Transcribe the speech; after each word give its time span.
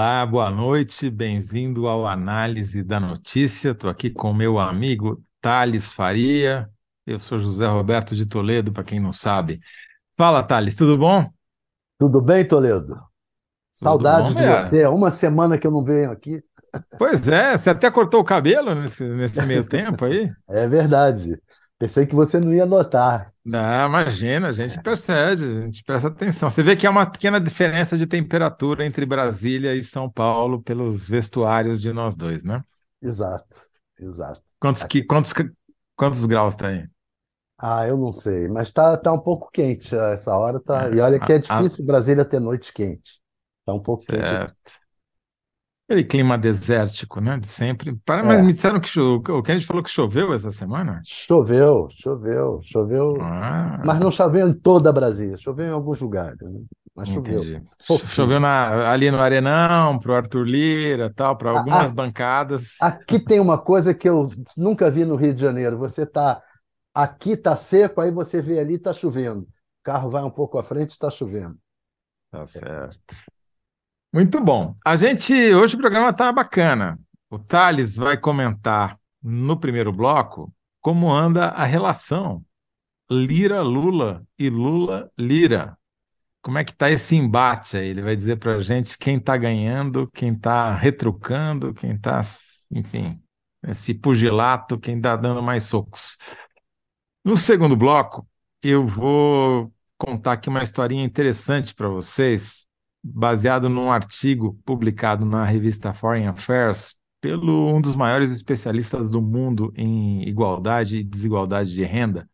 Olá, 0.00 0.24
boa 0.24 0.48
noite, 0.48 1.10
bem-vindo 1.10 1.88
ao 1.88 2.06
Análise 2.06 2.84
da 2.84 3.00
Notícia. 3.00 3.70
Estou 3.70 3.90
aqui 3.90 4.08
com 4.10 4.32
meu 4.32 4.56
amigo 4.56 5.20
Thales 5.40 5.92
Faria. 5.92 6.70
Eu 7.04 7.18
sou 7.18 7.36
José 7.36 7.66
Roberto 7.66 8.14
de 8.14 8.24
Toledo, 8.24 8.72
para 8.72 8.84
quem 8.84 9.00
não 9.00 9.12
sabe. 9.12 9.58
Fala, 10.16 10.40
Thales, 10.44 10.76
tudo 10.76 10.96
bom? 10.96 11.28
Tudo 11.98 12.20
bem, 12.20 12.46
Toledo? 12.46 12.96
Saudades 13.72 14.36
de 14.36 14.44
é. 14.44 14.60
você. 14.60 14.86
Uma 14.86 15.10
semana 15.10 15.58
que 15.58 15.66
eu 15.66 15.72
não 15.72 15.82
venho 15.82 16.12
aqui. 16.12 16.40
Pois 16.96 17.26
é, 17.26 17.58
você 17.58 17.70
até 17.70 17.90
cortou 17.90 18.20
o 18.20 18.24
cabelo 18.24 18.76
nesse, 18.76 19.02
nesse 19.02 19.44
meio 19.46 19.66
tempo 19.66 20.04
aí? 20.04 20.30
É 20.48 20.68
verdade. 20.68 21.36
Pensei 21.76 22.06
que 22.06 22.14
você 22.14 22.38
não 22.38 22.54
ia 22.54 22.64
notar. 22.64 23.32
Não, 23.50 23.86
imagina, 23.88 24.48
a 24.48 24.52
gente 24.52 24.78
percebe, 24.82 25.42
a 25.42 25.60
gente 25.62 25.82
presta 25.82 26.08
atenção. 26.08 26.50
Você 26.50 26.62
vê 26.62 26.76
que 26.76 26.86
há 26.86 26.90
uma 26.90 27.10
pequena 27.10 27.40
diferença 27.40 27.96
de 27.96 28.06
temperatura 28.06 28.84
entre 28.84 29.06
Brasília 29.06 29.74
e 29.74 29.82
São 29.82 30.10
Paulo 30.10 30.62
pelos 30.62 31.08
vestuários 31.08 31.80
de 31.80 31.90
nós 31.90 32.14
dois, 32.14 32.44
né? 32.44 32.62
Exato, 33.02 33.56
exato. 33.98 34.42
Quantos, 34.60 34.84
que, 34.84 35.02
quantos, 35.02 35.32
quantos 35.96 36.24
graus 36.26 36.54
tá 36.56 36.68
aí? 36.68 36.86
Ah, 37.60 37.86
eu 37.88 37.96
não 37.96 38.12
sei, 38.12 38.46
mas 38.48 38.72
tá, 38.72 38.96
tá 38.96 39.12
um 39.12 39.18
pouco 39.18 39.50
quente 39.50 39.94
essa 39.94 40.36
hora, 40.36 40.60
tá. 40.60 40.88
E 40.90 41.00
olha 41.00 41.18
que 41.18 41.32
é 41.32 41.38
difícil 41.38 41.84
Brasília 41.84 42.24
ter 42.24 42.38
noite 42.38 42.72
quente. 42.72 43.20
Tá 43.64 43.72
um 43.74 43.80
pouco 43.82 44.06
quente. 44.06 44.38
Aquele 45.88 46.04
clima 46.04 46.36
desértico, 46.36 47.18
né? 47.18 47.38
De 47.38 47.46
sempre. 47.48 47.96
Para- 48.04 48.22
Mas 48.22 48.40
É. 48.40 48.42
me 48.42 48.52
disseram 48.52 48.78
que 48.78 48.88
choveu. 48.90 49.38
O 49.38 49.42
que 49.42 49.50
a 49.50 49.54
gente 49.54 49.66
falou 49.66 49.82
que 49.82 49.88
choveu 49.88 50.34
essa 50.34 50.52
semana? 50.52 51.00
Choveu, 51.02 51.88
choveu, 51.90 52.60
choveu. 52.62 53.16
Ah, 53.22 53.80
Mas 53.82 53.98
não 53.98 54.12
choveu 54.12 54.46
em 54.46 54.52
toda 54.52 54.92
Brasília, 54.92 55.38
choveu 55.38 55.64
em 55.66 55.70
alguns 55.72 55.98
lugares, 55.98 56.38
né? 56.42 56.60
Mas 56.94 57.08
choveu. 57.08 57.42
entendi. 57.42 57.62
Choveu 58.08 58.38
na- 58.38 58.90
ali 58.90 59.10
no 59.10 59.18
Arenão, 59.18 59.98
pro 59.98 60.12
Arthur 60.14 60.44
Lira, 60.44 61.10
tal, 61.14 61.36
para 61.38 61.52
algumas 61.58 61.86
ah. 61.86 61.92
bancadas. 61.92 62.74
Aqui 62.82 63.18
tem 63.18 63.40
uma 63.40 63.56
coisa 63.56 63.94
que 63.94 64.06
eu 64.08 64.28
nunca 64.58 64.90
vi 64.90 65.06
no 65.06 65.16
Rio 65.16 65.32
de 65.32 65.40
Janeiro. 65.40 65.78
Você 65.78 66.04
tá 66.04 66.42
aqui 66.92 67.34
tá 67.34 67.56
seco, 67.56 68.02
aí 68.02 68.10
você 68.10 68.42
vê 68.42 68.58
ali 68.58 68.78
tá 68.78 68.92
chovendo. 68.92 69.42
O 69.42 69.48
carro 69.84 70.10
vai 70.10 70.22
um 70.22 70.30
pouco 70.30 70.58
à 70.58 70.62
frente, 70.62 70.90
está 70.90 71.08
chovendo. 71.08 71.56
Tá 72.30 72.46
certo. 72.46 72.98
Muito 74.12 74.40
bom. 74.40 74.74
A 74.84 74.96
gente, 74.96 75.32
hoje 75.54 75.76
o 75.76 75.78
programa 75.78 76.12
tá 76.12 76.32
bacana. 76.32 76.98
O 77.30 77.38
Thales 77.38 77.96
vai 77.96 78.16
comentar 78.16 78.98
no 79.22 79.58
primeiro 79.58 79.92
bloco 79.92 80.52
como 80.80 81.12
anda 81.12 81.48
a 81.48 81.64
relação 81.64 82.42
Lira-Lula 83.10 84.24
e 84.38 84.48
Lula-Lira. 84.48 85.76
Como 86.40 86.58
é 86.58 86.64
que 86.64 86.74
tá 86.74 86.90
esse 86.90 87.16
embate 87.16 87.76
aí? 87.76 87.88
Ele 87.88 88.02
vai 88.02 88.16
dizer 88.16 88.36
pra 88.36 88.58
gente 88.60 88.96
quem 88.96 89.18
tá 89.20 89.36
ganhando, 89.36 90.10
quem 90.12 90.34
tá 90.34 90.72
retrucando, 90.74 91.74
quem 91.74 91.98
tá, 91.98 92.20
enfim, 92.70 93.20
esse 93.66 93.92
pugilato, 93.92 94.78
quem 94.78 95.00
tá 95.00 95.16
dando 95.16 95.42
mais 95.42 95.64
socos. 95.64 96.16
No 97.24 97.36
segundo 97.36 97.76
bloco, 97.76 98.26
eu 98.62 98.86
vou 98.86 99.72
contar 99.98 100.32
aqui 100.34 100.48
uma 100.48 100.62
historinha 100.62 101.04
interessante 101.04 101.74
para 101.74 101.88
vocês, 101.88 102.67
baseado 103.02 103.68
num 103.68 103.90
artigo 103.90 104.58
publicado 104.64 105.24
na 105.24 105.44
revista 105.44 105.94
Foreign 105.94 106.28
Affairs 106.28 106.96
pelo 107.20 107.74
um 107.74 107.80
dos 107.80 107.96
maiores 107.96 108.30
especialistas 108.30 109.10
do 109.10 109.20
mundo 109.20 109.72
em 109.76 110.22
igualdade 110.28 110.98
e 110.98 111.04
desigualdade 111.04 111.72
de 111.72 111.84
renda, 111.84 112.28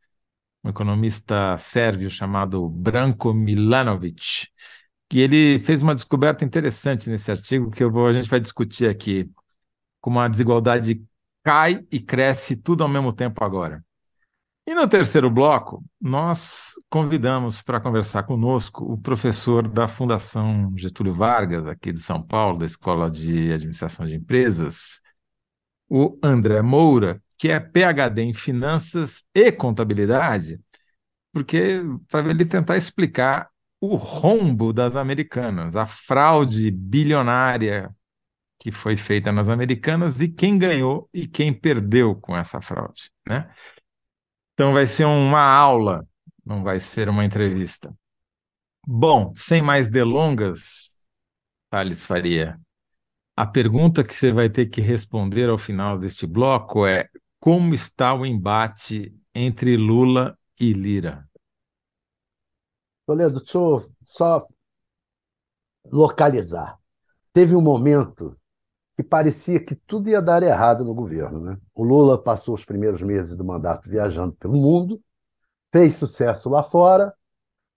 um 0.63 0.71
economista 0.71 1.57
sérvio 1.59 2.11
chamado 2.11 2.69
Branko 2.69 3.33
Milanovic, 3.33 4.49
que 5.09 5.19
ele 5.21 5.59
fez 5.61 5.83
uma 5.83 5.95
descoberta 5.95 6.45
interessante 6.45 7.11
nesse 7.11 7.31
artigo 7.31 7.71
que 7.71 7.85
vou, 7.87 8.07
a 8.07 8.13
gente 8.13 8.29
vai 8.29 8.41
discutir 8.41 8.89
aqui, 8.89 9.31
como 10.01 10.19
a 10.21 10.29
desigualdade 10.29 11.03
cai 11.43 11.87
e 11.91 12.01
cresce 12.01 12.57
tudo 12.57 12.83
ao 12.83 12.89
mesmo 12.89 13.13
tempo 13.13 13.45
agora. 13.45 13.84
E 14.67 14.75
no 14.75 14.89
terceiro 14.89 15.31
bloco, 15.31 15.85
nós 16.01 16.73
convidamos 16.89 17.61
para 17.61 17.81
conversar 17.81 18.23
conosco 18.23 18.83
o 18.83 18.97
professor 18.97 19.69
da 19.69 19.87
Fundação 19.87 20.73
Getúlio 20.75 21.13
Vargas, 21.13 21.67
aqui 21.67 21.93
de 21.93 22.01
São 22.01 22.23
Paulo, 22.23 22.59
da 22.59 22.65
Escola 22.65 23.11
de 23.11 23.53
Administração 23.53 24.07
de 24.07 24.15
Empresas, 24.15 25.03
o 25.89 26.19
André 26.23 26.63
Moura, 26.63 27.23
que 27.39 27.51
é 27.51 27.61
PhD 27.61 28.23
em 28.23 28.33
Finanças 28.33 29.25
e 29.35 29.53
Contabilidade, 29.53 30.59
porque 31.31 31.83
para 32.09 32.31
ele 32.31 32.47
tentar 32.47 32.79
explicar 32.79 33.51
o 33.81 33.97
rombo 33.97 34.73
das 34.73 34.97
americanas, 34.97 35.77
a 35.77 35.87
fraude 35.87 36.71
bilionária 36.71 37.95
que 38.59 38.73
foi 38.73 38.97
feita 38.97 39.31
nas 39.31 39.49
americanas 39.49 40.23
e 40.23 40.29
quem 40.29 40.57
ganhou 40.59 41.09
e 41.13 41.27
quem 41.29 41.53
perdeu 41.53 42.15
com 42.15 42.37
essa 42.37 42.63
fraude, 42.63 43.11
né? 43.29 43.51
Então 44.55 44.73
vai 44.73 44.87
ser 44.87 45.05
uma 45.05 45.41
aula, 45.41 46.07
não 46.45 46.63
vai 46.63 46.79
ser 46.79 47.09
uma 47.09 47.25
entrevista. 47.25 47.93
Bom, 48.87 49.35
sem 49.35 49.61
mais 49.61 49.91
delongas, 49.91 50.97
Thales 51.71 52.07
Faria, 52.07 52.61
a 53.37 53.45
pergunta 53.45 54.05
que 54.05 54.15
você 54.15 54.33
vai 54.33 54.49
ter 54.49 54.67
que 54.67 54.81
responder 54.81 55.51
ao 55.51 55.59
final 55.59 55.99
deste 55.99 56.25
bloco 56.25 56.87
é: 56.87 57.09
como 57.41 57.75
está 57.75 58.15
o 58.15 58.25
embate 58.25 59.13
entre 59.35 59.77
Lula 59.77 60.39
e 60.61 60.73
Lira? 60.73 61.29
Toledo, 63.07 63.41
deixa 63.41 63.59
eu 63.59 63.85
só 64.05 64.47
localizar. 65.91 66.79
Teve 67.33 67.57
um 67.57 67.61
momento 67.61 68.39
que 68.97 69.03
parecia 69.03 69.59
que 69.59 69.75
tudo 69.75 70.09
ia 70.09 70.23
dar 70.23 70.43
errado 70.43 70.85
no 70.85 70.95
governo, 70.95 71.41
né? 71.41 71.59
O 71.75 71.83
Lula 71.83 72.23
passou 72.23 72.55
os 72.55 72.65
primeiros 72.65 73.03
meses 73.03 73.35
do 73.35 73.45
mandato 73.45 73.91
viajando 73.91 74.33
pelo 74.35 74.55
mundo, 74.55 75.01
fez 75.73 75.97
sucesso 75.97 76.49
lá 76.49 76.63
fora, 76.63 77.13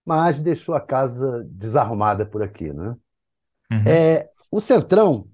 mas 0.06 0.38
deixou 0.38 0.74
a 0.74 0.80
casa 0.80 1.44
desarrumada 1.50 2.24
por 2.24 2.42
aqui, 2.42 2.72
né? 2.72 2.96
Uhum. 3.70 3.84
É, 3.86 4.30
o 4.50 4.60
Centrão, 4.60 5.28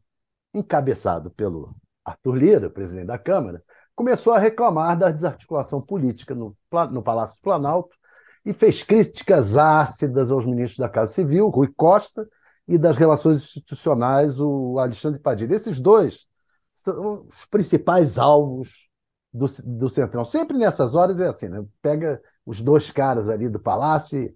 encabeçado 0.55 1.31
pelo 1.31 1.77
Arthur 2.05 2.34
Lira, 2.37 2.71
presidente 2.71 3.06
da 3.06 3.19
Câmara, 3.19 3.62
começou 3.95 4.33
a 4.33 4.39
reclamar 4.39 4.99
da 4.99 5.11
desarticulação 5.11 5.81
política 5.81 6.34
no, 6.34 6.56
no 6.91 7.03
Palácio 7.03 7.37
do 7.37 7.43
Planalto 7.43 7.97
e 8.45 8.53
fez 8.53 8.83
críticas 8.83 9.56
ácidas 9.56 10.31
aos 10.31 10.45
ministros 10.45 10.78
da 10.78 10.89
Casa 10.89 11.12
Civil, 11.12 11.49
Rui 11.49 11.72
Costa, 11.77 12.28
e 12.67 12.79
das 12.79 12.97
relações 12.97 13.37
institucionais, 13.39 14.41
o 14.41 14.79
Alexandre 14.79 15.21
Padilha. 15.21 15.55
Esses 15.55 15.81
dois 15.81 16.27
são 16.71 17.27
os 17.29 17.45
principais 17.47 18.19
alvos 18.19 18.89
do, 19.33 19.47
do 19.65 19.89
Centrão. 19.89 20.25
Sempre 20.25 20.57
nessas 20.57 20.95
horas 20.95 21.21
é 21.21 21.27
assim, 21.27 21.49
né? 21.49 21.65
Pega 21.83 22.21
os 22.47 22.61
dois 22.61 22.91
caras 22.91 23.29
ali 23.29 23.49
do 23.49 23.61
Palácio 23.61 24.19
e, 24.19 24.35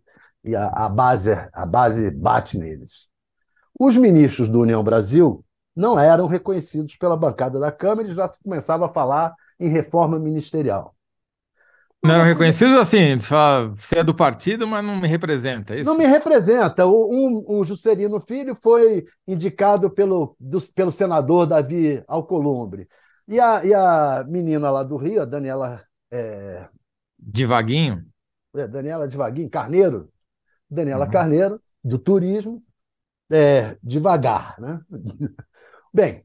e 0.50 0.56
a, 0.56 0.66
a 0.68 0.88
base, 0.88 1.30
a 1.52 1.66
base 1.66 2.10
bate 2.10 2.58
neles. 2.58 3.08
Os 3.78 3.96
ministros 3.96 4.48
do 4.48 4.60
União 4.60 4.82
Brasil 4.82 5.44
não 5.74 5.98
eram 5.98 6.26
reconhecidos 6.26 6.96
pela 6.96 7.16
bancada 7.16 7.60
da 7.60 7.70
Câmara 7.70 8.08
e 8.08 8.14
já 8.14 8.26
se 8.26 8.42
começava 8.42 8.86
a 8.86 8.92
falar 8.92 9.34
em 9.60 9.68
reforma 9.68 10.18
ministerial. 10.18 10.94
Não 12.02 12.14
eram 12.14 12.24
reconhecidos 12.24 12.76
assim, 12.76 13.18
fala, 13.18 13.74
você 13.76 13.98
é 13.98 14.04
do 14.04 14.14
partido, 14.14 14.66
mas 14.68 14.84
não 14.84 14.96
me 15.00 15.08
representa, 15.08 15.74
é 15.74 15.80
isso? 15.80 15.90
Não 15.90 15.98
me 15.98 16.06
representa. 16.06 16.86
O, 16.86 17.12
um, 17.12 17.58
o 17.58 17.64
Juscelino 17.64 18.20
Filho 18.20 18.54
foi 18.54 19.04
indicado 19.26 19.90
pelo, 19.90 20.36
do, 20.38 20.60
pelo 20.74 20.92
senador 20.92 21.46
Davi 21.46 22.02
Alcolumbre. 22.06 22.88
E 23.26 23.38
a, 23.40 23.64
e 23.64 23.74
a 23.74 24.24
menina 24.28 24.70
lá 24.70 24.82
do 24.82 24.96
Rio, 24.96 25.22
a 25.22 25.24
Daniela, 25.24 25.82
é, 26.10 26.68
Devaguinho? 27.18 28.04
é, 28.56 28.66
Daniela 28.66 29.08
Devaguinho, 29.08 29.50
Carneiro, 29.50 30.10
Daniela 30.70 31.06
Uhum. 31.06 31.10
Carneiro, 31.10 31.62
do 31.82 31.98
turismo, 31.98 32.62
é, 33.30 33.76
devagar. 33.82 34.60
Né? 34.60 34.80
Bem, 35.92 36.24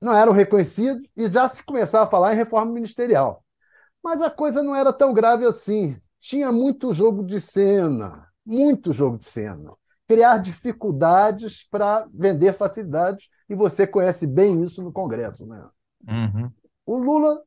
não 0.00 0.14
eram 0.14 0.32
reconhecidos 0.32 1.02
e 1.16 1.28
já 1.28 1.48
se 1.48 1.62
começava 1.64 2.06
a 2.06 2.10
falar 2.10 2.34
em 2.34 2.36
reforma 2.36 2.72
ministerial. 2.72 3.44
Mas 4.02 4.22
a 4.22 4.30
coisa 4.30 4.62
não 4.62 4.74
era 4.74 4.92
tão 4.92 5.12
grave 5.12 5.44
assim. 5.44 5.96
Tinha 6.20 6.50
muito 6.50 6.92
jogo 6.92 7.24
de 7.24 7.40
cena, 7.40 8.26
muito 8.44 8.92
jogo 8.92 9.18
de 9.18 9.26
cena. 9.26 9.72
Criar 10.06 10.38
dificuldades 10.38 11.66
para 11.68 12.08
vender 12.12 12.54
facilidades, 12.54 13.28
e 13.48 13.54
você 13.54 13.86
conhece 13.86 14.26
bem 14.26 14.62
isso 14.62 14.82
no 14.82 14.92
Congresso. 14.92 15.46
Né? 15.46 15.68
Uhum. 16.08 16.50
O 16.86 16.96
Lula 16.96 17.42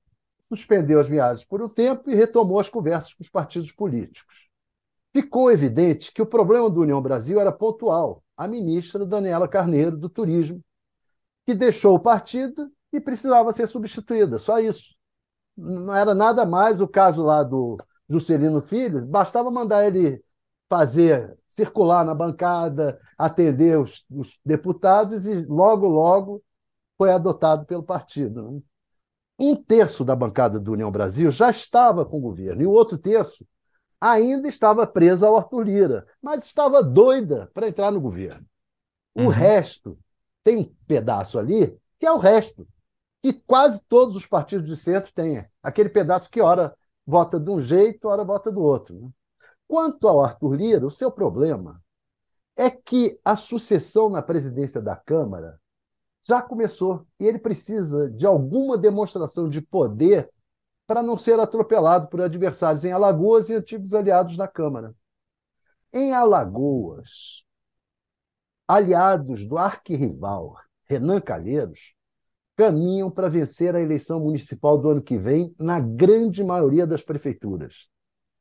suspendeu 0.49 0.99
as 0.99 1.07
viagens 1.07 1.45
por 1.45 1.61
um 1.61 1.69
tempo 1.69 2.09
e 2.09 2.15
retomou 2.15 2.59
as 2.59 2.69
conversas 2.69 3.13
com 3.13 3.23
os 3.23 3.29
partidos 3.29 3.71
políticos. 3.71 4.49
Ficou 5.13 5.51
evidente 5.51 6.11
que 6.13 6.21
o 6.21 6.25
problema 6.25 6.69
do 6.69 6.81
União 6.81 7.01
Brasil 7.01 7.39
era 7.39 7.51
pontual. 7.51 8.23
A 8.37 8.47
ministra 8.47 9.05
Daniela 9.05 9.47
Carneiro, 9.47 9.97
do 9.97 10.09
Turismo, 10.09 10.61
que 11.45 11.53
deixou 11.53 11.95
o 11.95 11.99
partido 11.99 12.71
e 12.93 12.99
precisava 12.99 13.51
ser 13.51 13.67
substituída, 13.67 14.39
só 14.39 14.59
isso. 14.59 14.95
Não 15.57 15.95
era 15.95 16.13
nada 16.15 16.45
mais 16.45 16.81
o 16.81 16.87
caso 16.87 17.23
lá 17.23 17.43
do 17.43 17.77
Juscelino 18.09 18.61
Filho, 18.61 19.05
bastava 19.05 19.51
mandar 19.51 19.85
ele 19.85 20.23
fazer 20.69 21.37
circular 21.47 22.05
na 22.05 22.15
bancada, 22.15 22.99
atender 23.17 23.77
os, 23.77 24.05
os 24.09 24.39
deputados 24.45 25.27
e 25.27 25.45
logo, 25.45 25.85
logo 25.87 26.41
foi 26.97 27.11
adotado 27.11 27.65
pelo 27.65 27.83
partido. 27.83 28.51
Né? 28.51 28.61
Um 29.39 29.55
terço 29.55 30.05
da 30.05 30.15
bancada 30.15 30.59
do 30.59 30.71
União 30.71 30.91
Brasil 30.91 31.29
já 31.31 31.49
estava 31.49 32.05
com 32.05 32.17
o 32.17 32.21
governo 32.21 32.61
e 32.61 32.65
o 32.65 32.71
outro 32.71 32.97
terço 32.97 33.45
ainda 33.99 34.47
estava 34.47 34.87
presa 34.87 35.27
ao 35.27 35.35
Arthur 35.35 35.63
Lira, 35.63 36.07
mas 36.21 36.45
estava 36.45 36.81
doida 36.81 37.51
para 37.53 37.67
entrar 37.67 37.91
no 37.91 37.99
governo. 37.99 38.45
O 39.13 39.23
uhum. 39.23 39.27
resto 39.27 39.97
tem 40.43 40.57
um 40.57 40.75
pedaço 40.87 41.37
ali 41.37 41.77
que 41.99 42.05
é 42.05 42.11
o 42.11 42.17
resto, 42.17 42.67
que 43.21 43.33
quase 43.33 43.83
todos 43.87 44.15
os 44.15 44.25
partidos 44.25 44.67
de 44.67 44.75
centro 44.75 45.13
têm. 45.13 45.45
Aquele 45.61 45.89
pedaço 45.89 46.29
que 46.29 46.41
ora 46.41 46.75
vota 47.05 47.39
de 47.39 47.49
um 47.49 47.61
jeito, 47.61 48.07
ora 48.07 48.23
vota 48.23 48.51
do 48.51 48.61
outro. 48.61 48.99
Né? 48.99 49.09
Quanto 49.67 50.07
ao 50.07 50.21
Arthur 50.21 50.55
Lira, 50.55 50.85
o 50.85 50.91
seu 50.91 51.11
problema 51.11 51.81
é 52.57 52.69
que 52.69 53.19
a 53.23 53.35
sucessão 53.35 54.09
na 54.09 54.21
presidência 54.21 54.81
da 54.81 54.95
Câmara 54.95 55.59
já 56.23 56.41
começou 56.41 57.07
e 57.19 57.25
ele 57.25 57.39
precisa 57.39 58.09
de 58.09 58.25
alguma 58.25 58.77
demonstração 58.77 59.49
de 59.49 59.61
poder 59.61 60.29
para 60.85 61.01
não 61.01 61.17
ser 61.17 61.39
atropelado 61.39 62.07
por 62.07 62.21
adversários 62.21 62.83
em 62.83 62.91
Alagoas 62.91 63.49
e 63.49 63.55
antigos 63.55 63.93
aliados 63.93 64.35
da 64.35 64.47
Câmara. 64.47 64.93
Em 65.93 66.13
Alagoas, 66.13 67.43
aliados 68.67 69.45
do 69.45 69.57
arquirrival 69.57 70.55
Renan 70.85 71.21
Calheiros 71.21 71.93
caminham 72.61 73.09
para 73.09 73.27
vencer 73.27 73.75
a 73.75 73.81
eleição 73.81 74.19
municipal 74.19 74.77
do 74.77 74.87
ano 74.87 75.01
que 75.01 75.17
vem 75.17 75.51
na 75.59 75.79
grande 75.79 76.43
maioria 76.43 76.85
das 76.85 77.01
prefeituras. 77.01 77.89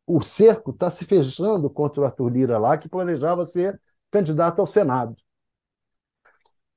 O 0.06 0.20
cerco 0.20 0.72
está 0.72 0.90
se 0.90 1.06
fechando 1.06 1.70
contra 1.70 2.02
o 2.02 2.04
Arthur 2.04 2.28
Lira 2.28 2.58
lá, 2.58 2.76
que 2.76 2.86
planejava 2.86 3.46
ser 3.46 3.80
candidato 4.10 4.60
ao 4.60 4.66
Senado. 4.66 5.16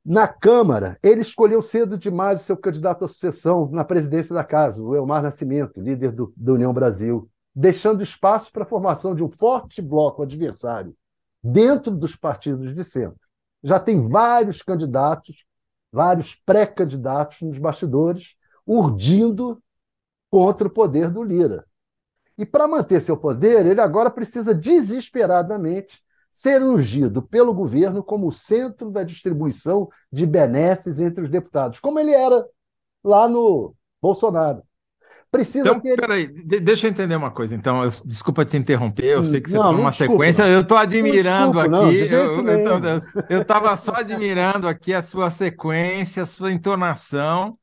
Na 0.06 0.26
Câmara, 0.26 0.98
ele 1.04 1.20
escolheu 1.20 1.62
cedo 1.62 1.98
demais 1.98 2.40
o 2.40 2.44
seu 2.46 2.56
candidato 2.56 3.04
à 3.04 3.10
sucessão 3.10 3.70
na 3.74 3.84
presidência 3.84 4.34
da 4.34 4.46
casa, 4.46 4.82
o 4.82 4.96
Elmar 4.96 5.22
Nascimento, 5.22 5.82
líder 5.82 6.14
do, 6.14 6.34
da 6.38 6.54
União 6.54 6.74
Brasil, 6.74 7.30
deixando 7.54 8.02
espaço 8.02 8.54
para 8.54 8.64
a 8.64 8.68
formação 8.68 9.14
de 9.14 9.22
um 9.22 9.30
forte 9.30 9.82
bloco 9.82 10.24
adversário 10.24 10.96
dentro 11.44 11.94
dos 11.94 12.16
partidos 12.16 12.74
de 12.74 12.86
centro. 12.86 13.20
Já 13.62 13.82
tem 13.82 14.08
vários 14.08 14.62
candidatos, 14.62 15.46
vários 15.94 16.34
pré-candidatos 16.34 17.42
nos 17.42 17.60
bastidores, 17.60 18.36
urdindo 18.66 19.62
contra 20.32 20.68
o 20.68 20.72
poder 20.72 21.12
do 21.12 21.22
Lira. 21.22 21.66
E 22.36 22.48
para 22.48 22.68
manter 22.68 23.00
seu 23.00 23.16
poder, 23.16 23.68
ele 23.68 23.80
agora 23.80 24.10
precisa 24.10 24.56
desesperadamente 24.56 26.04
ser 26.32 26.64
ungido 26.64 27.22
pelo 27.22 27.54
governo 27.54 28.04
como 28.04 28.28
o 28.28 28.32
centro 28.32 28.90
da 28.90 29.04
distribuição 29.04 29.88
de 30.12 30.26
benesses 30.26 31.00
entre 31.00 31.24
os 31.24 31.30
deputados, 31.30 31.80
como 31.80 32.00
ele 32.00 32.12
era 32.12 32.44
lá 33.04 33.30
no 33.30 33.76
Bolsonaro. 34.02 34.64
Precisa 35.34 35.68
então, 35.68 35.80
ter... 35.80 36.00
peraí, 36.00 36.28
deixa 36.28 36.86
eu 36.86 36.92
entender 36.92 37.16
uma 37.16 37.32
coisa. 37.32 37.56
Então, 37.56 37.84
eu, 37.84 37.90
desculpa 38.06 38.46
te 38.46 38.56
interromper, 38.56 39.06
eu 39.06 39.24
sei 39.24 39.42
que 39.42 39.50
você 39.50 39.58
tem 39.58 39.66
uma 39.66 39.90
desculpa, 39.90 40.14
sequência, 40.14 40.48
eu 40.48 40.62
estou 40.62 40.78
admirando 40.78 41.68
não 41.68 41.88
aqui. 41.88 42.08
Não, 42.08 43.26
eu 43.28 43.42
estava 43.42 43.76
só 43.76 43.96
admirando 43.96 44.68
aqui 44.68 44.94
a 44.94 45.02
sua 45.02 45.32
sequência, 45.32 46.22
a 46.22 46.28
sua 46.28 46.52
entonação. 46.52 47.58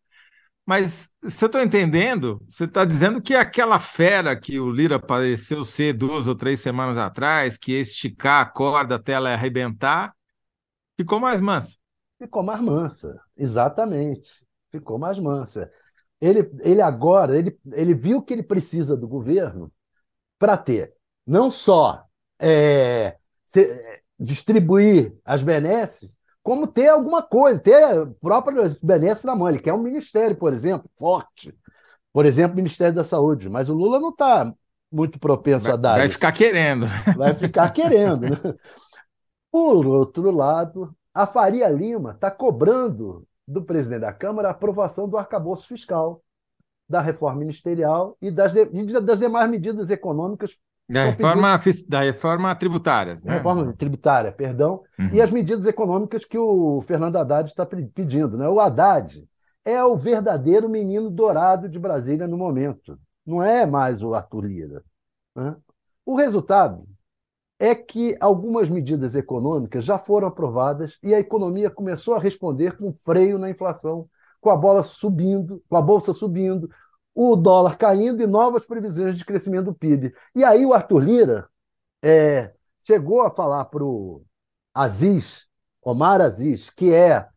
Mas 0.67 1.09
se 1.29 1.45
eu 1.45 1.47
estou 1.47 1.61
entendendo, 1.61 2.43
você 2.49 2.65
está 2.65 2.85
dizendo 2.85 3.23
que 3.23 3.37
aquela 3.37 3.79
fera 3.79 4.35
que 4.35 4.59
o 4.59 4.69
Lira 4.69 4.99
pareceu 4.99 5.65
ser 5.65 5.93
duas 5.93 6.27
ou 6.27 6.35
três 6.35 6.59
semanas 6.59 6.99
atrás, 6.99 7.57
que 7.57 7.71
ia 7.71 7.81
esticar 7.81 8.43
a 8.43 8.47
corda 8.47 8.97
até 8.97 9.13
ela 9.13 9.33
arrebentar, 9.33 10.13
ficou 10.99 11.21
mais 11.21 11.41
mansa. 11.41 11.77
Ficou 12.19 12.43
mais 12.43 12.61
mansa, 12.61 13.17
exatamente. 13.37 14.45
Ficou 14.73 14.99
mais 14.99 15.21
mansa. 15.21 15.71
Ele, 16.21 16.51
ele 16.61 16.83
agora, 16.83 17.37
ele, 17.37 17.59
ele 17.73 17.95
viu 17.95 18.23
que 18.23 18.33
ele 18.33 18.43
precisa 18.43 18.97
do 18.97 19.09
governo 19.09 19.73
para 20.39 20.57
ter 20.57 20.95
não 21.27 21.51
só 21.51 22.05
é, 22.39 23.17
se, 23.47 24.03
distribuir 24.19 25.15
as 25.25 25.43
benesses, 25.43 26.11
como 26.43 26.67
ter 26.67 26.89
alguma 26.89 27.23
coisa, 27.23 27.59
ter 27.59 28.07
próprio 28.21 28.63
benesse 28.83 29.27
na 29.27 29.37
mão. 29.37 29.49
Ele 29.49 29.59
quer 29.59 29.73
um 29.73 29.83
ministério, 29.83 30.37
por 30.37 30.53
exemplo, 30.53 30.91
forte. 30.99 31.55
Por 32.13 32.27
exemplo, 32.27 32.55
o 32.55 32.57
Ministério 32.57 32.95
da 32.95 33.05
Saúde. 33.05 33.49
Mas 33.49 33.69
o 33.69 33.75
Lula 33.75 34.01
não 34.01 34.11
está 34.11 34.53
muito 34.91 35.19
propenso 35.19 35.67
vai, 35.67 35.75
a 35.75 35.77
dar. 35.77 35.97
Vai 35.99 36.07
isso. 36.07 36.15
ficar 36.15 36.33
querendo. 36.33 36.87
Vai 37.17 37.35
ficar 37.35 37.71
querendo. 37.71 38.23
Né? 38.23 38.37
Por 39.53 39.87
outro 39.87 40.31
lado, 40.31 40.95
a 41.15 41.27
Faria 41.27 41.69
Lima 41.69 42.13
está 42.13 42.31
cobrando 42.31 43.27
do 43.51 43.63
presidente 43.63 44.03
da 44.03 44.13
Câmara 44.13 44.49
a 44.49 44.51
aprovação 44.53 45.09
do 45.09 45.19
arcabouço 45.19 45.67
fiscal, 45.67 46.23
da 46.89 47.01
reforma 47.01 47.41
ministerial 47.41 48.17
e 48.23 48.31
das, 48.31 48.55
das 49.03 49.19
demais 49.19 49.51
medidas 49.51 49.91
econômicas 49.91 50.57
da 50.89 51.05
reforma, 51.05 51.61
da 51.87 52.01
reforma 52.01 52.55
tributária. 52.57 53.15
Né? 53.23 53.35
Reforma 53.35 53.73
tributária, 53.75 54.33
perdão. 54.33 54.83
Uhum. 54.99 55.11
E 55.13 55.21
as 55.21 55.31
medidas 55.31 55.67
econômicas 55.67 56.25
que 56.25 56.37
o 56.37 56.83
Fernando 56.83 57.17
Haddad 57.17 57.49
está 57.49 57.65
pedindo. 57.65 58.37
Né? 58.37 58.49
O 58.49 58.59
Haddad 58.59 59.25
é 59.65 59.83
o 59.85 59.97
verdadeiro 59.97 60.69
menino 60.69 61.09
dourado 61.09 61.69
de 61.69 61.79
Brasília 61.79 62.27
no 62.27 62.37
momento. 62.37 62.99
Não 63.25 63.41
é 63.41 63.65
mais 63.67 64.03
o 64.03 64.15
Arthur 64.15 64.47
Lira. 64.47 64.83
Né? 65.37 65.55
O 66.05 66.17
resultado 66.17 66.85
é 67.61 67.75
que 67.75 68.17
algumas 68.21 68.71
medidas 68.71 69.15
econômicas 69.15 69.85
já 69.85 69.99
foram 69.99 70.29
aprovadas 70.29 70.99
e 71.03 71.15
a 71.15 71.21
economia 71.21 71.71
começou 71.71 72.15
a 72.15 72.19
responder 72.19 72.75
com 72.79 72.91
freio 73.05 73.39
na 73.39 73.51
inflação, 73.51 74.09
com 74.41 74.49
a 74.49 74.57
bola 74.57 74.83
subindo, 74.83 75.63
com 75.69 75.77
a 75.77 75.83
bolsa 75.83 76.15
subindo, 76.15 76.71
o 77.15 77.37
dólar 77.37 77.77
caindo 77.77 78.23
e 78.23 78.27
novas 78.27 78.67
previsões 78.67 79.19
de 79.19 79.27
crescimento 79.27 79.67
do 79.67 79.75
PIB. 79.75 80.15
E 80.35 80.43
aí 80.43 80.65
o 80.65 80.73
Arthur 80.73 81.01
Lira 81.01 81.49
é, 82.03 82.51
chegou 82.83 83.21
a 83.21 83.31
falar 83.31 83.67
para 83.67 83.85
o 83.85 84.25
Aziz, 84.73 85.47
Omar 85.83 86.23
Aziz, 86.23 86.71
que 86.71 86.95
é 86.95 87.29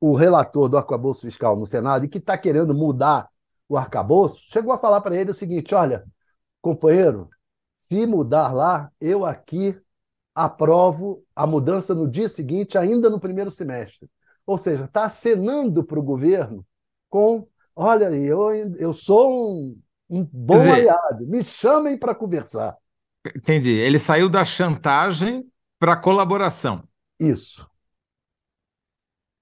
o 0.00 0.14
relator 0.14 0.68
do 0.68 0.76
arcabouço 0.78 1.22
fiscal 1.22 1.56
no 1.56 1.66
Senado 1.66 2.04
e 2.04 2.08
que 2.08 2.18
está 2.18 2.38
querendo 2.38 2.72
mudar 2.72 3.28
o 3.68 3.76
arcabouço, 3.76 4.38
chegou 4.48 4.72
a 4.72 4.78
falar 4.78 5.00
para 5.00 5.16
ele 5.16 5.32
o 5.32 5.34
seguinte: 5.34 5.74
olha, 5.74 6.04
companheiro, 6.60 7.28
se 7.82 8.06
mudar 8.06 8.52
lá, 8.52 8.92
eu 9.00 9.26
aqui 9.26 9.76
aprovo 10.34 11.24
a 11.34 11.46
mudança 11.46 11.94
no 11.94 12.08
dia 12.08 12.28
seguinte, 12.28 12.78
ainda 12.78 13.10
no 13.10 13.20
primeiro 13.20 13.50
semestre. 13.50 14.08
Ou 14.46 14.58
seja, 14.58 14.84
está 14.84 15.04
acenando 15.04 15.84
para 15.84 15.98
o 15.98 16.02
governo 16.02 16.66
com 17.08 17.46
Olha 17.74 18.08
aí, 18.08 18.24
eu, 18.26 18.50
eu 18.76 18.92
sou 18.92 19.54
um, 19.54 19.80
um 20.10 20.24
bom 20.24 20.58
dizer, 20.58 20.72
aliado, 20.72 21.26
me 21.26 21.42
chamem 21.42 21.96
para 21.96 22.14
conversar. 22.14 22.76
Entendi. 23.34 23.70
Ele 23.70 23.98
saiu 23.98 24.28
da 24.28 24.44
chantagem 24.44 25.44
para 25.78 25.96
colaboração. 25.96 26.86
Isso. 27.18 27.66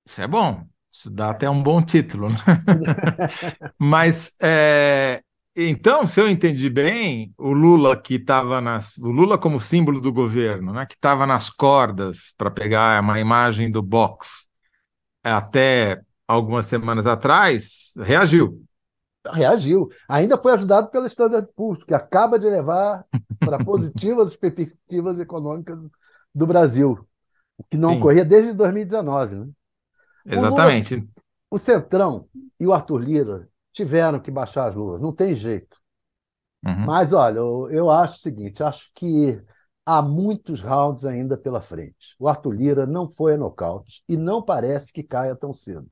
Isso 0.06 0.22
é 0.22 0.28
bom. 0.28 0.64
Isso 0.90 1.10
dá 1.10 1.30
até 1.30 1.50
um 1.50 1.62
bom 1.62 1.82
título. 1.82 2.30
Né? 2.30 2.36
Mas 3.78 4.32
é, 4.40 5.22
então, 5.56 6.06
se 6.06 6.20
eu 6.20 6.28
entendi 6.28 6.70
bem, 6.70 7.34
o 7.36 7.52
Lula 7.52 8.00
que 8.00 8.14
estava 8.14 8.60
nas. 8.60 8.96
O 8.96 9.10
Lula 9.10 9.36
como 9.36 9.60
símbolo 9.60 10.00
do 10.00 10.12
governo, 10.12 10.72
né? 10.72 10.86
Que 10.86 10.94
estava 10.94 11.26
nas 11.26 11.50
cordas 11.50 12.32
para 12.36 12.50
pegar 12.50 13.02
uma 13.02 13.18
imagem 13.18 13.70
do 13.70 13.82
box 13.82 14.48
até 15.22 16.00
algumas 16.26 16.66
semanas 16.66 17.06
atrás, 17.06 17.94
reagiu. 17.98 18.62
Reagiu. 19.32 19.88
Ainda 20.08 20.38
foi 20.38 20.52
ajudado 20.52 20.88
pelo 20.88 21.06
Standard 21.06 21.48
Poor's, 21.54 21.82
que 21.82 21.92
acaba 21.92 22.38
de 22.38 22.48
levar 22.48 23.04
para 23.40 23.58
positivas 23.62 24.36
perspectivas 24.36 25.18
econômicas 25.18 25.78
do 26.32 26.46
Brasil, 26.46 27.06
o 27.58 27.64
que 27.64 27.76
não 27.76 27.90
Sim. 27.90 27.98
ocorria 27.98 28.24
desde 28.24 28.52
2019. 28.52 29.34
Né? 29.34 29.48
Exatamente. 30.24 30.94
O, 30.94 30.98
Lula, 30.98 31.08
o 31.50 31.58
Centrão 31.58 32.28
e 32.58 32.66
o 32.66 32.72
Arthur 32.72 32.98
Lira 32.98 33.49
tiveram 33.72 34.20
que 34.20 34.30
baixar 34.30 34.68
as 34.68 34.74
luvas, 34.74 35.02
não 35.02 35.12
tem 35.12 35.34
jeito. 35.34 35.76
Uhum. 36.64 36.86
Mas, 36.86 37.12
olha, 37.12 37.38
eu, 37.38 37.68
eu 37.70 37.90
acho 37.90 38.14
o 38.14 38.20
seguinte: 38.20 38.62
acho 38.62 38.90
que 38.94 39.40
há 39.84 40.02
muitos 40.02 40.60
rounds 40.60 41.04
ainda 41.04 41.36
pela 41.36 41.60
frente. 41.60 42.14
O 42.18 42.28
Arthur 42.28 42.52
Lira 42.52 42.86
não 42.86 43.08
foi 43.08 43.34
a 43.34 43.38
nocaute 43.38 44.02
e 44.08 44.16
não 44.16 44.42
parece 44.42 44.92
que 44.92 45.02
caia 45.02 45.34
tão 45.34 45.54
cedo. 45.54 45.86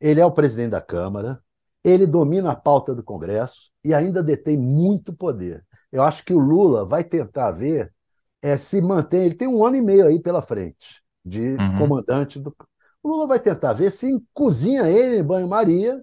Ele 0.00 0.20
é 0.20 0.26
o 0.26 0.32
presidente 0.32 0.70
da 0.70 0.80
Câmara, 0.80 1.42
ele 1.84 2.06
domina 2.06 2.52
a 2.52 2.56
pauta 2.56 2.94
do 2.94 3.02
Congresso 3.02 3.70
e 3.84 3.92
ainda 3.92 4.22
detém 4.22 4.56
muito 4.56 5.12
poder. 5.12 5.64
Eu 5.92 6.02
acho 6.02 6.24
que 6.24 6.32
o 6.32 6.38
Lula 6.38 6.86
vai 6.86 7.04
tentar 7.04 7.50
ver 7.50 7.92
é, 8.40 8.56
se 8.56 8.80
mantém. 8.80 9.24
Ele 9.24 9.34
tem 9.34 9.48
um 9.48 9.64
ano 9.64 9.76
e 9.76 9.82
meio 9.82 10.06
aí 10.06 10.20
pela 10.20 10.40
frente 10.40 11.02
de 11.24 11.52
uhum. 11.54 11.78
comandante 11.78 12.38
do. 12.38 12.54
O 13.02 13.08
Lula 13.08 13.26
vai 13.26 13.40
tentar 13.40 13.72
ver 13.72 13.90
se 13.90 14.08
cozinha 14.32 14.88
ele 14.88 15.18
em 15.20 15.24
banho-maria 15.24 16.02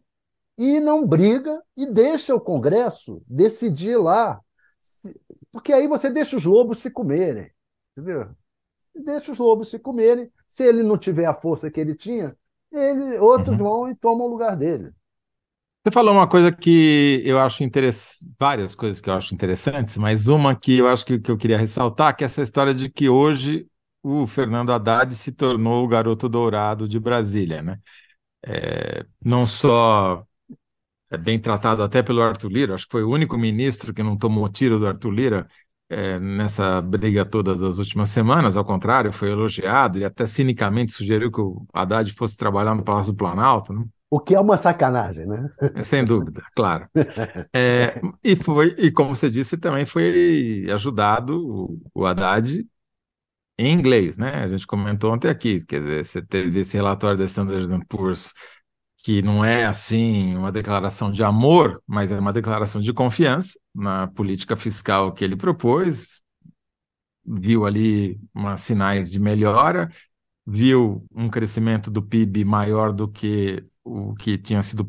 e 0.58 0.80
não 0.80 1.06
briga 1.06 1.62
e 1.76 1.86
deixa 1.86 2.34
o 2.34 2.42
Congresso 2.42 3.22
decidir 3.28 3.98
lá. 3.98 4.42
Porque 5.52 5.72
aí 5.72 5.88
você 5.88 6.10
deixa 6.10 6.36
os 6.36 6.46
lobos 6.46 6.80
se 6.80 6.90
comerem. 6.90 7.52
Entendeu? 7.92 8.36
deixa 9.04 9.32
os 9.32 9.38
lobos 9.38 9.70
se 9.70 9.80
comerem. 9.80 10.30
Se 10.48 10.64
ele 10.64 10.84
não 10.84 10.98
tiver 10.98 11.26
a 11.26 11.34
força 11.34 11.70
que 11.70 11.80
ele 11.80 11.96
tinha, 11.96 12.36
ele, 12.72 13.18
outros 13.18 13.58
uhum. 13.58 13.64
vão 13.64 13.90
e 13.90 13.96
tomam 13.96 14.28
o 14.28 14.30
lugar 14.30 14.56
dele. 14.56 14.92
Você 15.84 15.92
falou 15.92 16.14
uma 16.14 16.28
coisa 16.28 16.52
que 16.52 17.22
eu 17.26 17.40
acho 17.40 17.64
interessante, 17.64 18.30
várias 18.38 18.76
coisas 18.76 19.00
que 19.00 19.10
eu 19.10 19.14
acho 19.14 19.34
interessantes, 19.34 19.96
mas 19.98 20.28
uma 20.28 20.56
que 20.56 20.78
eu 20.78 20.88
acho 20.88 21.06
que, 21.06 21.18
que 21.20 21.32
eu 21.32 21.38
queria 21.38 21.58
ressaltar, 21.58 22.16
que 22.16 22.24
é 22.24 22.26
essa 22.26 22.42
história 22.42 22.74
de 22.74 22.90
que 22.90 23.08
hoje 23.08 23.68
o 24.04 24.28
Fernando 24.28 24.72
Haddad 24.72 25.14
se 25.16 25.32
tornou 25.32 25.86
o 25.86 25.88
garoto 25.88 26.28
dourado 26.28 26.88
de 26.88 27.00
Brasília, 27.00 27.62
né? 27.62 27.80
É, 28.46 29.06
não 29.24 29.46
só 29.46 30.26
é 31.10 31.18
bem 31.18 31.40
tratado 31.40 31.84
até 31.84 32.04
pelo 32.04 32.22
Arthur 32.22 32.50
Lira, 32.50 32.76
acho 32.76 32.86
que 32.86 32.92
foi 32.92 33.04
o 33.04 33.10
único 33.10 33.38
ministro 33.38 33.94
que 33.94 34.04
não 34.04 34.18
tomou 34.18 34.48
tiro 34.50 34.80
do 34.80 34.88
Arthur 34.88 35.12
Lira 35.12 35.48
é, 35.90 36.20
nessa 36.20 36.82
briga 36.82 37.24
toda 37.24 37.56
das 37.56 37.78
últimas 37.78 38.10
semanas, 38.10 38.58
ao 38.58 38.66
contrário, 38.66 39.12
foi 39.14 39.32
elogiado 39.32 39.98
e 39.98 40.06
até 40.06 40.26
cinicamente 40.26 40.92
sugeriu 40.92 41.32
que 41.32 41.40
o 41.40 41.66
Haddad 41.74 42.12
fosse 42.14 42.36
trabalhar 42.36 42.76
no 42.76 42.84
Palácio 42.84 43.14
do 43.14 43.18
Planalto, 43.18 43.74
né? 43.74 43.86
O 44.10 44.20
que 44.20 44.36
é 44.36 44.40
uma 44.40 44.58
sacanagem, 44.58 45.26
né? 45.26 45.50
É, 45.76 45.82
sem 45.82 46.04
dúvida, 46.04 46.42
claro. 46.56 46.88
É, 47.54 48.00
e 48.24 48.36
foi, 48.36 48.74
e 48.78 48.90
como 48.92 49.16
você 49.16 49.30
disse, 49.30 49.58
também 49.58 49.86
foi 49.86 50.66
ajudado 50.72 51.38
o, 51.38 51.82
o 51.94 52.06
Haddad 52.06 52.66
em 53.58 53.74
inglês, 53.74 54.18
né? 54.18 54.44
A 54.44 54.48
gente 54.48 54.68
comentou 54.68 55.14
ontem 55.14 55.30
aqui, 55.30 55.66
quer 55.66 55.80
dizer, 55.82 56.06
você 56.06 56.22
teve 56.22 56.60
esse 56.60 56.78
relatório 56.78 57.18
da 57.18 57.26
Standard 57.26 57.68
Poor's 57.88 58.32
que 59.08 59.22
não 59.22 59.46
é 59.46 59.66
assim 59.66 60.36
uma 60.36 60.52
declaração 60.52 61.10
de 61.10 61.24
amor, 61.24 61.82
mas 61.88 62.12
é 62.12 62.20
uma 62.20 62.34
declaração 62.34 62.82
de 62.82 62.92
confiança 62.92 63.58
na 63.74 64.06
política 64.08 64.58
fiscal 64.58 65.14
que 65.14 65.24
ele 65.24 65.38
propôs, 65.38 66.22
viu 67.26 67.66
ali 67.66 68.20
umas 68.36 68.60
sinais 68.60 69.10
de 69.10 69.18
melhora, 69.18 69.90
viu 70.46 71.06
um 71.16 71.30
crescimento 71.30 71.90
do 71.90 72.04
PIB 72.04 72.44
maior 72.44 72.92
do 72.92 73.08
que 73.08 73.66
o 73.82 74.14
que 74.14 74.38
tinha 74.38 74.62
sido 74.62 74.86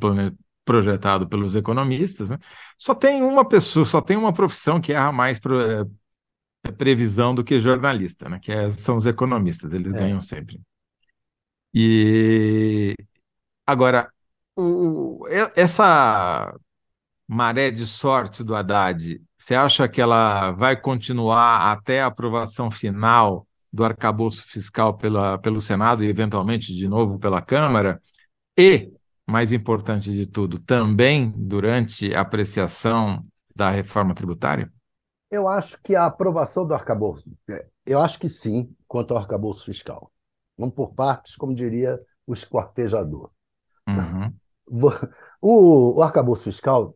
projetado 0.65 1.29
pelos 1.29 1.55
economistas, 1.55 2.29
né? 2.29 2.39
Só 2.77 2.97
tem 2.97 3.23
uma 3.23 3.47
pessoa, 3.49 3.87
só 3.87 4.01
tem 4.01 4.17
uma 4.17 4.33
profissão 4.33 4.81
que 4.81 4.93
erra 4.93 5.13
mais 5.13 5.39
pro, 5.39 5.61
é, 5.61 5.87
é 6.65 6.73
previsão 6.73 7.33
do 7.37 7.45
que 7.45 7.61
jornalista, 7.61 8.29
né? 8.29 8.41
Que 8.41 8.51
é, 8.51 8.69
são 8.73 8.97
os 8.97 9.07
economistas, 9.07 9.73
eles 9.73 9.95
é. 9.95 9.97
ganham 9.97 10.21
sempre. 10.21 10.61
E 11.73 12.97
agora, 13.69 14.11
o, 14.57 15.27
essa 15.55 16.55
maré 17.27 17.71
de 17.71 17.87
sorte 17.87 18.43
do 18.43 18.57
Haddad, 18.57 19.23
você 19.37 19.55
acha 19.55 19.87
que 19.87 20.01
ela 20.01 20.53
vai 20.53 20.81
continuar 20.81 21.71
até 21.71 22.01
a 22.01 22.07
aprovação 22.07 22.71
final 22.71 23.47
do 23.71 23.85
arcabouço 23.85 24.43
fiscal 24.47 24.97
pela, 24.97 25.37
pelo 25.39 25.61
Senado 25.61 26.03
e, 26.03 26.09
eventualmente, 26.09 26.75
de 26.75 26.89
novo 26.89 27.19
pela 27.19 27.43
Câmara? 27.43 28.01
E, 28.59 28.91
mais 29.27 29.53
importante 29.53 30.11
de 30.11 30.27
tudo, 30.27 30.59
também 30.59 31.31
durante 31.37 32.15
a 32.15 32.23
apreciação 32.23 33.23
da 33.55 33.69
reforma 33.69 34.15
tributária? 34.15 34.73
Eu 35.31 35.47
acho 35.47 35.79
que 35.83 35.95
a 35.95 36.07
aprovação 36.07 36.67
do 36.67 36.73
arcabouço, 36.73 37.31
é, 37.51 37.67
eu 37.85 38.01
acho 38.01 38.19
que 38.19 38.31
sim, 38.31 38.75
quanto 38.87 39.13
ao 39.13 39.21
arcabouço 39.21 39.67
fiscal. 39.67 40.11
Vamos 40.57 40.75
por 40.75 40.95
partes, 40.95 41.37
como 41.37 41.55
diria 41.55 42.01
o 42.27 42.33
esquartejador. 42.33 43.31
Uhum. 44.03 44.35
O, 45.41 45.97
o 45.97 46.03
arcabouço 46.03 46.45
fiscal 46.45 46.95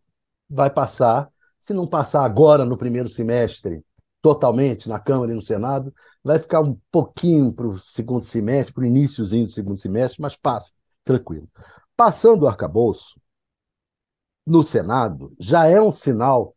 vai 0.49 0.71
passar, 0.71 1.31
se 1.59 1.73
não 1.73 1.87
passar 1.87 2.25
agora 2.25 2.65
no 2.65 2.77
primeiro 2.77 3.09
semestre, 3.09 3.85
totalmente 4.21 4.89
na 4.89 5.01
Câmara 5.01 5.33
e 5.33 5.35
no 5.35 5.43
Senado, 5.43 5.93
vai 6.23 6.39
ficar 6.39 6.61
um 6.61 6.79
pouquinho 6.91 7.53
para 7.53 7.67
o 7.67 7.79
segundo 7.79 8.25
semestre, 8.25 8.73
para 8.73 8.83
o 8.83 8.87
iníciozinho 8.87 9.47
do 9.47 9.53
segundo 9.53 9.79
semestre, 9.79 10.23
mas 10.23 10.37
passa 10.37 10.73
tranquilo. 11.05 11.49
Passando 11.97 12.45
o 12.45 12.49
arcabouço, 12.49 13.21
no 14.47 14.63
Senado, 14.63 15.35
já 15.39 15.67
é 15.67 15.81
um 15.81 15.93
sinal 15.93 16.55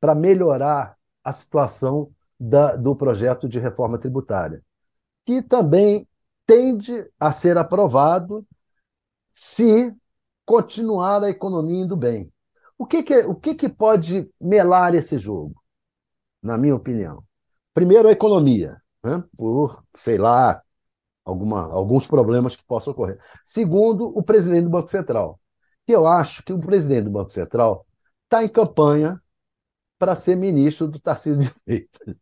para 0.00 0.14
melhorar 0.14 0.96
a 1.24 1.32
situação 1.32 2.10
da, 2.38 2.76
do 2.76 2.94
projeto 2.94 3.48
de 3.48 3.58
reforma 3.58 3.98
tributária, 3.98 4.62
que 5.24 5.42
também 5.42 6.06
tende 6.46 7.06
a 7.18 7.32
ser 7.32 7.58
aprovado 7.58 8.46
se 9.32 9.94
continuar 10.44 11.22
a 11.22 11.30
economia 11.30 11.84
indo 11.84 11.96
bem. 11.96 12.32
O 12.78 12.86
que, 12.86 13.02
que, 13.02 13.18
o 13.20 13.34
que, 13.34 13.54
que 13.54 13.68
pode 13.68 14.30
melar 14.40 14.94
esse 14.94 15.18
jogo, 15.18 15.62
na 16.42 16.56
minha 16.56 16.74
opinião? 16.74 17.24
Primeiro, 17.74 18.08
a 18.08 18.12
economia, 18.12 18.80
né? 19.04 19.22
por, 19.36 19.84
sei 19.96 20.16
lá, 20.18 20.62
alguma, 21.24 21.70
alguns 21.72 22.06
problemas 22.06 22.56
que 22.56 22.64
possam 22.64 22.92
ocorrer. 22.92 23.18
Segundo, 23.44 24.08
o 24.16 24.22
presidente 24.22 24.64
do 24.64 24.70
Banco 24.70 24.90
Central. 24.90 25.40
Que 25.86 25.94
eu 25.94 26.06
acho 26.06 26.42
que 26.42 26.52
o 26.52 26.58
presidente 26.60 27.04
do 27.04 27.10
Banco 27.10 27.30
Central 27.30 27.86
está 28.24 28.44
em 28.44 28.48
campanha 28.48 29.20
para 29.98 30.14
ser 30.16 30.36
ministro 30.36 30.88
do 30.88 31.00
Tarcísio 31.00 31.40
de 31.40 31.48
Freitas. 31.64 32.14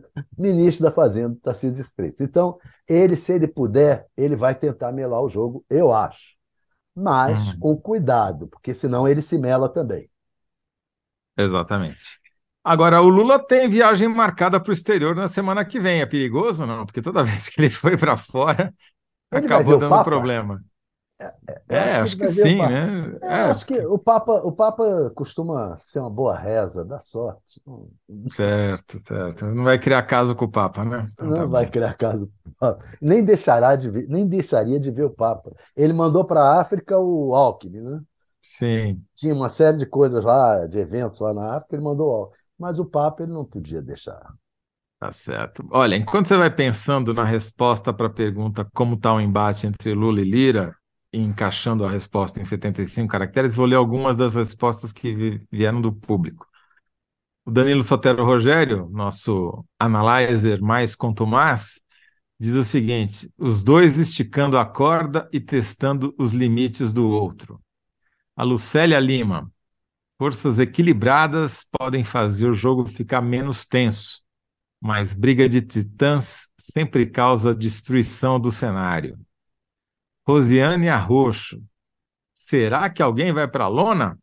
ministro 0.38 0.84
da 0.84 0.90
Fazenda, 0.90 1.36
Tarcísio 1.42 1.84
de 1.84 1.90
Freitas. 1.94 2.20
Então, 2.20 2.58
ele, 2.88 3.16
se 3.16 3.32
ele 3.32 3.48
puder, 3.48 4.06
ele 4.16 4.36
vai 4.36 4.54
tentar 4.54 4.92
melar 4.92 5.22
o 5.22 5.28
jogo, 5.28 5.64
eu 5.68 5.92
acho. 5.92 6.36
Mas 6.94 7.52
uhum. 7.52 7.58
com 7.58 7.76
cuidado, 7.76 8.46
porque 8.48 8.72
senão 8.72 9.08
ele 9.08 9.20
se 9.20 9.36
mela 9.36 9.68
também. 9.68 10.08
Exatamente. 11.36 12.20
Agora, 12.62 13.02
o 13.02 13.08
Lula 13.08 13.38
tem 13.38 13.68
viagem 13.68 14.08
marcada 14.08 14.58
para 14.58 14.70
o 14.70 14.72
exterior 14.72 15.14
na 15.14 15.28
semana 15.28 15.64
que 15.64 15.78
vem. 15.78 16.00
É 16.00 16.06
perigoso 16.06 16.64
não? 16.64 16.86
Porque 16.86 17.02
toda 17.02 17.22
vez 17.24 17.48
que 17.48 17.60
ele 17.60 17.68
foi 17.68 17.96
para 17.96 18.16
fora, 18.16 18.72
ele 19.32 19.46
acabou 19.46 19.78
dando 19.78 20.02
problema. 20.04 20.64
É, 21.20 21.26
é, 21.48 21.62
é 21.68 21.78
acho, 21.78 22.00
acho 22.00 22.16
que, 22.16 22.22
que 22.24 22.28
sim, 22.28 22.56
né? 22.56 23.18
É, 23.22 23.34
acho 23.42 23.66
que 23.66 23.78
o 23.86 23.98
Papa, 23.98 24.32
o 24.44 24.52
Papa 24.52 25.10
costuma 25.14 25.76
ser 25.76 26.00
uma 26.00 26.10
boa 26.10 26.36
reza, 26.36 26.84
dá 26.84 26.98
sorte. 26.98 27.62
Certo, 28.30 29.00
certo. 29.06 29.46
Não 29.46 29.64
vai 29.64 29.78
criar 29.78 30.02
caso 30.02 30.34
com 30.34 30.44
o 30.44 30.50
Papa, 30.50 30.84
né? 30.84 31.08
Então, 31.12 31.26
não 31.26 31.36
tá 31.36 31.46
vai 31.46 31.64
bom. 31.66 31.70
criar 31.72 31.94
caso. 31.94 32.30
Nem 33.00 33.24
deixará 33.24 33.76
de 33.76 33.88
ver, 33.90 34.06
nem 34.08 34.26
deixaria 34.26 34.80
de 34.80 34.90
ver 34.90 35.04
o 35.04 35.10
Papa. 35.10 35.52
Ele 35.76 35.92
mandou 35.92 36.24
para 36.24 36.40
a 36.42 36.60
África 36.60 36.98
o 36.98 37.34
Alckmin, 37.34 37.80
né? 37.80 38.00
Sim. 38.40 39.02
Tinha 39.14 39.34
uma 39.34 39.48
série 39.48 39.78
de 39.78 39.86
coisas 39.86 40.24
lá, 40.24 40.66
de 40.66 40.78
eventos 40.78 41.20
lá 41.20 41.32
na 41.32 41.56
África, 41.56 41.76
ele 41.76 41.84
mandou 41.84 42.08
o 42.08 42.12
Alckmin 42.12 42.44
mas 42.58 42.78
o 42.78 42.84
Papa 42.84 43.22
ele 43.22 43.32
não 43.32 43.44
podia 43.44 43.82
deixar. 43.82 44.32
Tá 44.98 45.12
certo. 45.12 45.66
Olha, 45.70 45.96
enquanto 45.96 46.28
você 46.28 46.36
vai 46.36 46.50
pensando 46.50 47.12
na 47.12 47.24
resposta 47.24 47.92
para 47.92 48.06
a 48.06 48.10
pergunta 48.10 48.66
como 48.72 48.94
está 48.94 49.12
o 49.12 49.20
embate 49.20 49.66
entre 49.66 49.92
Lula 49.92 50.20
e 50.20 50.24
Lira, 50.24 50.74
encaixando 51.18 51.84
a 51.84 51.90
resposta 51.90 52.40
em 52.40 52.44
75 52.44 53.08
caracteres, 53.08 53.54
vou 53.54 53.66
ler 53.66 53.76
algumas 53.76 54.16
das 54.16 54.34
respostas 54.34 54.92
que 54.92 55.40
vieram 55.50 55.80
do 55.80 55.92
público. 55.92 56.46
O 57.44 57.50
Danilo 57.50 57.82
Sotero 57.82 58.24
Rogério, 58.24 58.88
nosso 58.90 59.64
analyzer 59.78 60.62
mais 60.62 60.94
contumaz, 60.94 61.80
diz 62.38 62.54
o 62.54 62.64
seguinte: 62.64 63.30
os 63.36 63.62
dois 63.62 63.98
esticando 63.98 64.58
a 64.58 64.64
corda 64.64 65.28
e 65.32 65.40
testando 65.40 66.14
os 66.18 66.32
limites 66.32 66.92
do 66.92 67.08
outro. 67.08 67.60
A 68.36 68.42
Lucélia 68.42 68.98
Lima, 68.98 69.52
Forças 70.16 70.60
equilibradas 70.60 71.66
podem 71.76 72.04
fazer 72.04 72.48
o 72.48 72.54
jogo 72.54 72.86
ficar 72.86 73.20
menos 73.20 73.66
tenso, 73.66 74.22
mas 74.80 75.12
briga 75.12 75.48
de 75.48 75.60
titãs 75.60 76.48
sempre 76.58 77.06
causa 77.06 77.54
destruição 77.54 78.38
do 78.38 78.52
cenário. 78.52 79.18
Rosiane 80.26 80.88
Arroxo. 80.88 81.62
Será 82.34 82.90
que 82.90 83.02
alguém 83.02 83.32
vai 83.32 83.46
para 83.48 83.64
a 83.64 83.68
lona? 83.68 84.18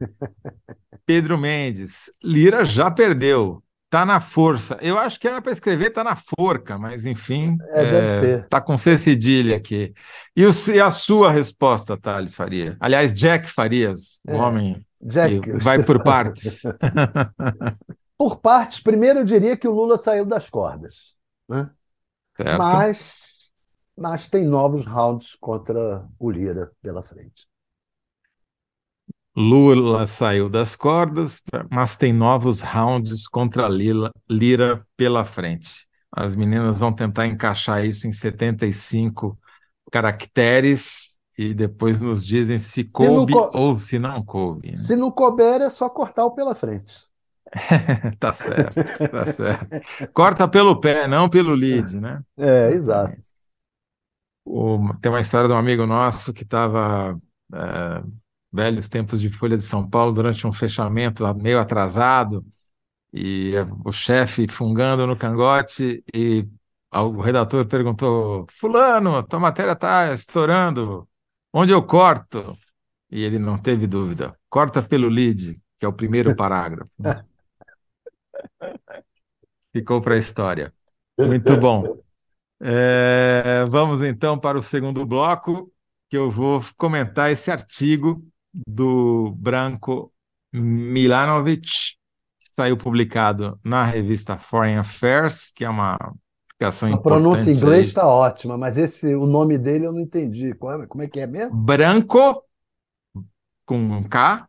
Pedro 1.06 1.38
Mendes. 1.38 2.12
Lira 2.22 2.64
já 2.64 2.90
perdeu. 2.90 3.62
Tá 3.90 4.04
na 4.04 4.20
força. 4.20 4.76
Eu 4.82 4.98
acho 4.98 5.18
que 5.18 5.26
era 5.26 5.40
para 5.40 5.52
escrever 5.52 5.90
tá 5.90 6.04
na 6.04 6.14
forca, 6.14 6.76
mas 6.76 7.06
enfim. 7.06 7.56
É, 7.68 7.82
é, 7.82 7.90
deve 7.90 8.20
ser. 8.20 8.48
Tá 8.48 8.60
com 8.60 8.76
C 8.76 8.98
cedilha 8.98 9.56
aqui. 9.56 9.94
E, 10.36 10.44
o, 10.44 10.50
e, 10.74 10.78
a 10.78 10.90
sua 10.90 11.32
resposta, 11.32 11.96
Thales 11.96 12.36
Faria? 12.36 12.76
Aliás, 12.78 13.14
Jack 13.14 13.48
Farias, 13.48 14.20
o 14.28 14.32
é, 14.32 14.36
homem 14.36 14.86
Jack. 15.00 15.40
que 15.40 15.52
vai 15.52 15.82
por 15.82 16.02
partes. 16.02 16.62
por 18.18 18.40
partes, 18.40 18.80
primeiro 18.80 19.20
eu 19.20 19.24
diria 19.24 19.56
que 19.56 19.66
o 19.66 19.72
Lula 19.72 19.96
saiu 19.96 20.26
das 20.26 20.50
cordas. 20.50 21.16
Né? 21.48 21.70
Certo. 22.36 22.58
Mas, 22.58 23.37
mas 23.98 24.26
tem 24.26 24.46
novos 24.46 24.84
rounds 24.84 25.34
contra 25.34 26.06
o 26.18 26.30
Lira 26.30 26.70
pela 26.82 27.02
frente. 27.02 27.48
Lula 29.36 30.04
saiu 30.06 30.48
das 30.48 30.74
cordas, 30.74 31.40
mas 31.70 31.96
tem 31.96 32.12
novos 32.12 32.60
rounds 32.60 33.28
contra 33.28 33.68
Lila, 33.68 34.10
Lira 34.28 34.84
pela 34.96 35.24
frente. 35.24 35.86
As 36.10 36.34
meninas 36.34 36.80
vão 36.80 36.92
tentar 36.92 37.26
encaixar 37.26 37.84
isso 37.84 38.08
em 38.08 38.12
75 38.12 39.38
caracteres 39.92 41.18
e 41.38 41.54
depois 41.54 42.00
nos 42.00 42.26
dizem 42.26 42.58
se, 42.58 42.82
se 42.82 42.92
coube 42.92 43.32
co... 43.32 43.50
ou 43.54 43.78
se 43.78 43.96
não 43.98 44.24
coube. 44.24 44.70
Né? 44.70 44.76
Se 44.76 44.96
não 44.96 45.10
couber, 45.10 45.60
é 45.60 45.70
só 45.70 45.88
cortar 45.88 46.24
o 46.24 46.32
pela 46.32 46.54
frente. 46.54 46.94
tá 48.18 48.34
certo, 48.34 48.74
tá 49.10 49.26
certo. 49.26 49.68
Corta 50.12 50.48
pelo 50.48 50.80
pé, 50.80 51.06
não 51.06 51.28
pelo 51.28 51.54
lead, 51.54 51.96
né? 51.96 52.20
É, 52.36 52.72
exato. 52.72 53.16
O, 54.50 54.94
tem 55.02 55.12
uma 55.12 55.20
história 55.20 55.46
de 55.46 55.52
um 55.52 55.58
amigo 55.58 55.84
nosso 55.86 56.32
que 56.32 56.42
estava 56.42 57.20
é, 57.52 58.02
velhos 58.50 58.88
tempos 58.88 59.20
de 59.20 59.28
Folha 59.28 59.58
de 59.58 59.62
São 59.62 59.86
Paulo 59.88 60.10
durante 60.10 60.46
um 60.46 60.52
fechamento 60.52 61.22
meio 61.34 61.60
atrasado 61.60 62.42
e 63.12 63.52
o 63.84 63.92
chefe 63.92 64.48
fungando 64.48 65.06
no 65.06 65.16
cangote 65.16 66.02
e 66.14 66.48
o 66.90 67.20
redator 67.20 67.66
perguntou: 67.66 68.46
Fulano, 68.58 69.22
tua 69.22 69.38
matéria 69.38 69.72
está 69.72 70.14
estourando, 70.14 71.06
onde 71.52 71.70
eu 71.70 71.82
corto? 71.82 72.56
E 73.10 73.22
ele 73.22 73.38
não 73.38 73.58
teve 73.58 73.86
dúvida: 73.86 74.34
corta 74.48 74.82
pelo 74.82 75.08
lead, 75.08 75.60
que 75.78 75.84
é 75.84 75.88
o 75.88 75.92
primeiro 75.92 76.34
parágrafo. 76.36 76.90
Ficou 79.72 80.00
para 80.00 80.14
a 80.14 80.18
história. 80.18 80.72
Muito 81.18 81.54
bom. 81.58 81.98
É, 82.60 83.64
vamos 83.68 84.02
então 84.02 84.38
para 84.38 84.58
o 84.58 84.62
segundo 84.62 85.06
bloco, 85.06 85.72
que 86.08 86.16
eu 86.16 86.30
vou 86.30 86.62
comentar 86.76 87.30
esse 87.30 87.50
artigo 87.50 88.24
do 88.66 89.32
Branco 89.36 90.12
Milanovic, 90.52 91.68
que 92.40 92.48
saiu 92.48 92.76
publicado 92.76 93.58
na 93.62 93.84
revista 93.84 94.38
Foreign 94.38 94.78
Affairs, 94.78 95.52
que 95.52 95.64
é 95.64 95.68
uma 95.68 95.96
publicação 96.48 96.92
A 96.92 96.98
pronúncia 96.98 97.50
em 97.50 97.54
inglês 97.54 97.88
está 97.88 98.06
ótima, 98.06 98.58
mas 98.58 98.76
esse 98.76 99.14
o 99.14 99.26
nome 99.26 99.56
dele 99.56 99.86
eu 99.86 99.92
não 99.92 100.00
entendi. 100.00 100.54
Como 100.54 100.82
é, 100.82 100.86
como 100.86 101.02
é 101.02 101.08
que 101.08 101.20
é 101.20 101.26
mesmo? 101.26 101.56
Branco, 101.56 102.42
com 103.64 103.78
um 103.78 104.02
K, 104.02 104.48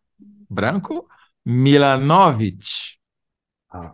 Branco, 0.50 1.08
Milanovic. 1.46 2.98
Ah. 3.70 3.94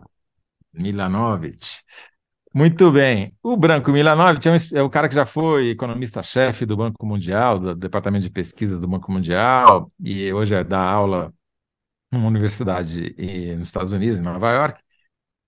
Milanovic. 0.72 1.82
Muito 2.56 2.90
bem. 2.90 3.34
O 3.42 3.54
Branco 3.54 3.92
Milanovic 3.92 4.48
é, 4.48 4.50
um, 4.50 4.56
é 4.78 4.82
o 4.82 4.88
cara 4.88 5.10
que 5.10 5.14
já 5.14 5.26
foi 5.26 5.68
economista-chefe 5.68 6.64
do 6.64 6.74
Banco 6.74 7.04
Mundial, 7.04 7.58
do 7.58 7.74
Departamento 7.74 8.22
de 8.22 8.30
Pesquisas 8.30 8.80
do 8.80 8.88
Banco 8.88 9.12
Mundial, 9.12 9.92
e 10.02 10.32
hoje 10.32 10.54
é 10.54 10.64
dá 10.64 10.80
aula 10.80 11.34
numa 12.10 12.28
universidade 12.28 13.14
nos 13.58 13.68
Estados 13.68 13.92
Unidos, 13.92 14.18
em 14.18 14.22
Nova 14.22 14.50
York. 14.52 14.80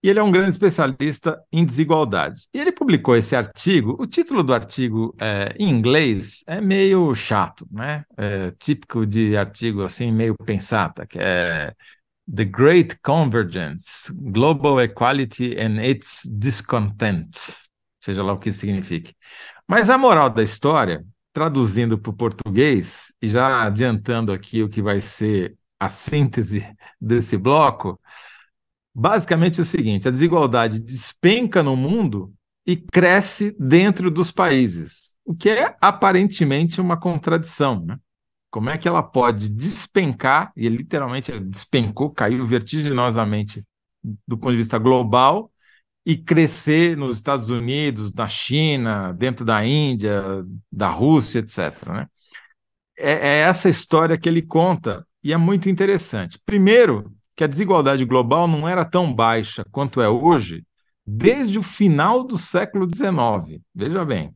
E 0.03 0.11
ele 0.11 0.19
é 0.19 0.23
um 0.23 0.31
grande 0.31 0.51
especialista 0.51 1.43
em 1.51 1.65
desigualdade. 1.65 2.47
E 2.53 2.61
ele 2.61 2.73
publicou 2.73 3.17
esse 3.17 3.35
artigo. 3.35 3.97
O 3.99 4.07
título 4.07 4.43
do 4.43 4.53
artigo 4.53 5.17
é, 5.19 5.57
em 5.59 5.71
inglês 5.71 6.45
é 6.47 6.61
meio 6.61 7.15
chato, 7.15 7.67
né? 7.71 8.05
É 8.19 8.51
típico 8.59 9.07
de 9.07 9.35
artigo 9.35 9.83
assim 9.83 10.13
meio 10.13 10.37
pensata, 10.45 11.07
que 11.07 11.19
é 11.19 11.73
The 12.33 12.45
Great 12.45 12.99
Convergence, 13.03 14.13
Global 14.13 14.81
Equality 14.81 15.57
and 15.59 15.83
Its 15.83 16.29
Discontent, 16.31 17.31
seja 18.01 18.23
lá 18.23 18.33
o 18.33 18.39
que 18.39 18.53
signifique. 18.53 19.15
Mas 19.67 19.89
a 19.89 19.97
moral 19.97 20.29
da 20.29 20.43
história, 20.43 21.05
traduzindo 21.33 21.99
para 21.99 22.11
o 22.11 22.17
português, 22.17 23.15
e 23.23 23.29
já 23.29 23.63
adiantando 23.63 24.33
aqui 24.33 24.63
o 24.63 24.69
que 24.69 24.83
vai 24.83 25.01
ser 25.01 25.57
a 25.81 25.89
síntese 25.89 26.67
desse 27.01 27.37
bloco, 27.37 27.99
basicamente 28.95 29.61
é 29.61 29.63
o 29.63 29.67
seguinte: 29.67 30.09
a 30.09 30.11
desigualdade 30.11 30.83
despenca 30.83 31.63
no 31.63 31.77
mundo 31.77 32.33
e 32.67 32.77
cresce 32.77 33.57
dentro 33.59 34.11
dos 34.11 34.31
países, 34.31 35.15
o 35.25 35.35
que 35.35 35.49
é 35.49 35.75
aparentemente 35.81 36.81
uma 36.81 36.99
contradição, 36.99 37.85
né? 37.85 37.99
Como 38.51 38.71
é 38.71 38.79
que 38.79 38.89
ela 38.89 39.03
pode 39.03 39.49
despencar, 39.51 40.53
e 40.57 40.69
literalmente 40.69 41.39
despencou, 41.41 42.11
caiu 42.11 42.47
vertiginosamente 42.47 43.65
do 44.27 44.39
ponto 44.39 44.53
de 44.53 44.59
vista 44.59 44.79
global, 44.79 45.51
e 46.07 46.17
crescer 46.17 46.97
nos 46.97 47.17
Estados 47.17 47.51
Unidos, 47.51 48.15
na 48.15 48.29
China, 48.29 49.13
dentro 49.13 49.45
da 49.45 49.65
Índia, 49.65 50.23
da 50.73 50.89
Rússia, 50.89 51.41
etc. 51.41 51.75
Né? 51.89 52.07
É, 52.97 53.13
é 53.13 53.39
essa 53.41 53.69
história 53.69 54.17
que 54.17 54.29
ele 54.29 54.41
conta, 54.41 55.07
e 55.23 55.33
é 55.33 55.37
muito 55.37 55.69
interessante. 55.69 56.41
Primeiro, 56.47 57.13
que 57.37 57.45
a 57.45 57.47
desigualdade 57.47 58.05
global 58.05 58.49
não 58.49 58.67
era 58.67 58.85
tão 58.85 59.13
baixa 59.13 59.65
quanto 59.71 60.01
é 60.01 60.09
hoje 60.09 60.65
desde 61.07 61.59
o 61.59 61.63
final 61.63 62.25
do 62.25 62.37
século 62.37 62.87
XIX. 62.87 63.63
Veja 63.75 64.05
bem, 64.05 64.35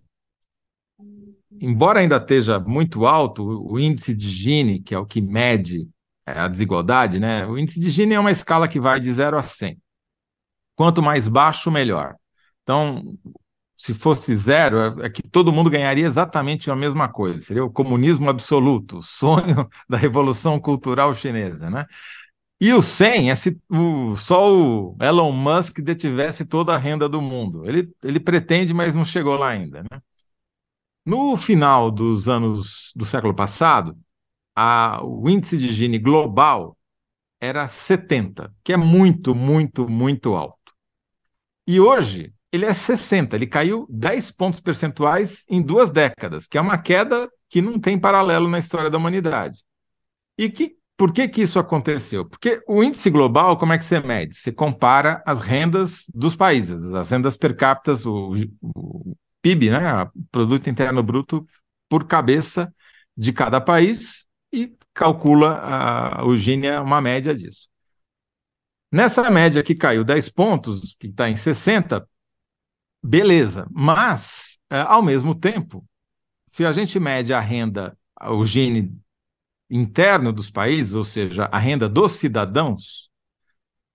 embora 1.62 2.00
ainda 2.00 2.16
esteja 2.16 2.58
muito 2.58 3.06
alto, 3.06 3.42
o 3.42 3.78
índice 3.78 4.14
de 4.14 4.28
Gini, 4.28 4.80
que 4.80 4.94
é 4.94 4.98
o 4.98 5.06
que 5.06 5.20
mede 5.20 5.88
é, 6.26 6.32
a 6.32 6.48
desigualdade, 6.48 7.20
né? 7.20 7.46
O 7.46 7.56
índice 7.56 7.80
de 7.80 7.88
Gini 7.88 8.14
é 8.14 8.20
uma 8.20 8.32
escala 8.32 8.68
que 8.68 8.80
vai 8.80 8.98
de 9.00 9.12
0 9.12 9.38
a 9.38 9.42
100. 9.42 9.80
Quanto 10.74 11.00
mais 11.02 11.28
baixo, 11.28 11.70
melhor. 11.70 12.16
Então, 12.62 13.16
se 13.76 13.94
fosse 13.94 14.34
zero, 14.36 14.78
é, 15.00 15.06
é 15.06 15.10
que 15.10 15.22
todo 15.22 15.52
mundo 15.52 15.70
ganharia 15.70 16.06
exatamente 16.06 16.70
a 16.70 16.76
mesma 16.76 17.08
coisa. 17.08 17.42
Seria 17.42 17.64
o 17.64 17.70
comunismo 17.70 18.28
absoluto, 18.28 18.98
o 18.98 19.02
sonho 19.02 19.68
da 19.88 19.96
revolução 19.96 20.58
cultural 20.60 21.14
chinesa, 21.14 21.70
né? 21.70 21.86
E 22.60 22.72
o 22.72 22.80
100 22.80 23.30
é 23.30 23.34
se 23.34 23.60
o, 23.68 24.14
só 24.16 24.52
o 24.54 24.96
Elon 25.00 25.32
Musk 25.32 25.80
detivesse 25.80 26.44
toda 26.46 26.74
a 26.74 26.78
renda 26.78 27.08
do 27.08 27.20
mundo. 27.20 27.66
Ele, 27.66 27.90
ele 28.04 28.20
pretende, 28.20 28.72
mas 28.72 28.94
não 28.94 29.04
chegou 29.04 29.36
lá 29.36 29.48
ainda, 29.48 29.82
né? 29.82 30.00
No 31.04 31.36
final 31.36 31.90
dos 31.90 32.28
anos 32.28 32.92
do 32.94 33.04
século 33.04 33.34
passado, 33.34 33.96
a, 34.54 35.00
o 35.02 35.28
índice 35.28 35.58
de 35.58 35.72
Gini 35.72 35.98
global 35.98 36.76
era 37.40 37.66
70, 37.66 38.54
que 38.62 38.72
é 38.72 38.76
muito, 38.76 39.34
muito, 39.34 39.88
muito 39.88 40.34
alto. 40.34 40.72
E 41.66 41.80
hoje 41.80 42.32
ele 42.52 42.66
é 42.66 42.72
60, 42.72 43.34
ele 43.34 43.46
caiu 43.46 43.86
10 43.90 44.30
pontos 44.30 44.60
percentuais 44.60 45.44
em 45.48 45.60
duas 45.60 45.90
décadas, 45.90 46.46
que 46.46 46.56
é 46.56 46.60
uma 46.60 46.78
queda 46.78 47.28
que 47.48 47.60
não 47.60 47.80
tem 47.80 47.98
paralelo 47.98 48.48
na 48.48 48.58
história 48.58 48.90
da 48.90 48.98
humanidade. 48.98 49.58
E 50.38 50.48
que, 50.48 50.76
por 50.96 51.12
que, 51.12 51.26
que 51.28 51.42
isso 51.42 51.58
aconteceu? 51.58 52.28
Porque 52.28 52.62
o 52.68 52.82
índice 52.82 53.10
global, 53.10 53.58
como 53.58 53.72
é 53.72 53.78
que 53.78 53.84
você 53.84 53.98
mede? 54.00 54.34
Você 54.34 54.52
compara 54.52 55.22
as 55.26 55.40
rendas 55.40 56.04
dos 56.14 56.36
países, 56.36 56.92
as 56.92 57.10
rendas 57.10 57.36
per 57.36 57.56
capita, 57.56 57.94
o, 58.06 58.34
o 58.62 59.16
PIB, 59.42 59.70
né, 59.70 60.10
Produto 60.30 60.70
Interno 60.70 61.02
Bruto 61.02 61.46
por 61.88 62.06
cabeça 62.06 62.72
de 63.16 63.32
cada 63.32 63.60
país 63.60 64.26
e 64.52 64.74
calcula 64.94 65.58
a, 65.62 66.22
é 66.64 66.80
uma 66.80 67.00
média 67.00 67.34
disso. 67.34 67.68
Nessa 68.90 69.30
média 69.30 69.62
que 69.62 69.74
caiu 69.74 70.04
10 70.04 70.28
pontos, 70.30 70.94
que 70.98 71.06
está 71.06 71.28
em 71.28 71.36
60, 71.36 72.06
beleza, 73.02 73.66
mas, 73.70 74.58
é, 74.70 74.80
ao 74.80 75.02
mesmo 75.02 75.34
tempo, 75.34 75.84
se 76.46 76.64
a 76.64 76.72
gente 76.72 77.00
mede 77.00 77.32
a 77.32 77.40
renda, 77.40 77.96
o 78.20 78.44
Gini 78.44 78.94
interno 79.70 80.32
dos 80.32 80.50
países, 80.50 80.94
ou 80.94 81.04
seja, 81.04 81.44
a 81.50 81.58
renda 81.58 81.88
dos 81.88 82.12
cidadãos, 82.12 83.10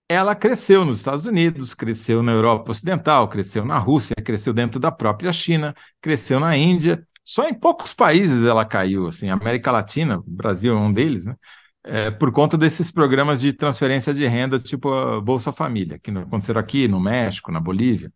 ela 0.09 0.35
cresceu 0.35 0.85
nos 0.85 0.97
Estados 0.97 1.25
Unidos, 1.25 1.73
cresceu 1.73 2.23
na 2.23 2.31
Europa 2.31 2.71
Ocidental, 2.71 3.27
cresceu 3.27 3.65
na 3.65 3.77
Rússia, 3.77 4.15
cresceu 4.15 4.53
dentro 4.53 4.79
da 4.79 4.91
própria 4.91 5.33
China, 5.33 5.75
cresceu 6.01 6.39
na 6.39 6.55
Índia. 6.55 7.05
Só 7.23 7.47
em 7.47 7.53
poucos 7.53 7.93
países 7.93 8.45
ela 8.45 8.65
caiu, 8.65 9.07
assim, 9.07 9.29
América 9.29 9.71
Latina, 9.71 10.19
o 10.19 10.23
Brasil 10.25 10.73
é 10.75 10.79
um 10.79 10.93
deles, 10.93 11.25
né? 11.25 11.35
É, 11.83 12.11
por 12.11 12.31
conta 12.33 12.57
desses 12.57 12.91
programas 12.91 13.39
de 13.39 13.53
transferência 13.53 14.13
de 14.13 14.25
renda, 14.27 14.59
tipo 14.59 14.91
a 14.93 15.21
Bolsa 15.21 15.53
Família, 15.53 15.99
que 15.99 16.11
aconteceram 16.11 16.59
aqui 16.59 16.87
no 16.87 16.99
México, 16.99 17.51
na 17.51 17.61
Bolívia. 17.61 18.11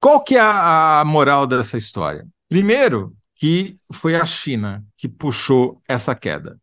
Qual 0.00 0.22
que 0.22 0.36
é 0.36 0.40
a 0.40 1.04
moral 1.06 1.46
dessa 1.46 1.76
história? 1.76 2.26
Primeiro, 2.48 3.16
que 3.36 3.78
foi 3.92 4.16
a 4.16 4.26
China 4.26 4.84
que 4.96 5.08
puxou 5.08 5.82
essa 5.88 6.14
queda. 6.14 6.58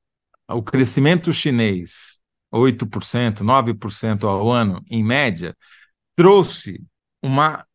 O 0.50 0.62
crescimento 0.62 1.32
chinês 1.32 2.22
8%, 2.60 3.44
9% 3.44 4.28
ao 4.28 4.52
ano, 4.52 4.84
em 4.90 5.04
média, 5.04 5.56
trouxe 6.16 6.82
uma 7.22 7.66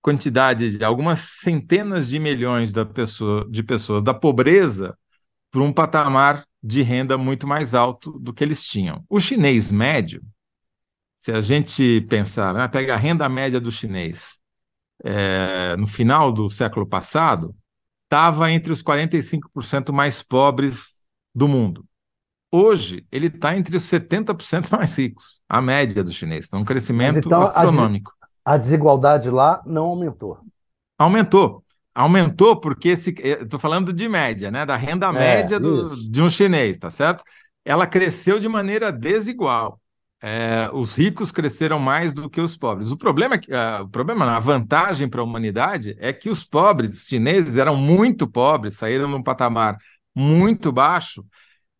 quantidade 0.00 0.78
de 0.78 0.84
algumas 0.84 1.20
centenas 1.20 2.08
de 2.08 2.18
milhões 2.18 2.72
da 2.72 2.84
pessoa, 2.84 3.48
de 3.50 3.62
pessoas 3.62 4.02
da 4.02 4.14
pobreza 4.14 4.96
para 5.50 5.62
um 5.62 5.72
patamar 5.72 6.44
de 6.62 6.82
renda 6.82 7.18
muito 7.18 7.46
mais 7.46 7.74
alto 7.74 8.18
do 8.18 8.32
que 8.32 8.42
eles 8.42 8.64
tinham. 8.64 9.04
O 9.08 9.20
chinês 9.20 9.70
médio, 9.70 10.22
se 11.16 11.32
a 11.32 11.40
gente 11.40 12.00
pensar, 12.02 12.54
né, 12.54 12.66
pega 12.68 12.94
a 12.94 12.96
renda 12.96 13.28
média 13.28 13.60
do 13.60 13.70
chinês 13.70 14.40
é, 15.04 15.76
no 15.76 15.86
final 15.86 16.32
do 16.32 16.48
século 16.48 16.86
passado, 16.86 17.54
estava 18.04 18.50
entre 18.50 18.72
os 18.72 18.82
45% 18.82 19.92
mais 19.92 20.22
pobres 20.22 20.92
do 21.34 21.48
mundo. 21.48 21.84
Hoje, 22.54 23.06
ele 23.10 23.28
está 23.28 23.56
entre 23.56 23.74
os 23.74 23.84
70% 23.84 24.68
mais 24.76 24.98
ricos, 24.98 25.40
a 25.48 25.62
média 25.62 26.04
do 26.04 26.12
chinês. 26.12 26.44
Então, 26.46 26.60
um 26.60 26.64
crescimento 26.64 27.26
então, 27.26 27.40
astronômico. 27.40 28.12
A, 28.44 28.58
desigualdade 28.58 29.30
lá 29.30 29.62
não 29.64 29.86
aumentou. 29.86 30.38
Aumentou. 30.98 31.64
Aumentou 31.94 32.60
porque 32.60 32.90
estou 32.90 33.58
falando 33.58 33.92
de 33.92 34.06
média, 34.08 34.50
né? 34.50 34.66
Da 34.66 34.76
renda 34.76 35.06
é, 35.08 35.12
média 35.12 35.58
do, 35.58 35.84
de 36.10 36.22
um 36.22 36.28
chinês, 36.28 36.78
tá 36.78 36.90
certo? 36.90 37.24
Ela 37.64 37.86
cresceu 37.86 38.38
de 38.38 38.48
maneira 38.48 38.92
desigual. 38.92 39.80
é, 40.22 40.70
os 40.72 40.94
ricos 40.94 41.32
cresceram 41.32 41.78
mais 41.78 42.12
do 42.12 42.30
que 42.30 42.40
os 42.40 42.56
pobres. 42.56 42.90
O 42.90 42.96
problema, 42.96 43.34
é 43.34 43.80
uh, 43.80 43.84
o 43.84 43.88
problema, 43.88 44.36
a 44.36 44.38
vantagem 44.38 45.08
para 45.08 45.20
a 45.20 45.24
humanidade 45.24 45.96
é 45.98 46.12
que 46.12 46.28
os 46.28 46.44
pobres 46.44 47.06
chineses 47.06 47.56
eram 47.56 47.76
muito 47.76 48.26
pobres, 48.26 48.76
saíram 48.76 49.08
num 49.08 49.22
patamar 49.22 49.78
muito 50.14 50.70
baixo. 50.70 51.24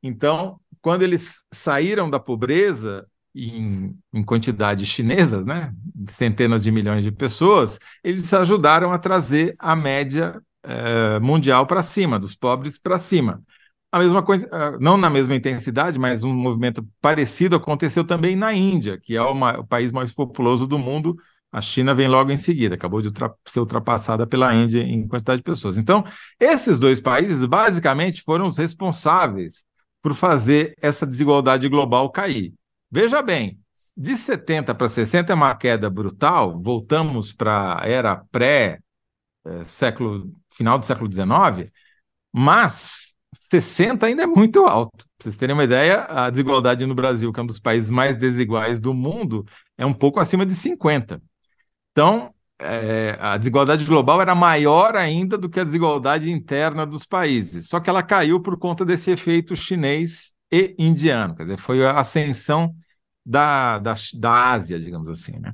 Então, 0.02 0.58
quando 0.82 1.02
eles 1.02 1.44
saíram 1.52 2.10
da 2.10 2.18
pobreza 2.18 3.06
em, 3.34 3.96
em 4.12 4.22
quantidades 4.22 4.86
chinesas, 4.88 5.46
né, 5.46 5.72
centenas 6.08 6.62
de 6.62 6.70
milhões 6.70 7.02
de 7.04 7.12
pessoas, 7.12 7.78
eles 8.04 8.32
ajudaram 8.34 8.92
a 8.92 8.98
trazer 8.98 9.54
a 9.58 9.74
média 9.74 10.42
uh, 10.66 11.24
mundial 11.24 11.66
para 11.66 11.82
cima, 11.82 12.18
dos 12.18 12.34
pobres 12.34 12.78
para 12.78 12.98
cima. 12.98 13.42
A 13.90 13.98
mesma 13.98 14.22
coisa, 14.22 14.48
ah, 14.50 14.78
não 14.80 14.96
na 14.96 15.10
mesma 15.10 15.34
intensidade, 15.34 15.98
mas 15.98 16.24
um 16.24 16.32
movimento 16.32 16.82
parecido 16.98 17.56
aconteceu 17.56 18.02
também 18.02 18.34
na 18.34 18.54
Índia, 18.54 18.98
que 18.98 19.14
é 19.14 19.20
uma, 19.20 19.60
o 19.60 19.66
país 19.66 19.92
mais 19.92 20.10
populoso 20.14 20.66
do 20.66 20.78
mundo. 20.78 21.14
A 21.52 21.60
China 21.60 21.94
vem 21.94 22.08
logo 22.08 22.30
em 22.32 22.38
seguida, 22.38 22.74
acabou 22.74 23.02
de 23.02 23.08
ultra, 23.08 23.34
ser 23.46 23.60
ultrapassada 23.60 24.26
pela 24.26 24.54
Índia 24.54 24.80
em 24.80 25.06
quantidade 25.06 25.40
de 25.40 25.44
pessoas. 25.44 25.76
Então, 25.76 26.02
esses 26.40 26.80
dois 26.80 27.00
países 27.00 27.44
basicamente 27.44 28.22
foram 28.22 28.46
os 28.46 28.56
responsáveis 28.56 29.62
por 30.02 30.14
fazer 30.14 30.74
essa 30.80 31.06
desigualdade 31.06 31.68
global 31.68 32.10
cair. 32.10 32.52
Veja 32.90 33.22
bem, 33.22 33.58
de 33.96 34.16
70 34.16 34.74
para 34.74 34.88
60 34.88 35.32
é 35.32 35.34
uma 35.34 35.54
queda 35.54 35.88
brutal, 35.88 36.60
voltamos 36.60 37.32
para 37.32 37.82
a 37.82 37.88
era 37.88 38.16
pré 38.30 38.80
eh, 39.44 39.64
século 39.64 40.32
final 40.52 40.78
do 40.78 40.86
século 40.86 41.10
XIX, 41.10 41.70
mas 42.32 43.14
60 43.34 44.06
ainda 44.06 44.22
é 44.24 44.26
muito 44.26 44.66
alto. 44.66 45.06
Para 45.18 45.24
vocês 45.24 45.36
terem 45.36 45.54
uma 45.54 45.64
ideia, 45.64 46.04
a 46.04 46.30
desigualdade 46.30 46.84
no 46.86 46.94
Brasil, 46.94 47.32
que 47.32 47.40
é 47.40 47.42
um 47.42 47.46
dos 47.46 47.60
países 47.60 47.90
mais 47.90 48.16
desiguais 48.16 48.80
do 48.80 48.92
mundo, 48.94 49.44
é 49.78 49.86
um 49.86 49.94
pouco 49.94 50.20
acima 50.20 50.44
de 50.44 50.54
50. 50.54 51.22
Então, 51.92 52.34
é, 52.62 53.16
a 53.20 53.36
desigualdade 53.36 53.84
global 53.84 54.20
era 54.20 54.34
maior 54.34 54.96
ainda 54.96 55.36
do 55.36 55.48
que 55.48 55.60
a 55.60 55.64
desigualdade 55.64 56.30
interna 56.30 56.86
dos 56.86 57.04
países. 57.04 57.68
Só 57.68 57.80
que 57.80 57.90
ela 57.90 58.02
caiu 58.02 58.40
por 58.40 58.58
conta 58.58 58.84
desse 58.84 59.10
efeito 59.10 59.56
chinês 59.56 60.34
e 60.50 60.74
indiano. 60.78 61.34
Quer 61.34 61.42
dizer, 61.44 61.56
foi 61.58 61.84
a 61.84 61.98
ascensão 61.98 62.74
da, 63.24 63.78
da, 63.78 63.94
da 64.14 64.50
Ásia, 64.50 64.78
digamos 64.78 65.10
assim. 65.10 65.38
Né? 65.38 65.52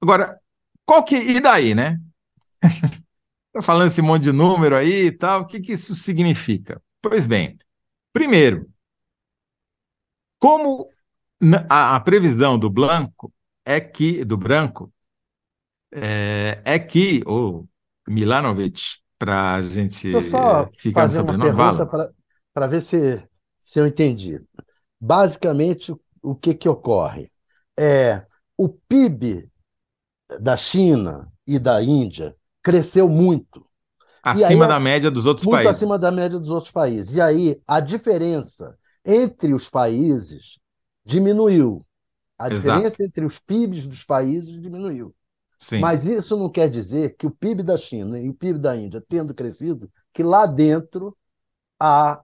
Agora, 0.00 0.38
qual 0.84 1.04
que. 1.04 1.16
E 1.16 1.40
daí, 1.40 1.74
né? 1.74 1.98
Tá 3.50 3.62
falando 3.62 3.88
esse 3.88 4.02
monte 4.02 4.24
de 4.24 4.32
número 4.32 4.76
aí 4.76 5.06
e 5.06 5.10
tal, 5.10 5.40
o 5.40 5.46
que, 5.46 5.58
que 5.58 5.72
isso 5.72 5.94
significa? 5.94 6.80
Pois 7.00 7.24
bem, 7.24 7.58
primeiro, 8.12 8.70
como 10.38 10.88
a, 11.68 11.96
a 11.96 12.00
previsão 12.00 12.58
do 12.58 12.70
Blanco 12.70 13.32
é 13.64 13.80
que 13.80 14.24
do 14.24 14.36
Branco 14.36 14.92
é, 15.92 16.60
é 16.64 16.78
que 16.78 17.22
o 17.26 17.64
Milanovic 18.06 18.98
para 19.18 19.54
a 19.54 19.62
gente 19.62 20.10
Deixa 20.10 20.18
eu 20.18 20.22
só 20.22 20.70
ficar 20.76 21.02
fazer 21.02 21.20
uma 21.20 21.38
pergunta 21.38 22.14
para 22.54 22.66
ver 22.66 22.80
se, 22.80 23.22
se 23.58 23.78
eu 23.78 23.86
entendi. 23.86 24.40
Basicamente, 25.00 25.94
o 26.22 26.34
que, 26.34 26.54
que 26.54 26.68
ocorre? 26.68 27.30
É, 27.78 28.24
o 28.56 28.68
PIB 28.68 29.48
da 30.40 30.56
China 30.56 31.30
e 31.46 31.58
da 31.58 31.82
Índia 31.82 32.34
cresceu 32.62 33.08
muito 33.08 33.68
Acima 34.22 34.64
aí, 34.64 34.68
da 34.68 34.80
média 34.80 35.10
dos 35.10 35.26
outros 35.26 35.46
muito 35.46 35.56
países. 35.56 35.80
Muito 35.80 35.94
acima 35.94 35.98
da 35.98 36.10
média 36.10 36.38
dos 36.38 36.50
outros 36.50 36.72
países. 36.72 37.14
E 37.14 37.20
aí 37.20 37.60
a 37.66 37.80
diferença 37.80 38.76
entre 39.04 39.54
os 39.54 39.68
países 39.68 40.58
diminuiu. 41.04 41.84
A 42.38 42.52
Exato. 42.52 42.78
diferença 42.80 43.04
entre 43.04 43.24
os 43.24 43.38
PIBs 43.38 43.86
dos 43.86 44.04
países 44.04 44.60
diminuiu. 44.60 45.14
Sim. 45.58 45.80
Mas 45.80 46.06
isso 46.06 46.36
não 46.36 46.48
quer 46.48 46.68
dizer 46.68 47.16
que 47.16 47.26
o 47.26 47.30
PIB 47.30 47.64
da 47.64 47.76
China 47.76 48.18
e 48.18 48.28
o 48.28 48.34
PIB 48.34 48.60
da 48.60 48.76
Índia 48.76 49.02
tendo 49.06 49.34
crescido, 49.34 49.90
que 50.14 50.22
lá 50.22 50.46
dentro 50.46 51.16
há, 51.80 52.20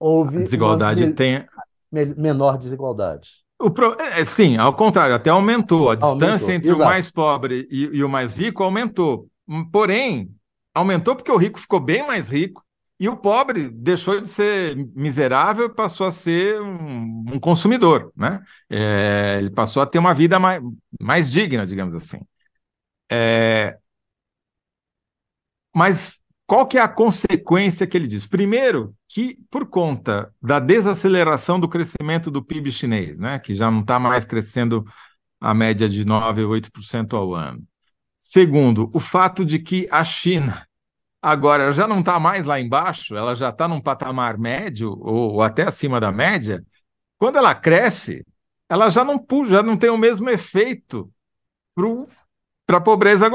houve. 0.00 0.38
A 0.38 0.42
desigualdade 0.42 1.04
uma, 1.04 1.12
tem. 1.12 1.44
Menor 1.92 2.56
desigualdade. 2.56 3.30
O 3.60 3.70
pro... 3.70 3.96
é, 4.00 4.24
sim, 4.24 4.56
ao 4.56 4.74
contrário, 4.74 5.14
até 5.14 5.30
aumentou. 5.30 5.90
A 5.90 5.94
aumentou, 5.94 6.12
distância 6.12 6.52
entre 6.54 6.70
exato. 6.70 6.82
o 6.82 6.86
mais 6.86 7.10
pobre 7.10 7.66
e, 7.70 7.90
e 7.92 8.04
o 8.04 8.08
mais 8.08 8.38
rico 8.38 8.62
aumentou. 8.62 9.28
Porém, 9.72 10.30
aumentou 10.74 11.14
porque 11.14 11.32
o 11.32 11.36
rico 11.36 11.58
ficou 11.58 11.80
bem 11.80 12.06
mais 12.06 12.28
rico 12.28 12.64
e 13.00 13.08
o 13.08 13.16
pobre 13.16 13.68
deixou 13.70 14.20
de 14.20 14.28
ser 14.28 14.76
miserável 14.94 15.66
e 15.66 15.74
passou 15.74 16.06
a 16.06 16.12
ser 16.12 16.60
um, 16.60 17.24
um 17.32 17.40
consumidor, 17.40 18.12
né? 18.16 18.40
É, 18.68 19.36
ele 19.38 19.50
passou 19.50 19.82
a 19.82 19.86
ter 19.86 19.98
uma 19.98 20.14
vida 20.14 20.38
mais, 20.38 20.62
mais 21.00 21.30
digna, 21.30 21.66
digamos 21.66 21.94
assim. 21.94 22.20
É, 23.10 23.78
mas 25.74 26.20
qual 26.46 26.66
que 26.66 26.78
é 26.78 26.80
a 26.80 26.88
consequência 26.88 27.86
que 27.86 27.96
ele 27.96 28.08
diz? 28.08 28.26
Primeiro, 28.26 28.94
que 29.08 29.38
por 29.50 29.66
conta 29.66 30.32
da 30.40 30.58
desaceleração 30.58 31.60
do 31.60 31.68
crescimento 31.68 32.30
do 32.30 32.42
PIB 32.42 32.72
chinês, 32.72 33.20
né, 33.20 33.38
que 33.38 33.54
já 33.54 33.70
não 33.70 33.80
está 33.80 33.98
mais 33.98 34.24
crescendo 34.24 34.84
a 35.40 35.54
média 35.54 35.88
de 35.88 36.04
9, 36.04 36.42
8% 36.44 37.14
ao 37.14 37.34
ano. 37.34 37.62
Segundo, 38.16 38.90
o 38.92 38.98
fato 38.98 39.44
de 39.44 39.58
que 39.58 39.86
a 39.90 40.04
China 40.04 40.66
agora 41.22 41.72
já 41.72 41.86
não 41.86 42.00
está 42.00 42.18
mais 42.18 42.44
lá 42.44 42.58
embaixo, 42.58 43.14
ela 43.16 43.34
já 43.34 43.50
está 43.50 43.68
num 43.68 43.80
patamar 43.80 44.38
médio 44.38 44.90
ou, 45.00 45.34
ou, 45.34 45.42
até 45.42 45.62
acima 45.64 46.00
da 46.00 46.10
média. 46.10 46.64
Quando 47.18 47.36
ela 47.36 47.54
cresce, 47.54 48.24
ela 48.68 48.90
já 48.90 49.04
não, 49.04 49.24
já 49.46 49.62
não 49.62 49.76
tem 49.76 49.90
o 49.90 49.98
mesmo 49.98 50.28
efeito 50.30 51.12
para 51.74 51.86
a 52.76 52.80
pobreza 52.80 53.30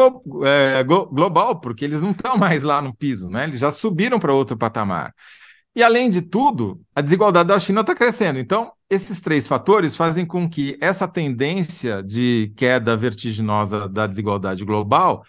é, 0.45 0.83
global, 0.83 1.59
porque 1.59 1.83
eles 1.83 2.01
não 2.01 2.11
estão 2.11 2.37
mais 2.37 2.63
lá 2.63 2.81
no 2.81 2.93
piso, 2.93 3.29
né? 3.29 3.45
eles 3.45 3.59
já 3.59 3.71
subiram 3.71 4.19
para 4.19 4.33
outro 4.33 4.55
patamar. 4.55 5.13
E, 5.75 5.81
além 5.81 6.09
de 6.09 6.21
tudo, 6.21 6.79
a 6.93 7.01
desigualdade 7.01 7.49
da 7.49 7.57
China 7.57 7.81
está 7.81 7.95
crescendo. 7.95 8.37
Então, 8.37 8.71
esses 8.87 9.19
três 9.19 9.47
fatores 9.47 9.97
fazem 9.97 10.23
com 10.23 10.47
que 10.47 10.77
essa 10.79 11.07
tendência 11.07 12.03
de 12.03 12.53
queda 12.55 12.95
vertiginosa 12.95 13.89
da 13.89 14.05
desigualdade 14.05 14.63
global 14.63 15.23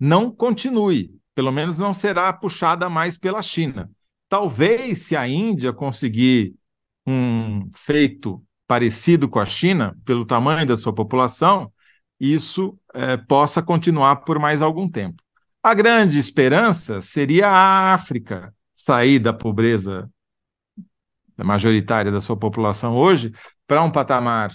não 0.00 0.30
continue, 0.30 1.10
pelo 1.34 1.52
menos 1.52 1.78
não 1.78 1.92
será 1.92 2.32
puxada 2.32 2.88
mais 2.88 3.18
pela 3.18 3.42
China. 3.42 3.90
Talvez, 4.30 5.02
se 5.02 5.14
a 5.14 5.28
Índia 5.28 5.74
conseguir 5.74 6.54
um 7.06 7.68
feito 7.74 8.42
parecido 8.66 9.28
com 9.28 9.38
a 9.38 9.44
China, 9.44 9.94
pelo 10.06 10.24
tamanho 10.24 10.66
da 10.66 10.76
sua 10.76 10.94
população, 10.94 11.70
isso 12.22 12.78
é, 12.94 13.16
possa 13.16 13.62
continuar 13.62 14.16
por 14.16 14.38
mais 14.38 14.62
algum 14.62 14.88
tempo. 14.88 15.22
A 15.62 15.74
grande 15.74 16.18
esperança 16.18 17.00
seria 17.00 17.48
a 17.48 17.94
África 17.94 18.54
sair 18.72 19.18
da 19.18 19.32
pobreza 19.32 20.08
majoritária 21.36 22.12
da 22.12 22.20
sua 22.20 22.36
população 22.36 22.96
hoje 22.96 23.32
para 23.66 23.82
um 23.82 23.90
patamar 23.90 24.54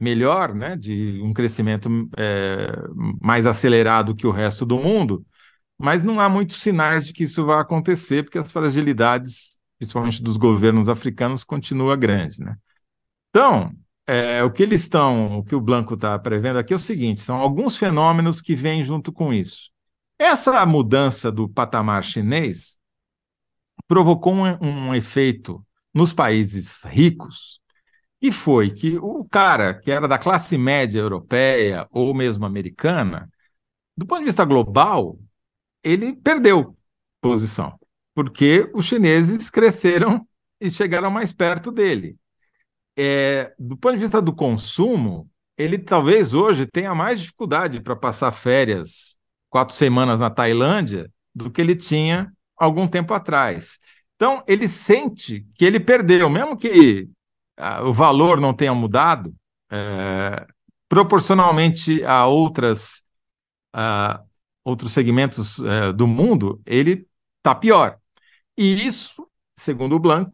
melhor, 0.00 0.54
né, 0.54 0.76
de 0.76 1.20
um 1.22 1.32
crescimento 1.32 1.88
é, 2.16 2.72
mais 3.20 3.46
acelerado 3.46 4.14
que 4.14 4.26
o 4.26 4.30
resto 4.30 4.64
do 4.64 4.78
mundo, 4.78 5.24
mas 5.76 6.02
não 6.02 6.18
há 6.18 6.28
muitos 6.28 6.62
sinais 6.62 7.06
de 7.06 7.12
que 7.12 7.24
isso 7.24 7.44
vai 7.44 7.60
acontecer, 7.60 8.22
porque 8.22 8.38
as 8.38 8.50
fragilidades, 8.50 9.58
principalmente 9.78 10.22
dos 10.22 10.36
governos 10.36 10.88
africanos, 10.88 11.44
continua 11.44 11.96
grande, 11.96 12.42
né? 12.42 12.56
Então, 13.28 13.70
é, 14.06 14.42
o 14.42 14.50
que 14.50 14.62
eles 14.62 14.82
estão, 14.82 15.38
o 15.38 15.44
que 15.44 15.54
o 15.54 15.60
Blanco 15.60 15.94
está 15.94 16.18
prevendo 16.18 16.58
aqui 16.58 16.72
é 16.72 16.76
o 16.76 16.78
seguinte: 16.78 17.20
são 17.20 17.36
alguns 17.36 17.76
fenômenos 17.76 18.40
que 18.40 18.54
vêm 18.54 18.84
junto 18.84 19.12
com 19.12 19.32
isso. 19.32 19.70
Essa 20.18 20.64
mudança 20.66 21.30
do 21.32 21.48
patamar 21.48 22.04
chinês 22.04 22.78
provocou 23.88 24.32
um, 24.34 24.44
um 24.60 24.94
efeito 24.94 25.64
nos 25.92 26.12
países 26.12 26.82
ricos, 26.84 27.60
e 28.20 28.32
foi 28.32 28.70
que 28.70 28.96
o 28.98 29.24
cara 29.24 29.74
que 29.74 29.90
era 29.90 30.08
da 30.08 30.18
classe 30.18 30.56
média 30.56 30.98
europeia 30.98 31.86
ou 31.90 32.14
mesmo 32.14 32.46
americana, 32.46 33.30
do 33.96 34.06
ponto 34.06 34.20
de 34.20 34.26
vista 34.26 34.44
global, 34.44 35.18
ele 35.82 36.14
perdeu 36.16 36.76
posição, 37.20 37.78
porque 38.14 38.70
os 38.74 38.86
chineses 38.86 39.50
cresceram 39.50 40.26
e 40.60 40.70
chegaram 40.70 41.10
mais 41.10 41.32
perto 41.32 41.70
dele. 41.70 42.16
É, 42.96 43.52
do 43.58 43.76
ponto 43.76 43.94
de 43.94 44.00
vista 44.00 44.22
do 44.22 44.32
consumo, 44.32 45.28
ele 45.56 45.78
talvez 45.78 46.34
hoje 46.34 46.66
tenha 46.66 46.94
mais 46.94 47.20
dificuldade 47.20 47.80
para 47.80 47.96
passar 47.96 48.32
férias 48.32 49.16
quatro 49.50 49.74
semanas 49.74 50.20
na 50.20 50.30
Tailândia 50.30 51.10
do 51.34 51.50
que 51.50 51.60
ele 51.60 51.76
tinha 51.76 52.32
algum 52.56 52.88
tempo 52.88 53.14
atrás. 53.14 53.78
Então, 54.16 54.42
ele 54.46 54.68
sente 54.68 55.46
que 55.54 55.64
ele 55.64 55.80
perdeu, 55.80 56.28
mesmo 56.30 56.56
que 56.56 57.08
ah, 57.56 57.82
o 57.84 57.92
valor 57.92 58.40
não 58.40 58.54
tenha 58.54 58.74
mudado, 58.74 59.34
é, 59.70 60.46
proporcionalmente 60.88 62.04
a 62.04 62.26
outras, 62.26 63.02
outros 64.64 64.92
segmentos 64.92 65.58
é, 65.60 65.92
do 65.92 66.06
mundo, 66.06 66.60
ele 66.64 67.06
está 67.38 67.54
pior. 67.54 67.98
E 68.56 68.86
isso, 68.86 69.28
segundo 69.56 69.96
o 69.96 69.98
Blanco, 69.98 70.32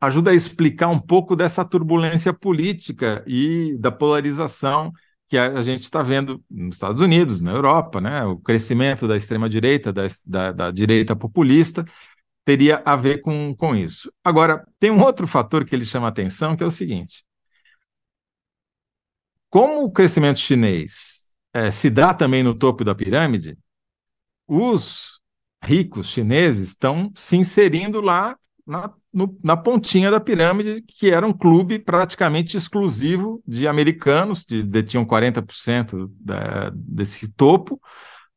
ajuda 0.00 0.30
a 0.30 0.34
explicar 0.34 0.88
um 0.88 0.98
pouco 0.98 1.34
dessa 1.36 1.64
turbulência 1.64 2.32
política 2.32 3.24
e 3.26 3.76
da 3.78 3.90
polarização 3.90 4.92
que 5.28 5.36
a, 5.36 5.60
gente 5.60 5.82
está 5.82 6.02
vendo 6.02 6.42
nos 6.50 6.76
Estados 6.76 7.02
Unidos, 7.02 7.42
na 7.42 7.52
Europa, 7.52 8.00
né? 8.00 8.24
O 8.24 8.38
crescimento 8.38 9.06
da 9.06 9.16
extrema-direita, 9.16 9.92
da, 9.92 10.02
da, 10.24 10.52
da, 10.52 10.70
direita 10.70 11.14
populista, 11.14 11.84
teria 12.44 12.82
a 12.84 12.96
ver 12.96 13.20
com, 13.20 13.54
com 13.54 13.76
isso. 13.76 14.10
Agora, 14.24 14.66
tem 14.80 14.90
um 14.90 15.02
outro 15.02 15.26
fator 15.26 15.66
que 15.66 15.74
ele 15.74 15.84
chama 15.84 16.08
atenção, 16.08 16.56
que 16.56 16.62
é 16.62 16.66
o 16.66 16.70
seguinte: 16.70 17.24
como 19.50 19.84
o 19.84 19.90
crescimento 19.92 20.38
chinês 20.38 21.34
é, 21.52 21.70
se 21.70 21.90
dá 21.90 22.14
também 22.14 22.42
no 22.42 22.54
topo 22.54 22.82
da 22.82 22.94
pirâmide, 22.94 23.58
os 24.46 25.20
ricos 25.62 26.08
chineses 26.08 26.70
estão 26.70 27.12
se 27.14 27.36
inserindo 27.36 28.00
lá 28.00 28.36
na, 28.68 28.92
no, 29.10 29.34
na 29.42 29.56
pontinha 29.56 30.10
da 30.10 30.20
pirâmide, 30.20 30.82
que 30.82 31.10
era 31.10 31.26
um 31.26 31.32
clube 31.32 31.78
praticamente 31.78 32.56
exclusivo 32.56 33.42
de 33.46 33.66
americanos, 33.66 34.44
que 34.44 34.62
detinham 34.62 35.06
40% 35.06 36.10
da, 36.20 36.70
desse 36.74 37.32
topo, 37.32 37.80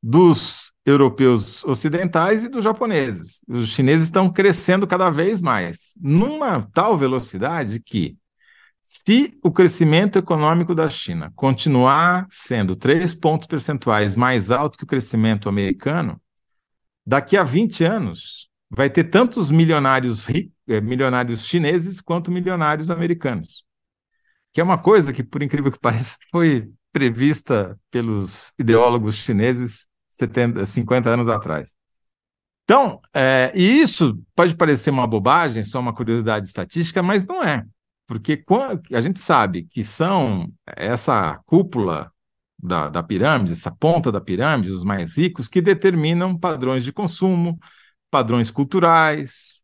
dos 0.01 0.71
europeus 0.85 1.63
ocidentais 1.65 2.45
e 2.45 2.49
dos 2.49 2.63
japoneses. 2.63 3.41
Os 3.47 3.69
chineses 3.69 4.05
estão 4.05 4.31
crescendo 4.31 4.87
cada 4.87 5.09
vez 5.09 5.41
mais, 5.41 5.91
numa 6.01 6.61
tal 6.73 6.97
velocidade 6.97 7.81
que, 7.81 8.17
se 8.81 9.37
o 9.43 9.51
crescimento 9.51 10.17
econômico 10.17 10.73
da 10.73 10.89
China 10.89 11.31
continuar 11.35 12.25
sendo 12.31 12.75
3 12.75 13.13
pontos 13.13 13.47
percentuais 13.47 14.15
mais 14.15 14.49
alto 14.49 14.77
que 14.77 14.85
o 14.85 14.87
crescimento 14.87 15.47
americano, 15.47 16.19
daqui 17.05 17.37
a 17.37 17.43
20 17.43 17.83
anos, 17.83 18.50
vai 18.71 18.89
ter 18.89 19.03
tantos 19.03 19.51
milionários, 19.51 20.27
eh, 20.29 20.79
milionários 20.79 21.45
chineses 21.45 21.99
quanto 21.99 22.31
milionários 22.31 22.89
americanos. 22.89 23.65
Que 24.53 24.61
é 24.61 24.63
uma 24.63 24.77
coisa 24.77 25.11
que, 25.11 25.23
por 25.23 25.43
incrível 25.43 25.71
que 25.71 25.79
pareça, 25.79 26.15
foi 26.31 26.71
prevista 26.93 27.77
pelos 27.89 28.53
ideólogos 28.57 29.15
chineses 29.15 29.87
70, 30.09 30.65
50 30.65 31.09
anos 31.09 31.27
atrás. 31.27 31.75
Então, 32.63 33.01
é, 33.13 33.51
e 33.53 33.81
isso 33.81 34.17
pode 34.33 34.55
parecer 34.55 34.91
uma 34.91 35.07
bobagem, 35.07 35.63
só 35.65 35.79
uma 35.79 35.93
curiosidade 35.93 36.45
estatística, 36.45 37.03
mas 37.03 37.25
não 37.27 37.43
é. 37.43 37.65
Porque 38.07 38.43
a 38.93 39.01
gente 39.01 39.19
sabe 39.19 39.67
que 39.69 39.83
são 39.83 40.49
essa 40.65 41.39
cúpula 41.45 42.11
da, 42.61 42.87
da 42.87 43.03
pirâmide, 43.03 43.53
essa 43.53 43.71
ponta 43.71 44.11
da 44.11 44.21
pirâmide, 44.21 44.71
os 44.71 44.83
mais 44.83 45.17
ricos, 45.17 45.47
que 45.47 45.61
determinam 45.61 46.37
padrões 46.37 46.83
de 46.83 46.93
consumo, 46.93 47.57
padrões 48.11 48.51
culturais, 48.51 49.63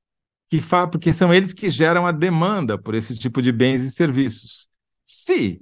que 0.50 0.62
fa... 0.62 0.88
porque 0.88 1.14
são 1.14 1.34
eles 1.34 1.54
que 1.54 1.70
geram 1.70 2.08
a 2.08 2.12
demanda 2.12 2.78
por 2.78 2.96
esse 2.96 3.16
tipo 3.16 3.42
de 3.42 3.52
bens 3.52 3.82
e 3.82 3.92
serviços. 3.92 4.70
Se 5.04 5.62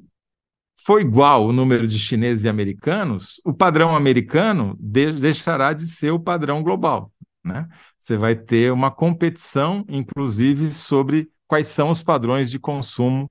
for 0.85 1.01
igual 1.01 1.47
o 1.47 1.51
número 1.51 1.87
de 1.87 1.97
chineses 1.97 2.45
e 2.45 2.49
americanos, 2.49 3.41
o 3.43 3.53
padrão 3.53 3.95
americano 3.95 4.77
de... 4.79 5.11
deixará 5.11 5.73
de 5.73 5.87
ser 5.87 6.11
o 6.11 6.19
padrão 6.19 6.61
global. 6.63 7.11
Né? 7.43 7.67
Você 7.97 8.17
vai 8.17 8.35
ter 8.35 8.71
uma 8.71 8.91
competição, 8.91 9.83
inclusive, 9.89 10.71
sobre 10.71 11.29
quais 11.47 11.67
são 11.67 11.91
os 11.91 12.01
padrões 12.01 12.49
de 12.49 12.59
consumo 12.59 13.29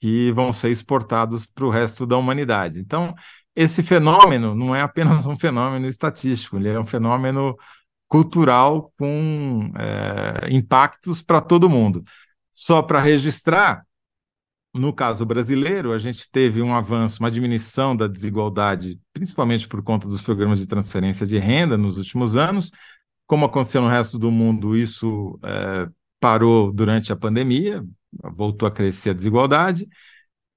que 0.00 0.32
vão 0.32 0.52
ser 0.52 0.70
exportados 0.70 1.46
para 1.46 1.64
o 1.64 1.70
resto 1.70 2.06
da 2.06 2.16
humanidade. 2.16 2.80
Então, 2.80 3.14
esse 3.54 3.82
fenômeno 3.82 4.54
não 4.54 4.74
é 4.74 4.80
apenas 4.80 5.24
um 5.26 5.38
fenômeno 5.38 5.86
estatístico, 5.86 6.56
ele 6.56 6.68
é 6.68 6.78
um 6.78 6.86
fenômeno 6.86 7.56
cultural 8.14 8.92
com 8.96 9.72
é, 9.76 10.48
impactos 10.54 11.20
para 11.20 11.40
todo 11.40 11.68
mundo. 11.68 12.04
Só 12.52 12.80
para 12.80 13.00
registrar, 13.00 13.84
no 14.72 14.92
caso 14.92 15.26
brasileiro, 15.26 15.92
a 15.92 15.98
gente 15.98 16.30
teve 16.30 16.62
um 16.62 16.72
avanço, 16.72 17.18
uma 17.18 17.28
diminuição 17.28 17.96
da 17.96 18.06
desigualdade, 18.06 19.00
principalmente 19.12 19.66
por 19.66 19.82
conta 19.82 20.06
dos 20.06 20.22
programas 20.22 20.60
de 20.60 20.66
transferência 20.68 21.26
de 21.26 21.38
renda 21.38 21.76
nos 21.76 21.96
últimos 21.96 22.36
anos. 22.36 22.70
Como 23.26 23.46
aconteceu 23.46 23.82
no 23.82 23.88
resto 23.88 24.16
do 24.16 24.30
mundo, 24.30 24.76
isso 24.76 25.36
é, 25.42 25.88
parou 26.20 26.72
durante 26.72 27.12
a 27.12 27.16
pandemia, 27.16 27.84
voltou 28.36 28.68
a 28.68 28.70
crescer 28.70 29.10
a 29.10 29.14
desigualdade. 29.14 29.88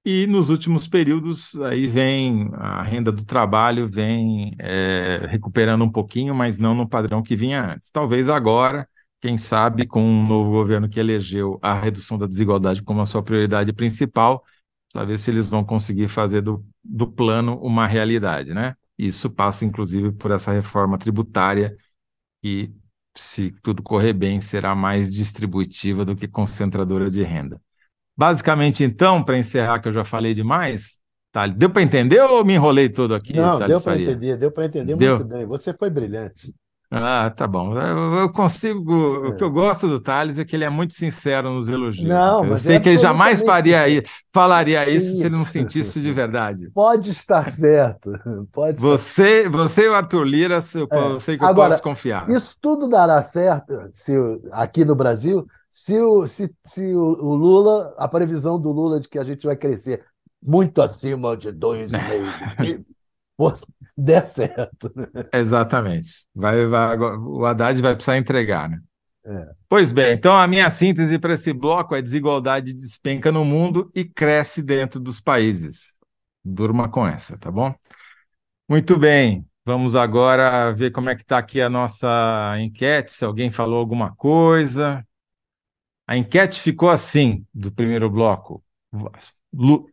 E 0.04 0.26
nos 0.26 0.48
últimos 0.48 0.88
períodos, 0.88 1.54
aí 1.60 1.86
vem 1.86 2.48
a 2.54 2.82
renda 2.82 3.12
do 3.12 3.24
trabalho, 3.24 3.88
vem 3.90 4.54
é, 4.58 5.26
recuperando 5.28 5.84
um 5.84 5.90
pouquinho, 5.92 6.34
mas 6.34 6.58
não 6.58 6.74
no 6.74 6.88
padrão 6.88 7.22
que 7.22 7.36
vinha 7.36 7.72
antes. 7.74 7.90
Talvez 7.90 8.28
agora, 8.28 8.88
quem 9.20 9.36
sabe, 9.36 9.86
com 9.86 10.02
um 10.02 10.26
novo 10.26 10.50
governo 10.50 10.88
que 10.88 10.98
elegeu 10.98 11.58
a 11.62 11.74
redução 11.78 12.16
da 12.16 12.26
desigualdade 12.26 12.82
como 12.82 13.02
a 13.02 13.06
sua 13.06 13.22
prioridade 13.22 13.72
principal, 13.72 14.42
saber 14.90 15.18
se 15.18 15.30
eles 15.30 15.50
vão 15.50 15.62
conseguir 15.64 16.08
fazer 16.08 16.40
do, 16.40 16.64
do 16.82 17.06
plano 17.10 17.58
uma 17.60 17.86
realidade, 17.86 18.54
né? 18.54 18.74
Isso 18.96 19.28
passa, 19.30 19.64
inclusive, 19.66 20.10
por 20.12 20.30
essa 20.30 20.52
reforma 20.52 20.96
tributária 20.96 21.76
que, 22.42 22.72
se 23.16 23.52
tudo 23.62 23.82
correr 23.82 24.12
bem, 24.14 24.40
será 24.42 24.74
mais 24.74 25.12
distributiva 25.12 26.04
do 26.04 26.16
que 26.16 26.28
concentradora 26.28 27.10
de 27.10 27.22
renda. 27.22 27.60
Basicamente, 28.18 28.82
então, 28.82 29.22
para 29.22 29.38
encerrar, 29.38 29.78
que 29.78 29.86
eu 29.86 29.92
já 29.92 30.04
falei 30.04 30.34
demais, 30.34 30.98
tá, 31.30 31.46
deu 31.46 31.70
para 31.70 31.82
entender 31.82 32.20
ou 32.20 32.44
me 32.44 32.54
enrolei 32.54 32.88
todo 32.88 33.14
aqui? 33.14 33.32
Não, 33.32 33.60
deu 33.60 33.80
para 33.80 33.96
entender, 33.96 34.36
deu 34.36 34.50
para 34.50 34.64
entender 34.64 34.96
deu? 34.96 35.18
muito 35.18 35.28
bem. 35.28 35.46
Você 35.46 35.72
foi 35.72 35.88
brilhante. 35.88 36.52
Ah, 36.90 37.30
tá 37.30 37.46
bom. 37.46 37.78
Eu, 37.78 38.32
consigo. 38.32 39.26
É. 39.26 39.28
O 39.28 39.36
que 39.36 39.44
eu 39.44 39.50
gosto 39.50 39.86
do 39.86 40.00
Thales 40.00 40.38
é 40.38 40.44
que 40.44 40.56
ele 40.56 40.64
é 40.64 40.70
muito 40.70 40.94
sincero 40.94 41.50
nos 41.50 41.68
elogios. 41.68 42.08
Não, 42.08 42.42
eu 42.42 42.50
mas 42.50 42.62
sei 42.62 42.76
é 42.76 42.80
que 42.80 42.88
ele 42.88 42.98
jamais 42.98 43.42
faria 43.42 43.84
falaria 44.32 44.88
isso, 44.88 45.08
isso, 45.08 45.20
se 45.20 45.26
ele 45.26 45.36
não 45.36 45.44
sentisse 45.44 46.00
de 46.00 46.10
verdade. 46.10 46.70
Pode 46.72 47.10
estar 47.10 47.48
certo. 47.50 48.10
Pode 48.50 48.80
você, 48.80 49.42
estar... 49.42 49.50
você 49.50 49.84
e 49.84 49.88
o 49.88 49.94
Arthur 49.94 50.24
Lira, 50.24 50.60
eu, 50.74 50.88
é. 50.90 51.20
sei 51.20 51.36
que 51.36 51.44
eu 51.44 51.48
Agora, 51.48 51.70
posso 51.70 51.82
confiar. 51.82 52.28
Isso 52.30 52.56
tudo 52.60 52.88
dará 52.88 53.20
certo 53.20 53.90
se, 53.92 54.12
aqui 54.50 54.82
no 54.82 54.94
Brasil 54.94 55.46
se 55.78 56.00
o, 56.00 56.26
se, 56.26 56.52
se 56.66 56.92
o, 56.92 57.36
Lula, 57.36 57.94
a 57.96 58.08
previsão 58.08 58.60
do 58.60 58.72
Lula 58.72 58.98
de 58.98 59.08
que 59.08 59.16
a 59.16 59.22
gente 59.22 59.46
vai 59.46 59.54
crescer 59.54 60.04
muito 60.42 60.82
acima 60.82 61.36
de 61.36 61.52
2,5 61.52 62.84
der 63.96 64.26
certo. 64.26 64.92
Exatamente. 65.32 66.26
Vai, 66.34 66.66
vai, 66.66 66.98
o 66.98 67.46
Haddad 67.46 67.80
vai 67.80 67.94
precisar 67.94 68.18
entregar, 68.18 68.68
né? 68.68 68.80
É. 69.24 69.52
Pois 69.68 69.92
bem, 69.92 70.14
então 70.14 70.36
a 70.36 70.48
minha 70.48 70.68
síntese 70.68 71.16
para 71.16 71.34
esse 71.34 71.52
bloco 71.52 71.94
é 71.94 72.02
desigualdade 72.02 72.74
despenca 72.74 73.30
no 73.30 73.44
mundo 73.44 73.88
e 73.94 74.04
cresce 74.04 74.60
dentro 74.60 74.98
dos 74.98 75.20
países. 75.20 75.94
Durma 76.44 76.88
com 76.88 77.06
essa, 77.06 77.38
tá 77.38 77.52
bom? 77.52 77.72
Muito 78.68 78.98
bem, 78.98 79.46
vamos 79.64 79.94
agora 79.94 80.72
ver 80.72 80.90
como 80.90 81.08
é 81.08 81.14
que 81.14 81.22
está 81.22 81.38
aqui 81.38 81.60
a 81.60 81.70
nossa 81.70 82.56
enquete, 82.58 83.12
se 83.12 83.24
alguém 83.24 83.52
falou 83.52 83.78
alguma 83.78 84.12
coisa. 84.16 85.06
A 86.08 86.16
enquete 86.16 86.58
ficou 86.58 86.88
assim, 86.88 87.44
do 87.52 87.70
primeiro 87.70 88.08
bloco. 88.08 88.64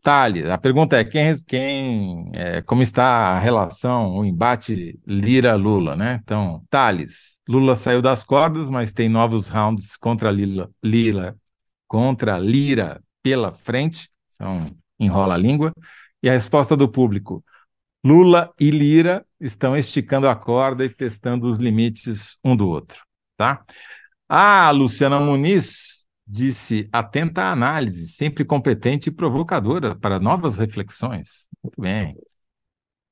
Thales, 0.02 0.46
a 0.46 0.58
pergunta 0.58 0.98
é, 0.98 1.04
quem, 1.04 1.36
quem 1.46 2.32
é, 2.34 2.62
como 2.62 2.82
está 2.82 3.36
a 3.36 3.40
relação, 3.40 4.16
o 4.16 4.26
embate 4.26 4.98
Lira-Lula, 5.06 5.94
né? 5.94 6.22
Então, 6.24 6.64
Thales, 6.70 7.38
Lula 7.48 7.76
saiu 7.76 8.02
das 8.02 8.24
cordas, 8.24 8.72
mas 8.72 8.94
tem 8.94 9.10
novos 9.10 9.50
rounds 9.50 9.98
contra 9.98 10.32
Lila, 10.32 10.70
Lira, 10.82 11.36
contra 11.86 12.40
Lira 12.40 13.02
pela 13.22 13.54
frente, 13.54 14.10
são 14.30 14.74
enrola 14.98 15.34
a 15.34 15.38
língua. 15.38 15.74
E 16.24 16.30
a 16.30 16.34
resposta 16.34 16.78
do 16.78 16.88
público, 16.88 17.44
Lula 18.06 18.54
e 18.58 18.72
Lira 18.72 19.26
estão 19.38 19.76
esticando 19.76 20.30
a 20.30 20.36
corda 20.36 20.86
e 20.86 20.90
testando 20.90 21.46
os 21.48 21.58
limites 21.58 22.40
um 22.42 22.56
do 22.56 22.70
outro, 22.70 23.04
tá? 23.36 23.66
Ah, 24.30 24.72
Luciana 24.72 25.20
Muniz 25.20 25.95
disse 26.28 26.90
atenta 26.92 27.44
à 27.44 27.52
análise, 27.52 28.08
sempre 28.10 28.44
competente 28.44 29.10
e 29.10 29.14
provocadora 29.14 29.96
para 29.96 30.20
novas 30.20 30.58
reflexões. 30.58 31.48
Muito 31.64 31.80
bem. 31.82 32.18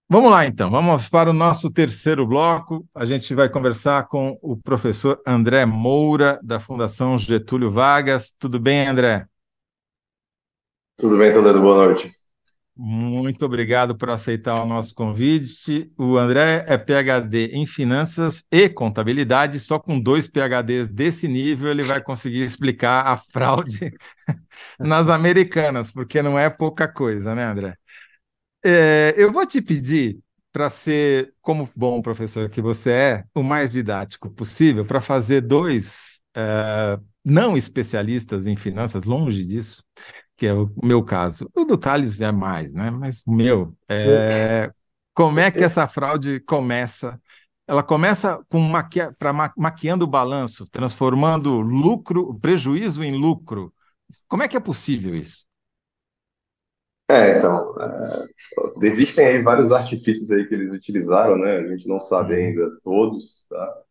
Vamos 0.10 0.30
lá, 0.30 0.46
então. 0.46 0.70
Vamos 0.70 1.10
para 1.10 1.30
o 1.30 1.34
nosso 1.34 1.72
terceiro 1.72 2.28
bloco. 2.28 2.88
A 2.94 3.06
gente 3.06 3.34
vai 3.34 3.50
conversar 3.50 4.08
com 4.08 4.38
o 4.42 4.56
professor 4.56 5.22
André 5.26 5.66
Moura, 5.66 6.40
da 6.44 6.60
Fundação 6.60 7.18
Getúlio 7.18 7.72
Vargas. 7.72 8.34
Tudo 8.38 8.60
bem, 8.60 8.88
André? 8.88 9.26
Tudo 10.98 11.18
bem, 11.18 11.34
Toledo. 11.34 11.62
Boa 11.62 11.86
noite. 11.86 12.23
Muito 12.76 13.46
obrigado 13.46 13.96
por 13.96 14.10
aceitar 14.10 14.64
o 14.64 14.66
nosso 14.66 14.96
convite. 14.96 15.92
O 15.96 16.18
André 16.18 16.66
é 16.68 16.76
PhD 16.76 17.50
em 17.54 17.68
finanças 17.68 18.44
e 18.52 18.68
contabilidade, 18.68 19.60
só 19.60 19.78
com 19.78 20.00
dois 20.00 20.28
PhDs 20.28 20.88
desse 20.92 21.28
nível 21.28 21.70
ele 21.70 21.84
vai 21.84 22.02
conseguir 22.02 22.44
explicar 22.44 23.06
a 23.06 23.16
fraude 23.16 23.92
nas 24.80 25.08
americanas, 25.10 25.92
porque 25.92 26.22
não 26.24 26.38
é 26.38 26.50
pouca 26.50 26.88
coisa, 26.88 27.36
né, 27.36 27.46
André? 27.46 27.76
É, 28.66 29.14
eu 29.18 29.32
vou 29.32 29.46
te 29.46 29.62
pedir 29.62 30.20
para 30.52 30.70
ser, 30.70 31.34
como 31.42 31.70
bom 31.76 32.02
professor 32.02 32.50
que 32.50 32.62
você 32.62 32.92
é, 32.92 33.24
o 33.36 33.44
mais 33.44 33.72
didático 33.74 34.30
possível, 34.30 34.86
para 34.86 35.02
fazer 35.02 35.42
dois 35.42 36.22
é, 36.36 37.00
não 37.26 37.58
especialistas 37.58 38.48
em 38.48 38.56
finanças, 38.56 39.04
longe 39.04 39.44
disso, 39.46 39.84
que 40.36 40.48
é 40.48 40.54
o 40.54 40.70
meu 40.84 41.04
caso. 41.04 41.50
O 41.56 41.64
do 41.66 41.78
Thales 41.78 42.22
é 42.22 42.32
mais, 42.32 42.74
né? 42.74 42.90
Mas 42.92 43.22
o 43.26 43.32
meu, 43.32 43.76
é... 43.88 44.72
como 45.14 45.40
é 45.40 45.52
que 45.52 45.64
essa 45.64 45.88
fraude 45.88 46.40
começa? 46.42 47.20
Ela 47.68 47.84
começa 47.84 48.44
com 48.50 48.60
maquia... 48.60 49.14
pra 49.18 49.32
ma... 49.32 49.54
maquiando 49.58 50.06
o 50.06 50.08
balanço, 50.08 50.68
transformando 50.70 51.60
lucro, 51.60 52.38
prejuízo 52.40 53.04
em 53.04 53.16
lucro. 53.18 53.74
Como 54.28 54.44
é 54.44 54.48
que 54.48 54.58
é 54.58 54.60
possível 54.60 55.16
isso? 55.16 55.46
É, 57.10 57.38
então, 57.38 57.76
é, 57.80 58.86
existem 58.86 59.28
aí 59.28 59.42
vários 59.42 59.72
artifícios 59.72 60.32
aí 60.32 60.48
que 60.48 60.54
eles 60.54 60.72
utilizaram, 60.72 61.38
né? 61.38 61.58
A 61.58 61.68
gente 61.68 61.88
não 61.88 62.00
sabe 62.00 62.34
uhum. 62.34 62.40
ainda 62.40 62.80
todos, 62.84 63.46
tá? 63.50 63.84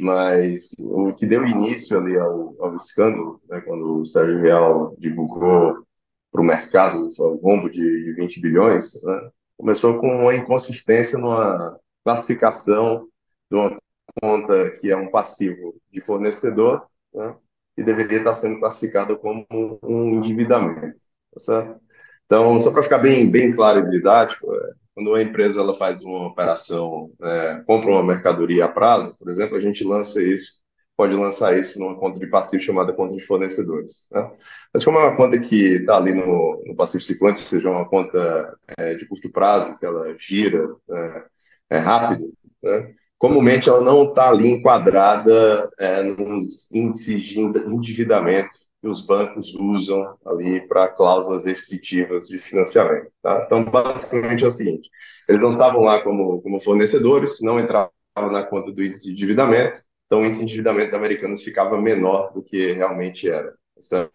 Mas 0.00 0.72
o 0.80 1.12
que 1.12 1.26
deu 1.26 1.46
início 1.46 1.98
ali 1.98 2.16
ao, 2.18 2.56
ao 2.60 2.76
escândalo, 2.76 3.40
né, 3.48 3.60
quando 3.60 4.00
o 4.00 4.06
Sérgio 4.06 4.40
Real 4.40 4.94
divulgou 4.98 5.84
para 6.30 6.40
o 6.40 6.44
mercado 6.44 7.06
o 7.06 7.34
rombo 7.36 7.70
de, 7.70 8.04
de 8.04 8.12
20 8.14 8.40
bilhões, 8.40 9.02
né, 9.04 9.30
começou 9.56 9.98
com 9.98 10.08
uma 10.08 10.34
inconsistência 10.34 11.18
numa 11.18 11.78
classificação 12.04 13.06
de 13.50 13.56
uma 13.56 13.76
conta 14.20 14.70
que 14.70 14.90
é 14.90 14.96
um 14.96 15.10
passivo 15.10 15.74
de 15.92 16.00
fornecedor 16.00 16.86
né, 17.14 17.36
e 17.76 17.82
deveria 17.82 18.18
estar 18.18 18.34
sendo 18.34 18.58
classificado 18.58 19.16
como 19.18 19.46
um 19.82 20.14
endividamento. 20.14 21.00
Tá? 21.46 21.78
Então, 22.26 22.58
só 22.60 22.72
para 22.72 22.82
ficar 22.82 22.98
bem, 22.98 23.30
bem 23.30 23.52
claro 23.52 23.80
e 23.86 23.90
didático, 23.90 24.54
é, 24.54 24.72
quando 24.94 25.14
a 25.14 25.22
empresa 25.22 25.60
ela 25.60 25.74
faz 25.74 26.02
uma 26.02 26.28
operação, 26.28 27.10
é, 27.22 27.62
compra 27.66 27.90
uma 27.90 28.02
mercadoria 28.02 28.66
a 28.66 28.68
prazo, 28.68 29.18
por 29.18 29.30
exemplo, 29.30 29.56
a 29.56 29.60
gente 29.60 29.84
lança 29.84 30.22
isso, 30.22 30.60
pode 30.96 31.14
lançar 31.14 31.58
isso 31.58 31.78
numa 31.78 31.98
conta 31.98 32.18
de 32.18 32.26
passivo 32.26 32.62
chamada 32.62 32.92
conta 32.92 33.14
de 33.14 33.24
fornecedores. 33.24 34.06
Né? 34.10 34.30
Mas 34.72 34.84
como 34.84 34.98
é 34.98 35.08
uma 35.08 35.16
conta 35.16 35.38
que 35.38 35.76
está 35.76 35.96
ali 35.96 36.12
no, 36.14 36.62
no 36.66 36.76
passivo 36.76 37.02
ciclante, 37.02 37.42
ou 37.42 37.48
seja, 37.48 37.70
uma 37.70 37.88
conta 37.88 38.56
é, 38.78 38.94
de 38.94 39.06
curto 39.06 39.30
prazo, 39.32 39.78
que 39.78 39.86
ela 39.86 40.14
gira 40.18 40.68
é, 40.90 41.24
é 41.70 41.78
rápido, 41.78 42.32
né? 42.62 42.94
comumente 43.18 43.68
ela 43.68 43.80
não 43.80 44.10
está 44.10 44.30
ali 44.30 44.48
enquadrada 44.48 45.70
é, 45.78 46.02
nos 46.02 46.70
índices 46.72 47.22
de 47.22 47.40
endividamento 47.40 48.71
que 48.82 48.88
os 48.88 49.06
bancos 49.06 49.54
usam 49.54 50.18
ali 50.26 50.60
para 50.66 50.88
cláusulas 50.88 51.44
restritivas 51.44 52.26
de 52.26 52.40
financiamento. 52.40 53.12
Tá? 53.22 53.44
Então, 53.46 53.64
basicamente 53.64 54.44
é 54.44 54.48
o 54.48 54.52
seguinte: 54.52 54.90
eles 55.28 55.40
não 55.40 55.50
estavam 55.50 55.82
lá 55.82 56.02
como, 56.02 56.42
como 56.42 56.60
fornecedores, 56.60 57.40
não 57.40 57.60
entravam 57.60 57.92
na 58.16 58.42
conta 58.42 58.72
do 58.72 58.82
índice 58.82 59.04
de 59.04 59.12
endividamento, 59.12 59.80
então 60.06 60.20
o 60.20 60.24
índice 60.24 60.40
de 60.40 60.44
endividamento 60.44 60.90
da 60.90 61.36
ficava 61.36 61.80
menor 61.80 62.32
do 62.34 62.42
que 62.42 62.72
realmente 62.72 63.30
era. 63.30 63.54
Certo? 63.78 64.10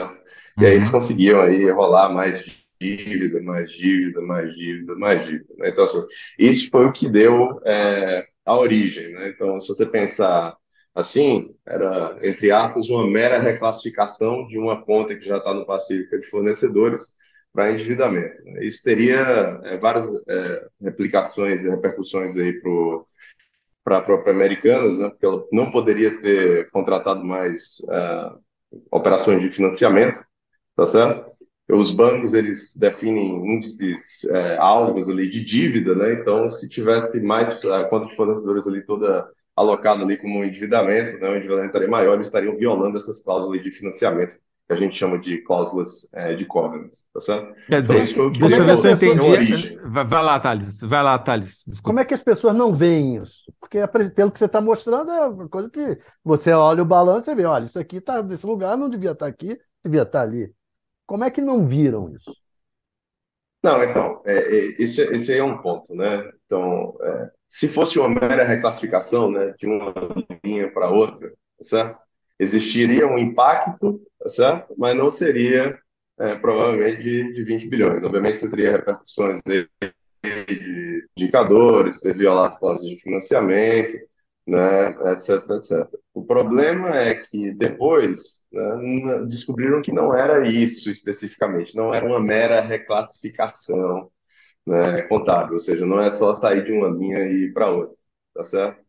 E 0.59 0.65
aí 0.65 0.75
eles 0.75 0.87
uhum. 0.87 0.91
conseguiam 0.91 1.41
aí 1.41 1.69
rolar 1.71 2.09
mais 2.09 2.65
dívida, 2.79 3.41
mais 3.41 3.71
dívida, 3.71 4.21
mais 4.21 4.53
dívida, 4.53 4.95
mais 4.95 5.25
dívida. 5.25 5.53
Né? 5.57 5.69
Então, 5.69 5.83
assim, 5.83 6.03
isso 6.37 6.69
foi 6.69 6.85
o 6.85 6.91
que 6.91 7.09
deu 7.09 7.59
é, 7.65 8.25
a 8.45 8.55
origem. 8.55 9.13
Né? 9.13 9.29
Então, 9.29 9.59
se 9.59 9.67
você 9.67 9.85
pensar 9.85 10.55
Assim, 10.97 11.55
era, 11.63 12.17
entre 12.23 12.49
aspas, 12.49 12.89
uma 12.89 13.05
mera 13.05 13.37
reclassificação 13.37 14.47
de 14.47 14.57
uma 14.57 14.83
conta 14.83 15.15
que 15.15 15.27
já 15.27 15.37
está 15.37 15.53
no 15.53 15.61
é 15.61 16.17
de 16.17 16.27
fornecedores 16.27 17.03
para 17.53 17.71
endividamento. 17.71 18.43
Né? 18.43 18.65
Isso 18.65 18.81
teria 18.83 19.19
é, 19.63 19.77
várias 19.77 20.07
é, 20.27 20.67
replicações 20.81 21.61
e 21.61 21.69
repercussões 21.69 22.35
aí 22.35 22.51
para 23.83 23.99
a 23.99 24.01
própria 24.01 24.33
Americanas, 24.33 24.97
né? 24.97 25.09
porque 25.09 25.27
ela 25.27 25.45
não 25.51 25.69
poderia 25.69 26.19
ter 26.19 26.67
contratado 26.71 27.23
mais 27.23 27.77
é, 27.91 28.31
operações 28.89 29.39
de 29.39 29.51
financiamento, 29.51 30.25
tá 30.75 30.87
certo? 30.87 31.31
Os 31.69 31.91
bancos 31.91 32.33
eles 32.33 32.75
definem 32.75 33.55
índices 33.55 34.25
é, 34.31 34.57
alvos 34.57 35.07
ali 35.09 35.29
de 35.29 35.43
dívida, 35.43 35.93
né? 35.93 36.13
Então, 36.13 36.47
se 36.47 36.67
tivesse 36.67 37.19
mais 37.19 37.63
a 37.65 37.83
conta 37.83 38.07
de 38.07 38.15
fornecedores 38.15 38.65
ali 38.67 38.81
toda 38.83 39.29
alocado 39.57 40.03
ali 40.03 40.17
como 40.17 40.39
um 40.39 40.45
endividamento, 40.45 41.17
né, 41.19 41.29
um 41.29 41.35
endividamento 41.35 41.67
estaria 41.67 41.87
maior, 41.87 42.13
eles 42.13 42.27
estariam 42.27 42.55
violando 42.55 42.95
essas 42.95 43.21
cláusulas 43.23 43.63
de 43.63 43.71
financiamento 43.71 44.37
que 44.67 44.73
a 44.73 44.75
gente 44.75 44.97
chama 44.97 45.17
de 45.17 45.37
cláusulas 45.39 46.07
é, 46.13 46.35
de 46.35 46.45
covenants, 46.45 47.07
tá 47.13 47.21
certo? 47.21 47.55
Quer 47.67 47.81
dizer, 47.81 47.93
então, 47.93 48.03
isso 48.03 48.15
foi 48.15 48.27
o 48.27 48.31
que 48.31 48.39
deixa 48.39 48.57
eu 48.57 48.65
ver 48.65 48.77
se 48.77 48.87
eu 48.87 48.91
entendi. 48.91 49.79
Vai, 49.85 50.05
vai 50.05 50.23
lá, 50.23 50.39
Thales, 50.39 50.79
vai 50.81 51.03
lá, 51.03 51.17
Thales. 51.17 51.63
Desculpa. 51.65 51.83
Como 51.83 51.99
é 52.01 52.05
que 52.05 52.13
as 52.13 52.21
pessoas 52.21 52.53
não 52.53 52.75
veem 52.75 53.15
isso? 53.15 53.51
Porque 53.61 53.79
pelo 54.13 54.29
que 54.29 54.37
você 54.37 54.45
está 54.45 54.59
mostrando 54.59 55.09
é 55.09 55.25
uma 55.25 55.47
coisa 55.47 55.69
que 55.69 55.97
você 56.21 56.51
olha 56.51 56.83
o 56.83 56.85
balanço 56.85 57.31
e 57.31 57.35
vê, 57.35 57.45
olha, 57.45 57.63
isso 57.63 57.79
aqui 57.79 57.97
está 57.97 58.21
nesse 58.21 58.45
lugar, 58.45 58.77
não 58.77 58.89
devia 58.89 59.11
estar 59.11 59.25
tá 59.25 59.31
aqui, 59.31 59.57
devia 59.83 60.01
estar 60.01 60.19
tá 60.19 60.25
ali. 60.25 60.53
Como 61.05 61.23
é 61.23 61.31
que 61.31 61.39
não 61.39 61.65
viram 61.65 62.09
isso? 62.13 62.35
Não, 63.63 63.81
então, 63.81 64.21
é, 64.25 64.37
é, 64.37 64.81
esse, 64.81 65.01
esse 65.01 65.31
aí 65.31 65.39
é 65.39 65.43
um 65.43 65.57
ponto, 65.59 65.95
né? 65.95 66.29
Então, 66.45 66.97
é, 67.01 67.31
se 67.47 67.67
fosse 67.67 67.99
uma 67.99 68.09
mera 68.09 68.43
reclassificação, 68.43 69.31
né, 69.31 69.53
de 69.57 69.65
uma 69.65 69.93
linha 70.43 70.71
para 70.71 70.89
outra, 70.89 71.33
certo? 71.61 71.99
Existiria 72.39 73.07
um 73.07 73.17
impacto, 73.17 74.01
certo? 74.27 74.73
Mas 74.77 74.95
não 74.95 75.09
seria 75.09 75.79
é, 76.19 76.35
provavelmente 76.35 77.01
de, 77.01 77.33
de 77.33 77.43
20 77.43 77.69
bilhões. 77.69 78.03
Obviamente, 78.03 78.37
você 78.37 78.49
teria 78.49 78.71
repercussões 78.71 79.39
de, 79.45 79.67
de 79.81 81.07
indicadores, 81.17 81.99
ter 81.99 82.15
violado 82.15 82.59
cláusulas 82.59 82.89
de 82.89 83.01
financiamento, 83.01 83.97
né, 84.45 84.89
etc, 85.11 85.49
etc. 85.57 85.99
O 86.13 86.25
problema 86.25 86.95
é 86.95 87.15
que 87.15 87.53
depois 87.53 88.45
né, 88.51 89.25
descobriram 89.27 89.81
que 89.81 89.91
não 89.91 90.15
era 90.15 90.47
isso 90.47 90.89
especificamente, 90.89 91.75
não 91.75 91.93
era 91.93 92.05
uma 92.05 92.19
mera 92.19 92.61
reclassificação 92.61 94.09
né, 94.67 95.03
contábil, 95.03 95.53
ou 95.53 95.59
seja, 95.59 95.85
não 95.85 95.99
é 96.01 96.09
só 96.11 96.33
sair 96.33 96.65
de 96.65 96.71
uma 96.73 96.89
linha 96.89 97.19
e 97.19 97.45
ir 97.45 97.53
para 97.53 97.71
outra, 97.71 97.95
tá 98.35 98.43
certo? 98.43 98.81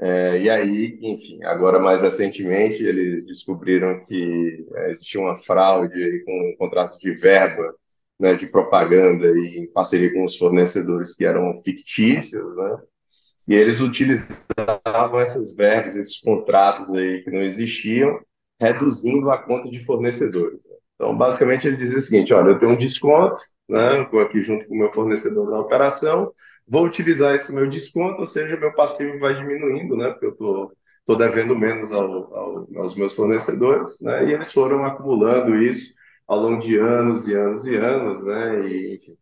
É, 0.00 0.40
e 0.40 0.50
aí, 0.50 0.98
enfim, 1.02 1.44
agora 1.44 1.78
mais 1.78 2.02
recentemente 2.02 2.82
eles 2.84 3.26
descobriram 3.26 4.02
que 4.04 4.66
é, 4.76 4.90
existia 4.90 5.20
uma 5.20 5.36
fraude 5.36 6.24
com 6.24 6.56
contratos 6.58 6.98
de 6.98 7.14
verba, 7.14 7.74
né, 8.18 8.34
de 8.34 8.46
propaganda 8.48 9.26
e 9.38 9.58
em 9.58 9.72
parceria 9.72 10.12
com 10.12 10.24
os 10.24 10.36
fornecedores 10.38 11.16
que 11.16 11.24
eram 11.24 11.60
fictícios, 11.64 12.56
né? 12.56 12.78
E 13.48 13.54
eles 13.54 13.80
utilizavam 13.80 15.20
essas 15.20 15.54
verbas, 15.56 15.96
esses 15.96 16.20
contratos 16.20 16.94
aí 16.94 17.22
que 17.24 17.30
não 17.30 17.42
existiam, 17.42 18.20
reduzindo 18.60 19.30
a 19.30 19.42
conta 19.42 19.68
de 19.70 19.80
fornecedores. 19.84 20.62
Então, 20.94 21.16
basicamente, 21.16 21.66
ele 21.66 21.76
dizia 21.76 21.98
o 21.98 22.00
seguinte: 22.00 22.32
olha, 22.32 22.50
eu 22.50 22.58
tenho 22.58 22.72
um 22.72 22.78
desconto, 22.78 23.42
né? 23.72 24.02
Estou 24.02 24.20
aqui 24.20 24.40
junto 24.40 24.66
com 24.66 24.74
o 24.74 24.78
meu 24.78 24.92
fornecedor 24.92 25.50
da 25.50 25.60
operação, 25.60 26.32
vou 26.66 26.84
utilizar 26.86 27.34
esse 27.34 27.54
meu 27.54 27.68
desconto, 27.68 28.20
ou 28.20 28.26
seja, 28.26 28.56
meu 28.56 28.72
passivo 28.74 29.18
vai 29.18 29.34
diminuindo, 29.34 29.96
né? 29.96 30.10
Porque 30.10 30.26
eu 30.26 30.32
estou 30.32 30.72
tô 31.04 31.16
devendo 31.16 31.58
menos 31.58 31.90
ao, 31.92 32.34
ao, 32.34 32.68
aos 32.76 32.94
meus 32.96 33.14
fornecedores, 33.16 34.00
né? 34.00 34.28
E 34.28 34.32
eles 34.34 34.52
foram 34.52 34.84
acumulando 34.84 35.56
isso 35.56 35.94
ao 36.28 36.38
longo 36.40 36.60
de 36.60 36.78
anos 36.78 37.28
e 37.28 37.34
anos 37.34 37.66
e 37.66 37.74
anos, 37.74 38.24
né? 38.24 38.68
E, 38.68 38.94
enfim, 38.96 39.16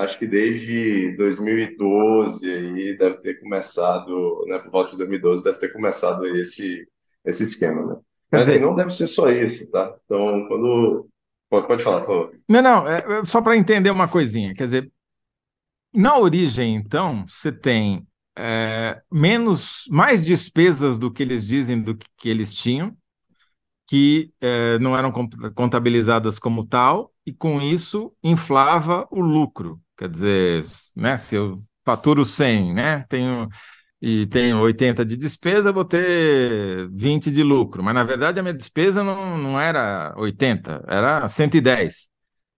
acho 0.00 0.18
que 0.18 0.26
desde 0.26 1.16
2012 1.16 2.50
aí 2.50 2.96
deve 2.98 3.16
ter 3.18 3.40
começado, 3.40 4.44
né? 4.46 4.58
Por 4.58 4.70
volta 4.70 4.90
de 4.92 4.98
2012 4.98 5.44
deve 5.44 5.58
ter 5.58 5.72
começado 5.72 6.26
esse, 6.36 6.86
esse 7.24 7.44
esquema, 7.44 7.86
né? 7.86 7.96
Mas 8.30 8.46
dizer, 8.46 8.60
não 8.60 8.74
deve 8.74 8.90
ser 8.90 9.06
só 9.06 9.28
isso, 9.30 9.66
tá? 9.70 9.96
Então, 10.04 10.46
quando. 10.46 11.08
Pode, 11.50 11.82
falar, 11.82 12.00
por 12.00 12.06
favor. 12.06 12.40
Não, 12.48 12.62
não, 12.62 12.88
é, 12.88 12.98
é 12.98 13.24
só 13.24 13.42
para 13.42 13.56
entender 13.56 13.90
uma 13.90 14.06
coisinha. 14.06 14.54
Quer 14.54 14.64
dizer, 14.64 14.92
na 15.92 16.16
origem, 16.16 16.76
então, 16.76 17.26
você 17.26 17.50
tem 17.50 18.06
é, 18.38 19.02
menos, 19.10 19.84
mais 19.90 20.24
despesas 20.24 20.96
do 20.96 21.10
que 21.12 21.24
eles 21.24 21.44
dizem 21.44 21.82
do 21.82 21.96
que, 21.96 22.06
que 22.16 22.28
eles 22.28 22.54
tinham, 22.54 22.96
que 23.88 24.32
é, 24.40 24.78
não 24.78 24.96
eram 24.96 25.12
contabilizadas 25.52 26.38
como 26.38 26.64
tal, 26.64 27.12
e 27.26 27.32
com 27.32 27.60
isso 27.60 28.14
inflava 28.22 29.08
o 29.10 29.20
lucro. 29.20 29.80
Quer 29.98 30.08
dizer, 30.08 30.64
né, 30.96 31.16
se 31.16 31.34
eu 31.34 31.60
faturo 31.84 32.24
100, 32.24 32.72
né, 32.72 33.04
tenho 33.08 33.48
e 34.00 34.26
tenho 34.26 34.60
80 34.60 35.04
de 35.04 35.16
despesa, 35.16 35.72
vou 35.72 35.84
ter 35.84 36.88
20 36.92 37.30
de 37.30 37.42
lucro. 37.42 37.82
Mas, 37.82 37.94
na 37.94 38.04
verdade, 38.04 38.40
a 38.40 38.42
minha 38.42 38.54
despesa 38.54 39.04
não, 39.04 39.36
não 39.38 39.60
era 39.60 40.14
80, 40.16 40.82
era 40.88 41.28
110. 41.28 42.08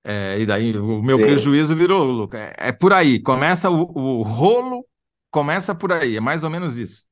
É, 0.04 0.38
e 0.40 0.46
daí 0.46 0.76
o 0.76 1.02
meu 1.02 1.18
Sim. 1.18 1.22
prejuízo 1.22 1.76
virou 1.76 2.04
lucro. 2.04 2.38
É, 2.38 2.54
é, 2.58 2.72
por 2.72 2.92
aí, 2.92 3.20
começa 3.20 3.70
o, 3.70 3.82
o 4.20 4.22
rolo, 4.22 4.86
começa 5.30 5.74
por 5.74 5.92
aí, 5.92 6.16
é 6.16 6.20
mais 6.20 6.44
ou 6.44 6.50
menos 6.50 6.78
isso. 6.78 7.06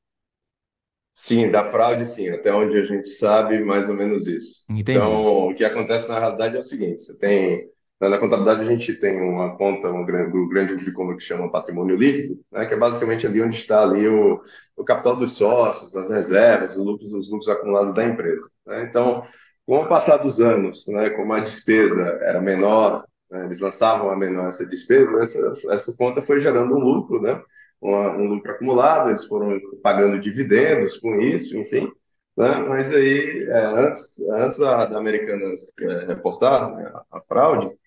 Sim, 1.14 1.50
da 1.50 1.64
fraude, 1.64 2.06
sim, 2.06 2.28
até 2.30 2.52
onde 2.54 2.78
a 2.78 2.84
gente 2.84 3.08
sabe, 3.08 3.62
mais 3.62 3.88
ou 3.88 3.94
menos 3.94 4.26
isso. 4.26 4.64
Entendi. 4.68 5.28
Então, 5.28 5.48
o 5.48 5.54
que 5.54 5.64
acontece 5.64 6.08
na 6.08 6.18
realidade 6.18 6.56
é 6.56 6.60
o 6.60 6.62
seguinte: 6.62 7.02
você 7.02 7.18
tem 7.18 7.70
Na 8.00 8.16
contabilidade, 8.16 8.62
a 8.62 8.64
gente 8.64 8.94
tem 8.94 9.20
uma 9.20 9.56
conta, 9.58 9.90
um 9.90 10.06
grande, 10.06 10.34
um 10.34 10.48
grande 10.48 10.74
de 10.76 10.90
como 10.90 11.14
que 11.18 11.22
chama 11.22 11.52
patrimônio 11.52 11.96
líquido, 11.96 12.40
né, 12.50 12.64
que 12.64 12.72
é 12.72 12.76
basicamente 12.78 13.26
ali 13.26 13.42
onde 13.42 13.56
está 13.56 13.82
ali 13.82 14.08
o, 14.08 14.40
o 14.74 14.84
capital 14.84 15.16
dos 15.16 15.34
sócios, 15.36 15.94
as 15.94 16.10
reservas, 16.10 16.76
os 16.76 16.84
lucros, 16.84 17.12
os 17.12 17.30
lucros 17.30 17.48
acumulados 17.48 17.94
da 17.94 18.02
empresa. 18.04 18.48
Né? 18.66 18.84
Então, 18.88 19.22
com 19.66 19.82
o 19.82 19.88
passar 19.88 20.16
dos 20.16 20.40
anos, 20.40 20.86
né, 20.88 21.10
como 21.10 21.34
a 21.34 21.40
despesa 21.40 22.18
era 22.22 22.40
menor, 22.40 23.04
né, 23.30 23.44
eles 23.44 23.60
lançavam 23.60 24.10
a 24.10 24.16
menor 24.16 24.48
essa 24.48 24.64
despesa, 24.64 25.22
essa, 25.22 25.54
essa 25.68 25.94
conta 25.98 26.22
foi 26.22 26.40
gerando 26.40 26.74
um 26.74 26.80
lucro, 26.80 27.20
né, 27.20 27.38
um 27.82 28.24
lucro 28.24 28.50
acumulado, 28.52 29.10
eles 29.10 29.26
foram 29.26 29.58
pagando 29.82 30.18
dividendos 30.18 30.98
com 30.98 31.20
isso, 31.20 31.56
enfim. 31.58 31.90
Né, 32.36 32.48
mas 32.66 32.90
aí, 32.90 33.46
é, 33.50 33.64
antes, 33.66 34.18
antes 34.30 34.58
da, 34.58 34.86
da 34.86 34.98
Americanas 34.98 35.66
é, 35.80 36.06
reportar 36.06 36.74
né, 36.74 36.90
a 37.12 37.20
fraude, 37.22 37.78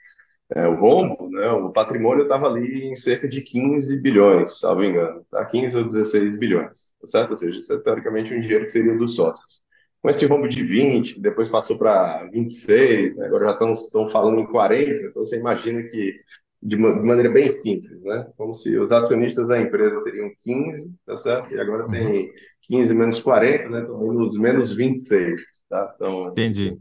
é, 0.56 0.68
o 0.68 0.76
rombo, 0.76 1.30
né, 1.30 1.50
o 1.52 1.72
patrimônio 1.72 2.24
estava 2.24 2.48
ali 2.48 2.86
em 2.86 2.96
cerca 2.96 3.28
de 3.28 3.42
15 3.42 4.02
bilhões, 4.02 4.60
salvo 4.60 4.84
engano, 4.84 5.26
tá? 5.32 5.44
15 5.46 5.78
ou 5.78 5.84
16 5.86 6.38
bilhões, 6.38 6.94
tá 7.02 7.08
certo? 7.08 7.32
Ou 7.32 7.38
seja, 7.38 7.58
isso 7.58 7.74
é 7.74 7.80
teoricamente 7.80 8.34
um 8.34 8.40
dinheiro 8.40 8.66
que 8.66 8.72
seria 8.72 8.96
dos 8.96 9.16
sócios. 9.16 9.64
Com 10.02 10.10
esse 10.10 10.26
rombo 10.26 10.48
de 10.48 10.62
20, 10.62 11.22
depois 11.22 11.50
passou 11.50 11.78
para 11.78 12.26
26, 12.26 13.18
né? 13.18 13.26
agora 13.26 13.46
já 13.46 13.74
estão, 13.74 14.10
falando 14.10 14.42
em 14.42 14.46
40, 14.46 15.08
então 15.08 15.26
você 15.26 15.40
imagina 15.40 15.82
que 15.84 16.20
de, 16.62 16.76
uma, 16.76 16.94
de 16.94 17.02
maneira 17.02 17.32
bem 17.32 17.50
simples, 17.50 18.02
né? 18.04 18.28
Como 18.38 18.54
se 18.54 18.78
os 18.78 18.92
acionistas 18.92 19.48
da 19.48 19.62
empresa 19.62 20.04
teriam 20.04 20.30
15, 20.44 20.94
tá 21.06 21.18
certo? 21.18 21.54
E 21.54 21.60
agora 21.60 21.90
tem 21.90 22.32
15 22.62 22.94
menos 22.94 23.22
40, 23.22 23.70
né? 23.70 23.82
Então 23.82 24.00
menos, 24.00 24.38
menos 24.38 24.74
26, 24.74 25.42
tá? 25.70 25.94
Então, 25.96 26.30
Entendi. 26.30 26.78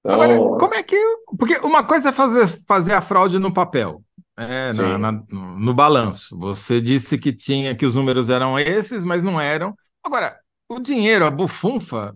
Então... 0.00 0.12
Agora, 0.14 0.36
como 0.58 0.74
é 0.74 0.82
que. 0.82 0.96
Porque 1.38 1.56
uma 1.58 1.84
coisa 1.84 2.10
é 2.10 2.12
fazer, 2.12 2.46
fazer 2.66 2.92
a 2.92 3.00
fraude 3.00 3.38
no 3.38 3.52
papel, 3.52 4.02
é, 4.36 4.72
na, 4.72 4.98
na, 4.98 5.12
no 5.12 5.74
balanço. 5.74 6.38
Você 6.38 6.80
disse 6.80 7.18
que 7.18 7.32
tinha 7.32 7.74
que 7.74 7.86
os 7.86 7.94
números 7.94 8.30
eram 8.30 8.58
esses, 8.58 9.04
mas 9.04 9.22
não 9.22 9.40
eram. 9.40 9.74
Agora, 10.02 10.38
o 10.68 10.78
dinheiro, 10.80 11.24
a 11.26 11.30
bufunfa, 11.30 12.14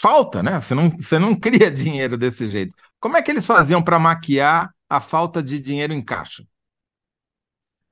falta, 0.00 0.42
né? 0.42 0.60
Você 0.60 0.74
não, 0.74 0.90
você 0.90 1.18
não 1.18 1.34
cria 1.38 1.70
dinheiro 1.70 2.16
desse 2.16 2.48
jeito. 2.48 2.74
Como 3.00 3.16
é 3.16 3.22
que 3.22 3.30
eles 3.30 3.46
faziam 3.46 3.82
para 3.82 3.98
maquiar 3.98 4.70
a 4.88 5.00
falta 5.00 5.42
de 5.42 5.58
dinheiro 5.58 5.92
em 5.92 6.04
caixa? 6.04 6.44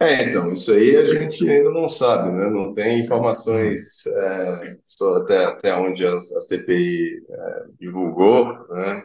É, 0.02 0.30
então, 0.30 0.50
isso 0.50 0.72
aí 0.72 0.96
a 0.96 1.04
gente 1.04 1.48
ainda 1.48 1.70
não 1.72 1.86
sabe, 1.86 2.32
né? 2.32 2.48
Não 2.48 2.72
tem 2.72 3.00
informações 3.00 4.06
é, 4.06 4.78
até, 5.16 5.44
até 5.44 5.76
onde 5.76 6.06
a, 6.06 6.16
a 6.16 6.20
CPI 6.20 7.22
é, 7.28 7.64
divulgou, 7.78 8.46
né? 8.70 9.04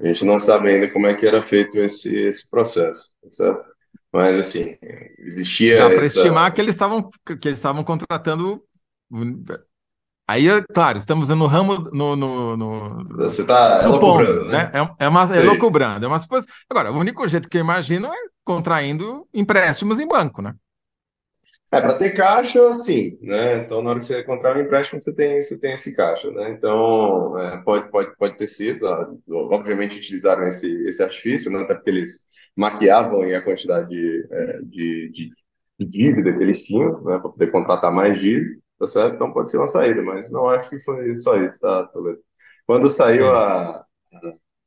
A 0.00 0.06
gente 0.06 0.24
não 0.24 0.40
sabe 0.40 0.70
ainda 0.70 0.90
como 0.90 1.06
é 1.06 1.14
que 1.14 1.26
era 1.26 1.40
feito 1.40 1.78
esse, 1.78 2.14
esse 2.14 2.50
processo, 2.50 3.10
certo? 3.30 3.64
Mas, 4.12 4.38
assim, 4.38 4.76
existia... 5.18 5.78
Dá 5.78 5.86
para 5.86 6.04
essa... 6.04 6.18
estimar 6.18 6.52
que 6.52 6.60
eles 6.60 6.74
estavam 6.74 7.10
que 7.24 7.48
eles 7.48 7.58
estavam 7.58 7.82
contratando... 7.82 8.62
Aí, 10.26 10.48
é 10.48 10.62
claro, 10.72 10.98
estamos 10.98 11.28
no 11.28 11.46
ramo... 11.46 11.90
No, 11.92 12.16
no, 12.16 12.56
no... 12.56 13.08
Você 13.16 13.42
está 13.42 13.82
supondo, 13.82 14.46
né? 14.46 14.64
né? 14.64 14.70
É, 14.72 15.04
é, 15.04 15.08
uma, 15.08 15.36
é 15.36 15.40
loucubrando, 15.42 16.04
é 16.04 16.08
uma 16.08 16.18
suposição. 16.18 16.52
Agora, 16.68 16.90
o 16.92 16.98
único 16.98 17.26
jeito 17.28 17.48
que 17.48 17.56
eu 17.56 17.62
imagino 17.62 18.06
é 18.08 18.16
contraindo 18.44 19.26
empréstimos 19.32 20.00
em 20.00 20.06
banco, 20.06 20.42
né? 20.42 20.54
É, 21.76 21.80
para 21.80 21.94
ter 21.94 22.10
caixa, 22.14 22.72
sim, 22.74 23.18
né? 23.20 23.58
Então, 23.58 23.82
na 23.82 23.90
hora 23.90 23.98
que 23.98 24.06
você 24.06 24.22
comprar 24.22 24.56
um 24.56 24.60
empréstimo, 24.60 25.00
você 25.00 25.12
tem, 25.12 25.40
você 25.40 25.58
tem 25.58 25.74
esse 25.74 25.94
caixa, 25.94 26.30
né? 26.30 26.50
Então, 26.50 27.38
é, 27.38 27.62
pode, 27.62 27.90
pode, 27.90 28.16
pode 28.16 28.36
ter 28.36 28.46
sido, 28.46 28.86
ah, 28.88 29.12
obviamente 29.30 29.98
utilizaram 29.98 30.46
esse, 30.46 30.66
esse 30.88 31.02
artifício, 31.02 31.50
né? 31.50 31.60
Até 31.62 31.74
porque 31.74 31.90
eles 31.90 32.26
maquiavam 32.56 33.22
a 33.22 33.42
quantidade 33.42 33.88
de, 33.88 34.26
é, 34.30 34.58
de, 34.62 35.10
de, 35.10 35.30
de, 35.80 35.86
dívida 35.86 36.32
que 36.32 36.42
eles 36.42 36.64
tinham, 36.64 37.02
né? 37.02 37.18
Para 37.18 37.30
poder 37.30 37.50
contratar 37.50 37.92
mais 37.92 38.18
dívida, 38.18 38.60
tá 38.78 38.86
certo? 38.86 39.14
Então, 39.14 39.32
pode 39.32 39.50
ser 39.50 39.58
uma 39.58 39.66
saída, 39.66 40.02
mas 40.02 40.30
não 40.30 40.48
acho 40.48 40.68
que 40.68 40.78
foi 40.80 41.14
só 41.16 41.36
isso, 41.36 41.60
tá, 41.60 41.84
Toledo? 41.88 42.20
Quando 42.66 42.88
saiu 42.88 43.30
a, 43.30 43.84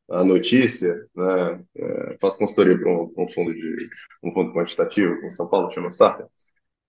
a 0.09 0.23
notícia, 0.23 1.05
né, 1.15 1.63
é, 1.75 2.17
faço 2.19 2.37
consultoria 2.37 2.77
para 2.77 2.89
um, 2.89 3.13
um, 3.17 3.27
fundo 3.27 3.53
de 3.53 3.75
um 4.23 4.31
fundo 4.31 4.53
quantitativo 4.53 5.13
em 5.25 5.29
São 5.29 5.47
Paulo, 5.47 5.69
chama 5.69 5.91
Safra, 5.91 6.27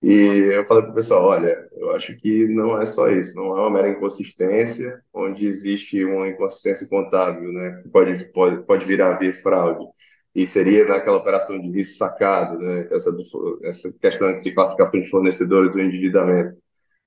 e 0.02 0.52
eu 0.54 0.64
falei 0.66 0.84
para 0.84 0.92
o 0.92 0.94
pessoal, 0.94 1.24
olha, 1.26 1.68
eu 1.72 1.90
acho 1.90 2.16
que 2.16 2.46
não 2.48 2.80
é 2.80 2.86
só 2.86 3.08
isso, 3.10 3.36
não 3.36 3.56
é 3.56 3.60
uma 3.62 3.70
mera 3.70 3.90
inconsistência, 3.90 5.02
onde 5.12 5.48
existe 5.48 6.04
uma 6.04 6.28
inconsistência 6.28 6.88
contábil, 6.88 7.52
né, 7.52 7.80
que 7.82 7.88
pode, 7.88 8.32
pode, 8.32 8.64
pode 8.64 8.86
vir 8.86 9.02
a 9.02 9.14
haver 9.14 9.32
fraude, 9.32 9.84
e 10.34 10.46
seria 10.46 10.86
naquela 10.86 11.16
operação 11.16 11.58
de 11.60 11.68
risco 11.70 11.98
sacado, 11.98 12.58
né, 12.58 12.88
essa, 12.92 13.10
essa 13.64 13.92
questão 14.00 14.38
de 14.38 14.52
classificação 14.52 15.00
de 15.00 15.10
fornecedores 15.10 15.72
do 15.74 15.80
endividamento. 15.82 16.56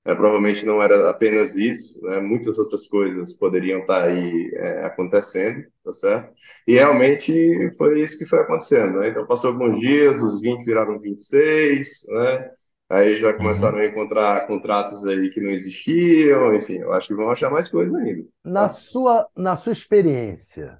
É, 0.04 0.14
provavelmente 0.16 0.66
não 0.66 0.82
era 0.82 1.10
apenas 1.10 1.54
isso, 1.54 2.02
né? 2.02 2.20
muitas 2.20 2.58
outras 2.58 2.88
coisas 2.88 3.38
poderiam 3.38 3.80
estar 3.80 4.02
aí 4.04 4.50
é, 4.56 4.84
acontecendo, 4.84 5.64
tá 5.84 5.92
certo? 5.92 6.32
E 6.66 6.74
realmente 6.74 7.32
foi 7.78 8.00
isso 8.02 8.18
que 8.18 8.26
foi 8.26 8.40
acontecendo, 8.40 8.98
né? 8.98 9.10
Então 9.10 9.24
passou 9.26 9.52
alguns 9.52 9.78
dias, 9.80 10.20
os 10.20 10.40
20 10.42 10.64
viraram 10.64 10.98
26, 10.98 11.88
né? 12.08 12.50
Aí 12.92 13.16
já 13.16 13.32
começaram 13.32 13.78
uhum. 13.78 13.84
a 13.84 13.86
encontrar 13.86 14.46
contratos 14.46 15.02
aí 15.06 15.30
que 15.30 15.40
não 15.40 15.50
existiam, 15.50 16.54
enfim, 16.54 16.74
eu 16.74 16.92
acho 16.92 17.08
que 17.08 17.14
vão 17.14 17.30
achar 17.30 17.50
mais 17.50 17.68
coisas 17.68 17.94
ainda. 17.94 18.28
Na, 18.44 18.62
tá? 18.62 18.68
sua, 18.68 19.26
na 19.34 19.56
sua 19.56 19.72
experiência, 19.72 20.78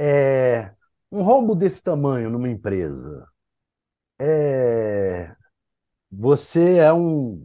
é, 0.00 0.72
um 1.10 1.22
rombo 1.22 1.54
desse 1.54 1.82
tamanho 1.82 2.30
numa 2.30 2.48
empresa, 2.48 3.26
é, 4.18 5.30
você 6.10 6.78
é 6.78 6.92
um 6.92 7.44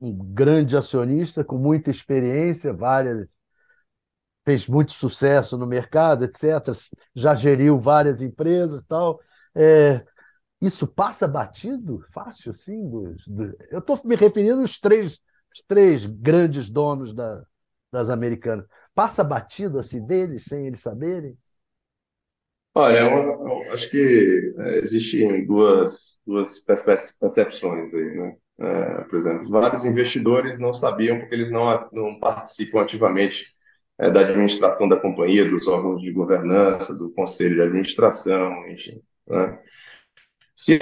um 0.00 0.12
grande 0.14 0.76
acionista 0.76 1.42
com 1.42 1.56
muita 1.56 1.90
experiência, 1.90 2.72
várias 2.72 3.26
fez 4.44 4.68
muito 4.68 4.92
sucesso 4.92 5.56
no 5.56 5.66
mercado, 5.66 6.24
etc. 6.24 6.44
Já 7.14 7.34
geriu 7.34 7.78
várias 7.80 8.22
empresas, 8.22 8.82
tal. 8.86 9.18
É, 9.54 10.04
isso 10.66 10.86
passa 10.86 11.26
batido 11.26 12.04
fácil, 12.12 12.50
assim? 12.50 12.90
Eu 13.70 13.78
estou 13.78 13.98
me 14.04 14.14
referindo 14.14 14.60
aos 14.60 14.78
três, 14.78 15.20
os 15.52 15.62
três 15.66 16.06
grandes 16.06 16.68
donos 16.68 17.12
da, 17.14 17.44
das 17.92 18.10
americanas. 18.10 18.66
Passa 18.94 19.22
batido 19.22 19.78
assim 19.78 20.04
deles, 20.04 20.44
sem 20.44 20.66
eles 20.66 20.80
saberem? 20.80 21.36
Olha, 22.74 22.98
eu, 22.98 23.08
eu 23.08 23.72
acho 23.72 23.90
que 23.90 24.54
é, 24.58 24.78
existem 24.78 25.46
duas, 25.46 26.20
duas 26.26 26.58
percepções 26.60 27.94
aí, 27.94 28.16
né? 28.16 28.36
É, 28.58 29.04
por 29.04 29.18
exemplo, 29.18 29.50
vários 29.50 29.84
investidores 29.84 30.58
não 30.58 30.72
sabiam 30.72 31.18
porque 31.18 31.34
eles 31.34 31.50
não, 31.50 31.88
não 31.92 32.18
participam 32.18 32.80
ativamente 32.80 33.46
é, 33.98 34.10
da 34.10 34.20
administração 34.20 34.88
da 34.88 34.96
companhia, 34.98 35.48
dos 35.48 35.66
órgãos 35.68 36.00
de 36.02 36.10
governança, 36.12 36.94
do 36.94 37.10
conselho 37.12 37.54
de 37.54 37.62
administração, 37.62 38.68
enfim. 38.68 39.02
Né? 39.26 39.58
Se 40.56 40.78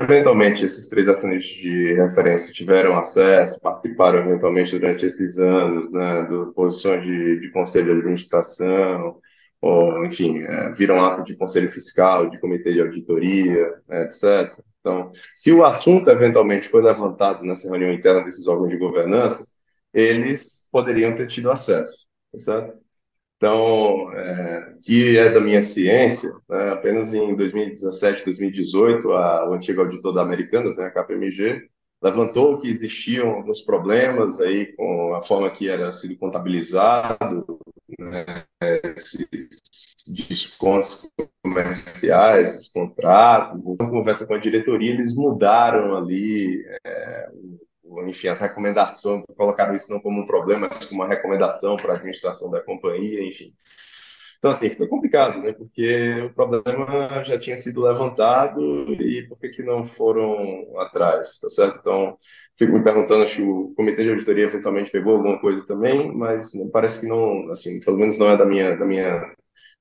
eventualmente 0.00 0.64
esses 0.64 0.88
três 0.88 1.08
acionistas 1.08 1.52
de 1.56 1.94
referência 1.94 2.52
tiveram 2.52 2.96
acesso, 2.96 3.60
participaram 3.60 4.20
eventualmente 4.20 4.78
durante 4.78 5.04
esses 5.04 5.36
anos, 5.38 5.90
né, 5.92 6.22
do 6.24 6.52
posições 6.52 7.02
de, 7.02 7.40
de 7.40 7.50
conselho 7.50 7.92
de 7.92 8.00
administração, 8.00 9.20
ou, 9.60 10.04
enfim, 10.04 10.42
é, 10.42 10.72
viram 10.72 11.04
ato 11.04 11.24
de 11.24 11.36
conselho 11.36 11.70
fiscal, 11.72 12.30
de 12.30 12.38
comitê 12.38 12.72
de 12.72 12.80
auditoria, 12.80 13.82
né, 13.88 14.04
etc. 14.04 14.56
Então, 14.80 15.10
se 15.34 15.50
o 15.52 15.64
assunto 15.64 16.08
eventualmente 16.10 16.68
foi 16.68 16.82
levantado 16.82 17.42
nessa 17.44 17.68
reunião 17.68 17.92
interna 17.92 18.22
desses 18.22 18.46
órgãos 18.46 18.70
de 18.70 18.76
governança, 18.76 19.46
eles 19.92 20.68
poderiam 20.70 21.14
ter 21.14 21.26
tido 21.26 21.50
acesso, 21.50 22.06
tá 22.32 22.38
certo? 22.38 22.83
Então, 23.44 24.10
é, 24.14 24.74
que 24.82 25.18
é 25.18 25.28
da 25.28 25.38
minha 25.38 25.60
ciência, 25.60 26.32
né, 26.48 26.70
apenas 26.70 27.12
em 27.12 27.36
2017, 27.36 28.24
2018, 28.24 29.12
a, 29.12 29.50
o 29.50 29.52
antigo 29.52 29.82
auditor 29.82 30.14
da 30.14 30.22
Americanas, 30.22 30.78
né, 30.78 30.86
a 30.86 30.90
KPMG, 30.90 31.68
levantou 32.02 32.58
que 32.58 32.70
existiam 32.70 33.28
alguns 33.28 33.60
problemas 33.60 34.40
aí 34.40 34.74
com 34.74 35.14
a 35.14 35.20
forma 35.20 35.50
que 35.50 35.68
era 35.68 35.92
sido 35.92 36.16
contabilizado 36.16 37.58
né, 37.98 38.44
esses 38.96 39.28
descontos 40.08 41.06
comerciais, 41.42 42.48
esses 42.48 42.72
contratos. 42.72 43.62
Então, 43.62 43.90
conversa 43.90 44.26
com 44.26 44.32
a 44.32 44.38
diretoria, 44.38 44.90
eles 44.90 45.14
mudaram 45.14 45.94
ali, 45.98 46.64
é, 46.82 47.28
enfim, 48.06 48.28
as 48.28 48.40
recomendações, 48.40 49.24
colocaram 49.36 49.74
isso 49.74 49.92
não 49.92 50.00
como 50.00 50.22
um 50.22 50.26
problema, 50.26 50.68
mas 50.70 50.84
como 50.84 51.02
uma 51.02 51.08
recomendação 51.08 51.76
para 51.76 51.92
a 51.92 51.96
administração 51.96 52.50
da 52.50 52.60
companhia, 52.60 53.22
enfim. 53.26 53.54
Então, 54.44 54.50
assim, 54.50 54.68
foi 54.68 54.86
complicado, 54.86 55.40
né? 55.40 55.52
Porque 55.54 56.20
o 56.20 56.34
problema 56.34 57.24
já 57.24 57.38
tinha 57.38 57.56
sido 57.56 57.80
levantado 57.82 58.60
e 58.92 59.26
por 59.26 59.38
que, 59.38 59.48
que 59.48 59.62
não 59.62 59.84
foram 59.84 60.78
atrás, 60.80 61.38
tá 61.40 61.48
certo? 61.48 61.78
Então, 61.80 62.18
fico 62.58 62.72
me 62.72 62.84
perguntando 62.84 63.26
se 63.26 63.40
o 63.40 63.72
comitê 63.74 64.02
de 64.04 64.10
auditoria 64.10 64.44
eventualmente 64.44 64.90
pegou 64.90 65.16
alguma 65.16 65.40
coisa 65.40 65.66
também, 65.66 66.14
mas 66.14 66.50
parece 66.70 67.00
que 67.00 67.06
não, 67.08 67.50
assim, 67.52 67.80
pelo 67.80 67.96
menos 67.96 68.18
não 68.18 68.28
é 68.28 68.36
da 68.36 68.44
minha, 68.44 68.76
da 68.76 68.84
minha 68.84 69.34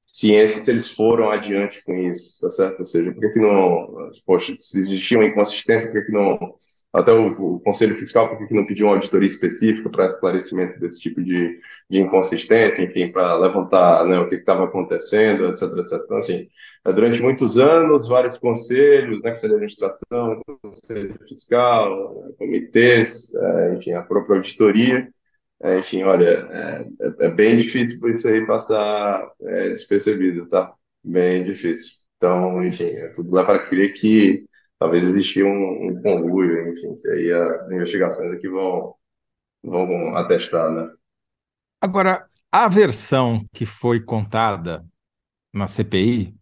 ciência 0.08 0.64
se 0.64 0.72
eles 0.72 0.90
foram 0.92 1.30
adiante 1.30 1.84
com 1.84 1.94
isso, 1.96 2.40
tá 2.40 2.50
certo? 2.50 2.80
Ou 2.80 2.86
seja, 2.86 3.12
por 3.12 3.20
que, 3.20 3.30
que 3.32 3.40
não, 3.40 4.10
poxa, 4.26 4.54
se 4.58 4.80
existia 4.80 5.18
uma 5.18 5.28
inconsistência, 5.28 5.92
por 5.92 6.00
que, 6.00 6.06
que 6.06 6.14
não, 6.14 6.56
até 6.94 7.12
o, 7.12 7.56
o 7.56 7.60
Conselho 7.60 7.96
Fiscal, 7.96 8.30
por 8.30 8.48
que, 8.48 8.54
não 8.54 8.68
pediu 8.68 8.86
uma 8.86 8.94
auditoria 8.94 9.28
específica 9.28 9.90
para 9.90 10.08
esclarecimento 10.08 10.80
desse 10.80 11.00
tipo 11.00 11.24
de, 11.24 11.60
de 11.90 12.00
inconsistência, 12.00 12.84
enfim, 12.84 13.12
para 13.12 13.36
levantar 13.36 14.06
né, 14.06 14.20
o 14.20 14.30
que 14.30 14.36
estava 14.36 14.66
acontecendo, 14.66 15.48
etc, 15.48 15.64
etc. 15.80 16.02
Então, 16.06 16.18
assim, 16.18 16.48
é, 16.86 16.94
durante 16.94 17.20
muitos 17.20 17.58
anos, 17.58 18.08
vários 18.08 18.38
conselhos, 18.38 19.24
né, 19.24 19.32
Conselho 19.32 19.50
de 19.50 19.56
Administração, 19.56 20.42
Conselho 20.62 21.20
Fiscal, 21.28 22.34
comitês, 22.38 23.34
é, 23.34 23.74
enfim, 23.74 23.94
a 23.94 24.04
própria 24.04 24.36
auditoria, 24.38 25.10
é, 25.64 25.80
enfim, 25.80 26.04
olha, 26.04 26.48
é, 26.52 27.26
é, 27.26 27.30
bem 27.30 27.58
difícil 27.58 28.00
por 28.00 28.12
isso 28.12 28.28
aí 28.28 28.46
passar 28.46 29.32
é, 29.42 29.70
despercebido, 29.70 30.46
tá? 30.48 30.74
Bem 31.04 31.44
difícil. 31.44 32.04
Então, 32.18 32.64
enfim, 32.64 32.84
é 32.84 33.08
tudo 33.10 33.34
leva 33.36 33.56
a 33.56 33.60
crer 33.60 33.94
que 33.94 34.46
talvez 34.84 35.06
existia 35.06 35.46
um, 35.46 35.88
um 35.88 36.02
conluio, 36.02 36.70
enfim, 36.70 36.94
que 36.98 37.08
aí 37.08 37.32
as 37.32 37.72
investigações 37.72 38.34
aqui 38.34 38.50
vão, 38.50 38.94
vão 39.64 40.14
atestar, 40.18 40.70
né? 40.70 40.92
Agora, 41.80 42.28
a 42.52 42.68
versão 42.68 43.48
que 43.54 43.66
foi 43.66 44.02
contada 44.02 44.86
na 45.54 45.68
CPI, 45.68 46.36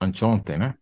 anteontem, 0.00 0.56
né, 0.56 0.76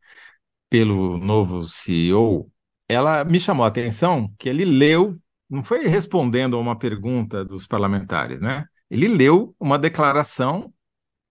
pelo 0.68 1.16
novo 1.16 1.64
CEO, 1.64 2.52
ela 2.86 3.24
me 3.24 3.40
chamou 3.40 3.64
a 3.64 3.68
atenção 3.68 4.30
que 4.38 4.46
ele 4.46 4.66
leu 4.66 5.18
não 5.48 5.64
foi 5.64 5.86
respondendo 5.86 6.56
a 6.56 6.60
uma 6.60 6.78
pergunta 6.78 7.42
dos 7.42 7.66
parlamentares, 7.66 8.38
né? 8.38 8.66
Ele 8.90 9.08
leu 9.08 9.56
uma 9.58 9.78
declaração 9.78 10.74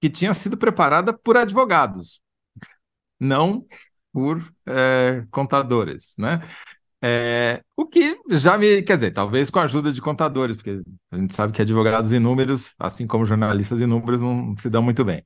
que 0.02 0.10
tinha 0.10 0.34
sido 0.34 0.58
preparada 0.58 1.14
por 1.14 1.38
advogados, 1.38 2.20
não 3.20 3.64
por 4.16 4.42
é, 4.66 5.26
contadores, 5.30 6.16
né? 6.18 6.42
É, 7.04 7.62
o 7.76 7.86
que 7.86 8.18
já 8.30 8.58
me. 8.58 8.82
Quer 8.82 8.96
dizer, 8.96 9.12
talvez 9.12 9.50
com 9.50 9.60
a 9.60 9.64
ajuda 9.64 9.92
de 9.92 10.02
contadores, 10.02 10.56
porque 10.56 10.82
a 11.12 11.18
gente 11.18 11.36
sabe 11.36 11.52
que 11.52 11.62
advogados 11.62 12.14
e 12.14 12.18
números, 12.20 12.74
assim 12.80 13.06
como 13.06 13.26
jornalistas 13.26 13.82
e 13.82 13.86
números, 13.86 14.22
não 14.22 14.56
se 14.58 14.70
dão 14.70 14.82
muito 14.82 15.04
bem. 15.04 15.22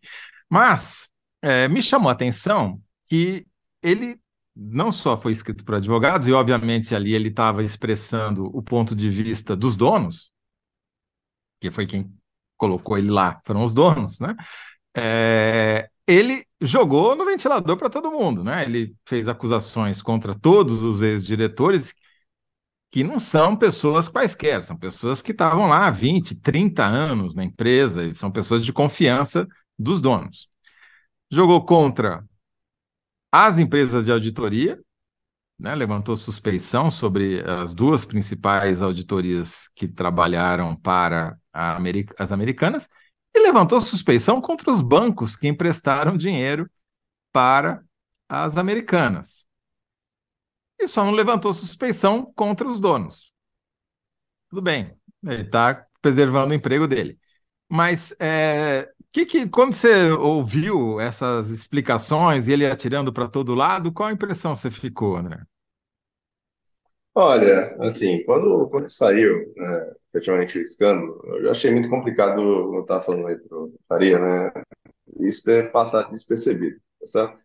Mas 0.50 1.08
é, 1.40 1.68
me 1.68 1.84
chamou 1.84 2.10
a 2.10 2.14
atenção 2.14 2.82
que 3.08 3.46
ele 3.84 4.20
não 4.56 4.92
só 4.92 5.16
foi 5.16 5.34
escrito 5.34 5.64
por 5.64 5.76
advogados, 5.76 6.28
e 6.28 6.34
obviamente 6.34 6.96
ali 6.96 7.14
ele 7.14 7.30
estava 7.30 7.64
expressando 7.64 8.46
o 8.58 8.64
ponto 8.64 8.96
de 8.96 9.08
vista 9.08 9.56
dos 9.56 9.76
donos, 9.76 10.32
que 11.62 11.70
foi 11.70 11.86
quem 11.86 12.12
colocou 12.58 12.98
ele 12.98 13.12
lá, 13.12 13.40
foram 13.46 13.64
os 13.64 13.72
donos, 13.72 14.20
né? 14.20 14.36
É, 14.98 15.90
ele 16.10 16.44
jogou 16.60 17.16
no 17.16 17.24
ventilador 17.24 17.78
para 17.78 17.90
todo 17.90 18.10
mundo, 18.10 18.44
né? 18.44 18.64
Ele 18.64 18.96
fez 19.06 19.28
acusações 19.28 20.02
contra 20.02 20.34
todos 20.34 20.82
os 20.82 21.04
ex-diretores 21.04 21.94
que 22.90 23.04
não 23.04 23.20
são 23.20 23.56
pessoas 23.56 24.10
quaisquer, 24.10 24.64
são 24.64 24.76
pessoas 24.76 25.22
que 25.22 25.32
estavam 25.32 25.68
lá 25.68 25.86
há 25.86 25.92
20, 25.92 26.42
30 26.42 26.84
anos 26.84 27.36
na 27.36 27.44
empresa, 27.44 28.14
são 28.16 28.32
pessoas 28.32 28.66
de 28.66 28.74
confiança 28.74 29.48
dos 29.78 30.02
donos. 30.02 30.50
Jogou 31.32 31.64
contra 31.64 32.26
as 33.32 33.60
empresas 33.60 34.06
de 34.06 34.12
auditoria, 34.12 34.80
né, 35.60 35.76
levantou 35.76 36.18
suspeição 36.18 36.90
sobre 36.90 37.44
as 37.48 37.76
duas 37.76 38.04
principais 38.04 38.82
auditorias 38.82 39.70
que 39.76 39.88
trabalharam 39.88 40.76
para 40.76 41.38
as 41.54 42.32
americanas, 42.32 42.90
e 43.34 43.40
levantou 43.40 43.80
suspeição 43.82 44.42
contra 44.42 44.72
os 44.72 44.82
bancos 44.82 45.36
que 45.36 45.48
emprestaram 45.48 46.18
dinheiro 46.18 46.70
para 47.32 47.84
as 48.28 48.58
americanas. 48.58 49.46
E 50.80 50.88
só 50.88 51.04
não 51.04 51.12
levantou 51.12 51.54
suspeição 51.54 52.32
contra 52.36 52.68
os 52.68 52.80
donos. 52.80 53.34
Tudo 54.50 54.62
bem, 54.62 54.96
ele 55.24 55.44
está 55.44 55.86
preservando 56.02 56.52
o 56.52 56.56
emprego 56.56 56.88
dele. 56.88 57.20
Mas 57.68 58.16
é, 58.20 58.90
que, 59.12 59.26
que 59.26 59.48
quando 59.48 59.74
você 59.74 60.12
ouviu 60.12 61.00
essas 61.00 61.50
explicações 61.50 62.48
e 62.48 62.52
ele 62.54 62.66
atirando 62.66 63.12
para 63.14 63.28
todo 63.28 63.56
lado, 63.56 63.92
qual 63.92 64.10
a 64.10 64.14
impressão 64.14 64.56
você 64.56 64.72
ficou, 64.72 65.18
André? 65.18 65.44
Olha, 67.16 67.76
assim, 67.82 68.24
quando, 68.24 68.70
quando 68.70 68.90
saiu, 68.90 69.52
né, 69.56 69.94
efetivamente 70.14 70.58
o 70.58 70.62
escândalo, 70.62 71.22
eu 71.36 71.44
já 71.44 71.52
achei 71.52 71.72
muito 71.72 71.90
complicado, 71.90 72.42
eu 72.42 72.82
estava 72.82 73.02
falando 73.02 73.28
aí 73.28 73.38
para 73.88 74.00
né, 74.20 74.52
isso 75.22 75.44
ter 75.46 75.72
passado 75.72 76.12
despercebido, 76.12 76.80
tá 77.00 77.08
certo? 77.08 77.38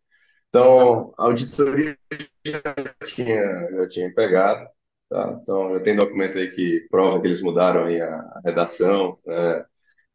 Então, 0.50 1.14
a 1.18 1.24
auditoria 1.24 1.98
já 2.46 2.62
tinha, 3.06 3.70
já 3.72 3.88
tinha 3.88 4.14
pegado, 4.14 4.68
tá? 5.10 5.38
Então, 5.42 5.74
já 5.74 5.80
tem 5.82 5.96
documento 5.96 6.38
aí 6.38 6.50
que 6.52 6.86
prova 6.90 7.20
que 7.20 7.28
eles 7.28 7.42
mudaram 7.42 7.84
aí 7.86 8.00
a, 8.00 8.08
a 8.16 8.42
redação, 8.44 9.14
né? 9.26 9.64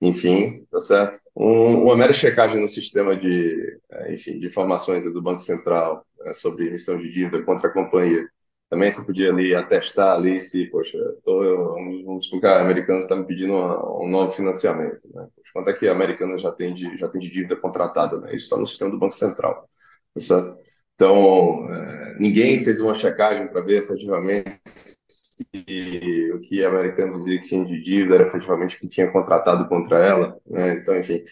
enfim, 0.02 0.66
tá 0.72 0.80
certo? 0.80 1.20
Um, 1.36 1.84
uma 1.86 1.98
mera 1.98 2.14
checagem 2.14 2.62
no 2.62 2.70
sistema 2.70 3.18
de, 3.18 3.80
é, 3.92 4.14
enfim, 4.14 4.40
de 4.40 4.48
informações 4.48 5.04
do 5.06 5.22
Banco 5.22 5.40
Central 5.42 6.06
né, 6.20 6.34
sobre 6.34 6.68
emissão 6.68 6.98
de 7.00 7.10
dívida 7.12 7.44
contra 7.44 7.70
a 7.70 7.74
companhia. 7.74 8.28
Também 8.70 8.92
se 8.92 9.04
podia 9.04 9.32
ali 9.32 9.56
atestar 9.56 10.16
ali 10.16 10.40
se, 10.40 10.66
poxa, 10.68 10.98
tô, 11.26 11.74
vamos 12.06 12.30
a 12.44 12.62
Americanas 12.62 13.04
está 13.04 13.16
me 13.16 13.26
pedindo 13.26 13.54
uma, 13.54 14.02
um 14.04 14.08
novo 14.08 14.32
financiamento, 14.32 15.02
né? 15.14 15.28
Quanto 15.52 15.70
é 15.72 15.74
que 15.74 15.88
a 15.88 15.92
Americanas 15.92 16.42
já 16.42 16.52
tem 16.52 16.76
de, 16.76 16.96
já 16.98 17.08
tem 17.08 17.20
de 17.20 17.30
dívida 17.30 17.56
contratada, 17.56 18.20
né? 18.20 18.36
Isso 18.36 18.46
está 18.46 18.58
no 18.58 18.68
sistema 18.68 18.92
do 18.92 19.00
Banco 19.00 19.16
Central, 19.16 19.68
tá 20.14 20.22
certo? 20.22 20.60
Então, 20.94 21.74
é, 21.74 22.18
ninguém 22.20 22.64
fez 22.64 22.80
uma 22.80 22.94
checagem 22.94 23.48
para 23.48 23.62
ver 23.62 23.80
efetivamente 23.80 24.60
se 24.66 26.32
o 26.34 26.40
que 26.42 26.64
a 26.64 26.68
Americanas 26.70 27.24
dizia 27.24 27.40
que 27.42 27.48
tinha 27.48 27.66
de 27.66 27.82
dívida 27.82 28.16
era 28.16 28.28
efetivamente 28.28 28.76
o 28.76 28.80
que 28.82 28.88
tinha 28.90 29.12
contratado 29.12 29.68
contra 29.68 29.98
ela. 30.06 30.38
Né? 30.46 30.74
Então, 30.76 30.98
enfim, 30.98 31.24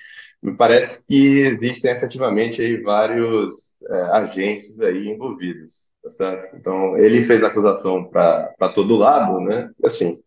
me 0.42 0.56
parece 0.56 1.06
que 1.06 1.40
existem 1.42 1.92
efetivamente 1.92 2.62
aí 2.62 2.82
vários 2.82 3.76
é, 3.90 4.02
agentes 4.14 4.80
aí 4.80 5.10
envolvidos, 5.10 5.92
tá 6.08 6.10
certo? 6.10 6.56
Então, 6.56 6.98
ele 6.98 7.24
fez 7.24 7.44
acusação 7.44 8.06
para 8.06 8.70
todo 8.74 8.96
lado, 8.96 9.40
né? 9.42 9.70
Assim, 9.84 10.18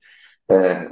é, 0.50 0.88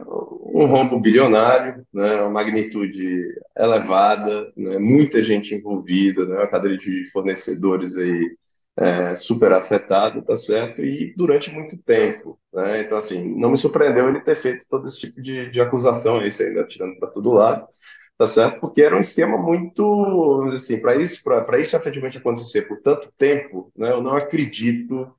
um 0.55 0.67
rombo 0.67 1.01
bilionário, 1.01 1.85
né? 1.93 2.23
Uma 2.23 2.31
magnitude 2.31 3.35
elevada, 3.57 4.53
né? 4.57 4.79
Muita 4.79 5.23
gente 5.23 5.55
envolvida, 5.55 6.27
né? 6.27 6.37
Uma 6.37 6.47
cadeia 6.49 6.77
de 6.77 7.11
fornecedores 7.11 7.97
aí 7.97 8.37
é, 8.77 9.17
super 9.17 9.53
afetado, 9.53 10.25
tá 10.25 10.37
certo? 10.37 10.85
E 10.85 11.13
durante 11.17 11.53
muito 11.53 11.77
tempo, 11.83 12.39
né? 12.53 12.83
Então, 12.83 12.97
assim, 12.99 13.35
não 13.37 13.51
me 13.51 13.57
surpreendeu 13.57 14.09
ele 14.09 14.21
ter 14.21 14.37
feito 14.37 14.65
todo 14.71 14.87
esse 14.87 15.01
tipo 15.01 15.21
de, 15.21 15.51
de 15.51 15.61
acusação, 15.61 16.25
isso 16.25 16.43
ainda 16.43 16.65
tirando 16.67 16.99
para 16.99 17.11
todo 17.11 17.33
lado, 17.33 17.67
tá 18.19 18.27
certo? 18.27 18.61
Porque 18.61 18.83
era 18.83 18.97
um 18.97 19.01
esquema 19.01 19.39
muito, 19.39 20.51
assim, 20.53 20.81
para 20.81 20.97
isso, 20.97 21.23
para 21.25 21.59
isso 21.59 21.77
efetivamente 21.77 22.19
acontecer 22.19 22.63
por 22.63 22.81
tanto 22.83 23.13
tempo, 23.17 23.73
né? 23.77 23.93
Eu 23.93 24.03
não 24.03 24.15
acredito 24.15 25.15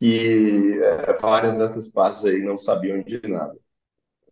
que 0.00 0.80
é, 0.82 1.12
várias 1.20 1.58
dessas 1.58 1.90
partes 1.90 2.24
aí 2.24 2.38
não 2.40 2.56
sabiam 2.56 3.02
de 3.02 3.20
nada. 3.28 3.56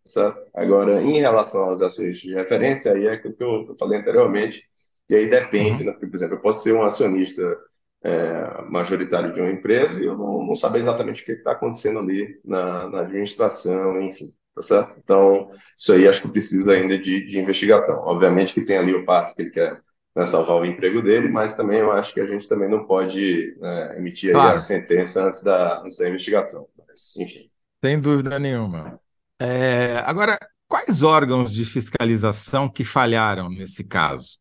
Certo? 0.05 0.41
Agora, 0.55 1.03
em 1.03 1.19
relação 1.19 1.63
aos 1.65 1.83
acionistas 1.83 2.23
de 2.23 2.35
referência, 2.35 2.93
aí 2.93 3.07
é 3.07 3.13
aquilo 3.15 3.35
que 3.35 3.43
eu, 3.43 3.67
eu 3.71 3.77
falei 3.77 3.99
anteriormente, 3.99 4.65
e 5.09 5.15
aí 5.17 5.29
depende, 5.29 5.83
uhum. 5.83 5.91
né? 5.91 5.93
por 5.93 6.15
exemplo, 6.15 6.37
eu 6.37 6.41
posso 6.41 6.63
ser 6.63 6.73
um 6.75 6.85
acionista 6.85 7.43
é, 8.05 8.63
majoritário 8.71 9.35
de 9.35 9.41
uma 9.41 9.51
empresa 9.51 10.01
e 10.01 10.07
eu 10.07 10.17
não, 10.17 10.47
não 10.47 10.55
saber 10.55 10.79
exatamente 10.79 11.23
o 11.23 11.25
que 11.25 11.33
está 11.33 11.53
acontecendo 11.53 11.99
ali 11.99 12.41
na, 12.45 12.89
na, 12.89 13.01
administração, 13.01 14.01
enfim, 14.03 14.33
tá 14.57 14.63
certo? 14.63 14.99
Então, 14.99 15.51
isso 15.77 15.93
aí 15.93 16.09
acho 16.09 16.23
que 16.23 16.29
precisa 16.29 16.73
ainda 16.73 16.99
de, 16.99 17.27
de 17.27 17.39
investigação. 17.39 17.99
Obviamente 18.07 18.55
que 18.55 18.65
tem 18.65 18.79
ali 18.79 18.95
o 18.95 19.05
parte 19.05 19.35
que 19.35 19.43
ele 19.43 19.51
quer 19.51 19.83
né, 20.17 20.25
salvar 20.25 20.57
o 20.57 20.65
emprego 20.65 21.03
dele, 21.03 21.29
mas 21.29 21.55
também 21.55 21.81
eu 21.81 21.93
acho 21.93 22.15
que 22.15 22.21
a 22.21 22.27
gente 22.27 22.49
também 22.49 22.69
não 22.69 22.87
pode 22.87 23.55
né, 23.61 23.99
emitir 23.99 24.33
claro. 24.33 24.57
a 24.57 24.59
sentença 24.59 25.23
antes 25.23 25.43
da, 25.43 25.83
antes 25.83 25.99
da 25.99 26.09
investigação. 26.09 26.67
Enfim. 27.19 27.51
Sem 27.85 28.01
dúvida 28.01 28.39
nenhuma. 28.39 28.99
É, 29.39 29.99
agora, 30.07 30.39
quais 30.67 31.03
órgãos 31.03 31.53
de 31.53 31.67
fiscalização 31.67 32.67
que 32.67 32.83
falharam 32.83 33.51
nesse 33.51 33.85
caso? 33.85 34.39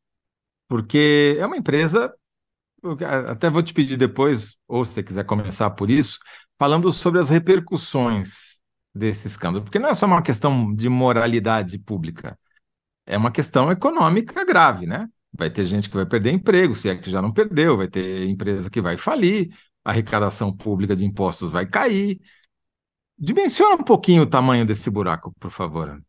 Porque 0.69 1.35
é 1.37 1.45
uma 1.45 1.57
empresa 1.57 2.11
até 3.27 3.49
vou 3.49 3.63
te 3.63 3.73
pedir 3.73 3.97
depois, 3.97 4.55
ou 4.67 4.85
se 4.85 4.93
você 4.93 5.03
quiser 5.03 5.25
começar 5.25 5.71
por 5.71 5.89
isso, 5.89 6.19
falando 6.57 6.91
sobre 6.93 7.19
as 7.19 7.31
repercussões 7.31 8.54
desse 8.95 9.27
escândalo, 9.27 9.63
porque 9.63 9.77
não 9.77 9.89
é 9.89 9.95
só 9.95 10.05
uma 10.05 10.21
questão 10.21 10.73
de 10.73 10.87
moralidade 10.87 11.77
pública, 11.77 12.39
é 13.05 13.17
uma 13.17 13.31
questão 13.31 13.71
econômica 13.71 14.45
grave, 14.45 14.87
né? 14.87 15.07
Vai 15.37 15.49
ter 15.49 15.65
gente 15.65 15.89
que 15.89 15.95
vai 15.95 16.05
perder 16.05 16.31
emprego, 16.31 16.73
se 16.73 16.87
é 16.87 16.95
que 16.95 17.11
já 17.11 17.21
não 17.21 17.33
perdeu, 17.33 17.77
vai 17.77 17.87
ter 17.87 18.25
empresa 18.25 18.69
que 18.69 18.81
vai 18.81 18.97
falir, 18.97 19.49
a 19.83 19.91
arrecadação 19.91 20.55
pública 20.55 20.95
de 20.95 21.05
impostos 21.05 21.51
vai 21.51 21.65
cair. 21.65 22.19
Dimensiona 23.17 23.75
um 23.75 23.83
pouquinho 23.83 24.23
o 24.23 24.29
tamanho 24.29 24.65
desse 24.65 24.89
buraco, 24.89 25.33
por 25.39 25.51
favor. 25.51 26.01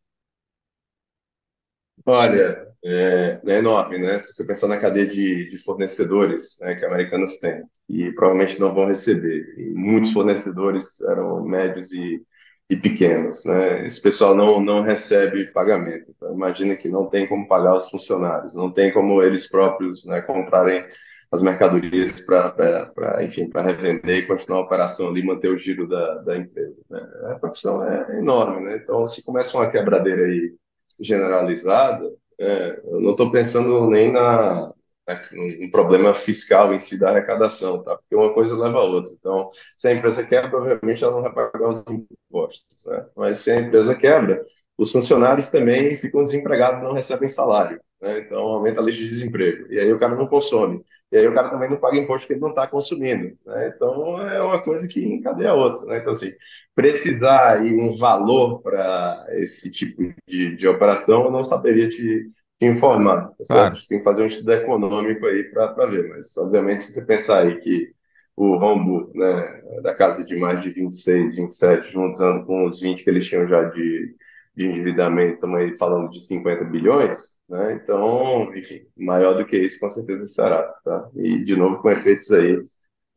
Olha, 2.05 2.67
é, 2.85 3.41
é, 3.45 3.59
enorme, 3.59 3.99
né? 3.99 4.19
Se 4.19 4.33
você 4.33 4.47
pensar 4.47 4.69
na 4.69 4.81
cadeia 4.81 5.07
de, 5.07 5.51
de 5.51 5.59
fornecedores 5.65 6.59
né, 6.61 6.77
que 6.77 6.85
americanos 6.85 7.37
têm, 7.39 7.65
e 7.89 8.13
provavelmente 8.13 8.61
não 8.61 8.75
vão 8.75 8.87
receber. 8.87 9.55
E 9.59 9.71
muitos 9.71 10.13
fornecedores 10.13 11.01
eram 11.03 11.45
médios 11.45 11.93
e, 11.93 12.25
e 12.69 12.77
pequenos, 12.77 13.45
né? 13.45 13.87
Esse 13.87 14.03
pessoal 14.03 14.35
não, 14.35 14.61
não 14.61 14.83
recebe 14.83 15.53
pagamento. 15.53 16.13
Então, 16.17 16.35
imagina 16.35 16.75
que 16.75 16.89
não 16.89 17.07
tem 17.07 17.27
como 17.27 17.47
pagar 17.47 17.77
os 17.77 17.89
funcionários, 17.89 18.55
não 18.57 18.71
tem 18.71 18.93
como 18.93 19.23
eles 19.23 19.49
próprios 19.49 20.05
né, 20.05 20.21
comprarem 20.21 20.85
as 21.31 21.43
mercadorias 21.43 22.21
para, 22.21 23.23
enfim, 23.23 23.49
para 23.49 23.63
revender 23.63 24.19
e 24.19 24.27
continuar 24.27 24.61
a 24.61 24.63
operação 24.63 25.09
ali, 25.09 25.25
manter 25.25 25.49
o 25.49 25.59
giro 25.59 25.89
da, 25.89 26.17
da 26.23 26.37
empresa. 26.37 26.77
Né? 26.91 27.01
A 27.31 27.35
profissão 27.39 27.87
é 27.87 28.19
enorme, 28.19 28.65
né? 28.65 28.81
Então, 28.83 29.07
se 29.07 29.25
começa 29.25 29.57
uma 29.57 29.71
quebradeira 29.71 30.25
aí 30.25 30.55
generalizada, 31.01 32.13
é, 32.39 32.81
eu 32.85 33.01
não 33.01 33.13
estou 33.13 33.31
pensando 33.31 33.89
nem 33.89 34.13
na, 34.13 34.73
na, 35.07 35.21
no 35.61 35.71
problema 35.71 36.13
fiscal 36.15 36.75
em 36.75 36.81
si 36.81 36.99
da 36.99 37.11
arrecadação, 37.11 37.83
tá? 37.83 37.97
Porque 37.97 38.15
uma 38.15 38.33
coisa 38.35 38.57
leva 38.57 38.79
a 38.79 38.85
outra. 38.85 39.13
Então, 39.13 39.49
se 39.77 39.89
a 39.89 39.93
empresa 39.93 40.27
quebra, 40.27 40.51
provavelmente 40.51 41.05
ela 41.05 41.15
não 41.15 41.23
vai 41.23 41.33
pagar 41.33 41.69
os 41.69 41.85
impostos, 41.89 42.87
né? 42.87 43.07
Mas 43.17 43.39
se 43.39 43.51
a 43.51 43.61
empresa 43.61 43.95
quebra, 43.95 44.45
os 44.77 44.93
funcionários 44.93 45.49
também 45.49 45.97
ficam 45.97 46.25
desempregados, 46.25 46.83
não 46.83 46.93
recebem 46.93 47.29
salário, 47.29 47.81
né? 48.01 48.21
Então, 48.21 48.39
aumenta 48.39 48.81
a 48.81 48.85
lista 48.85 49.03
de 49.03 49.09
desemprego. 49.09 49.73
E 49.73 49.79
aí 49.79 49.93
o 49.93 49.99
cara 49.99 50.15
não 50.17 50.27
consome. 50.27 50.85
E 51.11 51.17
aí 51.17 51.27
o 51.29 51.35
cara 51.35 51.51
também 51.51 51.71
não 51.71 51.77
paga 51.77 51.97
imposto 51.97 52.27
que 52.27 52.33
ele 52.33 52.41
não 52.41 52.49
está 52.49 52.67
consumindo. 52.67 53.37
Né? 53.47 53.73
Então 53.75 54.21
é 54.21 54.43
uma 54.43 54.61
coisa 54.61 54.89
que 54.89 55.05
encadeia 55.05 55.51
a 55.51 55.55
outra. 55.55 55.87
Né? 55.87 55.99
Então, 55.99 56.13
assim, 56.13 56.33
precisar 56.75 57.59
aí 57.59 57.73
um 57.73 57.95
valor 57.95 58.61
para 58.61 59.25
esse 59.31 59.71
tipo 59.71 60.03
de, 60.27 60.57
de 60.57 60.69
operação, 60.69 61.25
eu 61.25 61.31
não 61.31 61.45
saberia 61.45 61.89
te, 61.89 62.31
te 62.59 62.67
informar. 62.67 63.29
Tá 63.29 63.45
claro. 63.47 63.77
Tem 63.89 63.99
que 63.99 64.05
fazer 64.05 64.23
um 64.23 64.27
estudo 64.27 64.53
econômico 64.53 65.27
aí 65.27 65.45
para 65.45 65.87
ver. 65.87 66.09
Mas, 66.09 66.37
obviamente, 66.37 66.83
se 66.83 66.93
você 66.93 67.05
pensar 67.05 67.45
aí 67.45 67.61
que 67.61 67.95
o 68.37 68.57
rombo 68.57 69.11
né, 69.15 69.63
da 69.83 69.95
casa 69.95 70.23
de 70.23 70.37
mais 70.37 70.63
de 70.63 70.71
26, 70.71 71.37
27, 71.37 71.93
juntando 71.93 72.45
com 72.45 72.67
os 72.67 72.81
20 72.81 73.03
que 73.03 73.09
eles 73.11 73.27
tinham 73.27 73.49
já 73.49 73.65
de, 73.65 74.15
de 74.55 74.67
endividamento, 74.67 75.35
estamos 75.35 75.59
aí 75.59 75.77
falando 75.77 76.11
de 76.11 76.25
50 76.27 76.65
bilhões, 76.65 77.39
né? 77.49 77.81
Então, 77.83 78.55
enfim, 78.55 78.87
maior 78.97 79.35
do 79.35 79.47
que 79.47 79.57
isso 79.57 79.81
com 79.81 79.89
certeza 79.89 80.25
será, 80.27 80.63
tá? 80.85 81.09
E 81.15 81.43
de 81.45 81.57
novo 81.57 81.81
com 81.81 81.91
efeitos 81.91 82.31
aí 82.31 82.63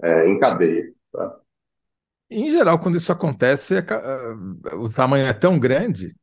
é, 0.01 0.27
em 0.27 0.39
cadeia, 0.39 0.89
tá? 1.11 1.35
Em 2.31 2.51
geral, 2.51 2.79
quando 2.79 2.95
isso 2.95 3.11
acontece, 3.11 3.75
é, 3.75 3.79
é, 3.79 4.75
o 4.75 4.87
tamanho 4.89 5.25
é 5.25 5.33
tão 5.33 5.59
grande 5.59 6.15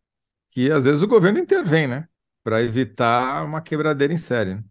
que 0.50 0.70
às 0.70 0.84
vezes 0.84 1.02
o 1.02 1.08
governo 1.08 1.38
intervém, 1.38 1.86
né? 1.86 2.08
Para 2.46 2.62
evitar 2.62 3.44
uma 3.44 3.60
quebradeira 3.60 4.14
em 4.14 4.18
série. 4.18 4.54
Né? 4.54 4.62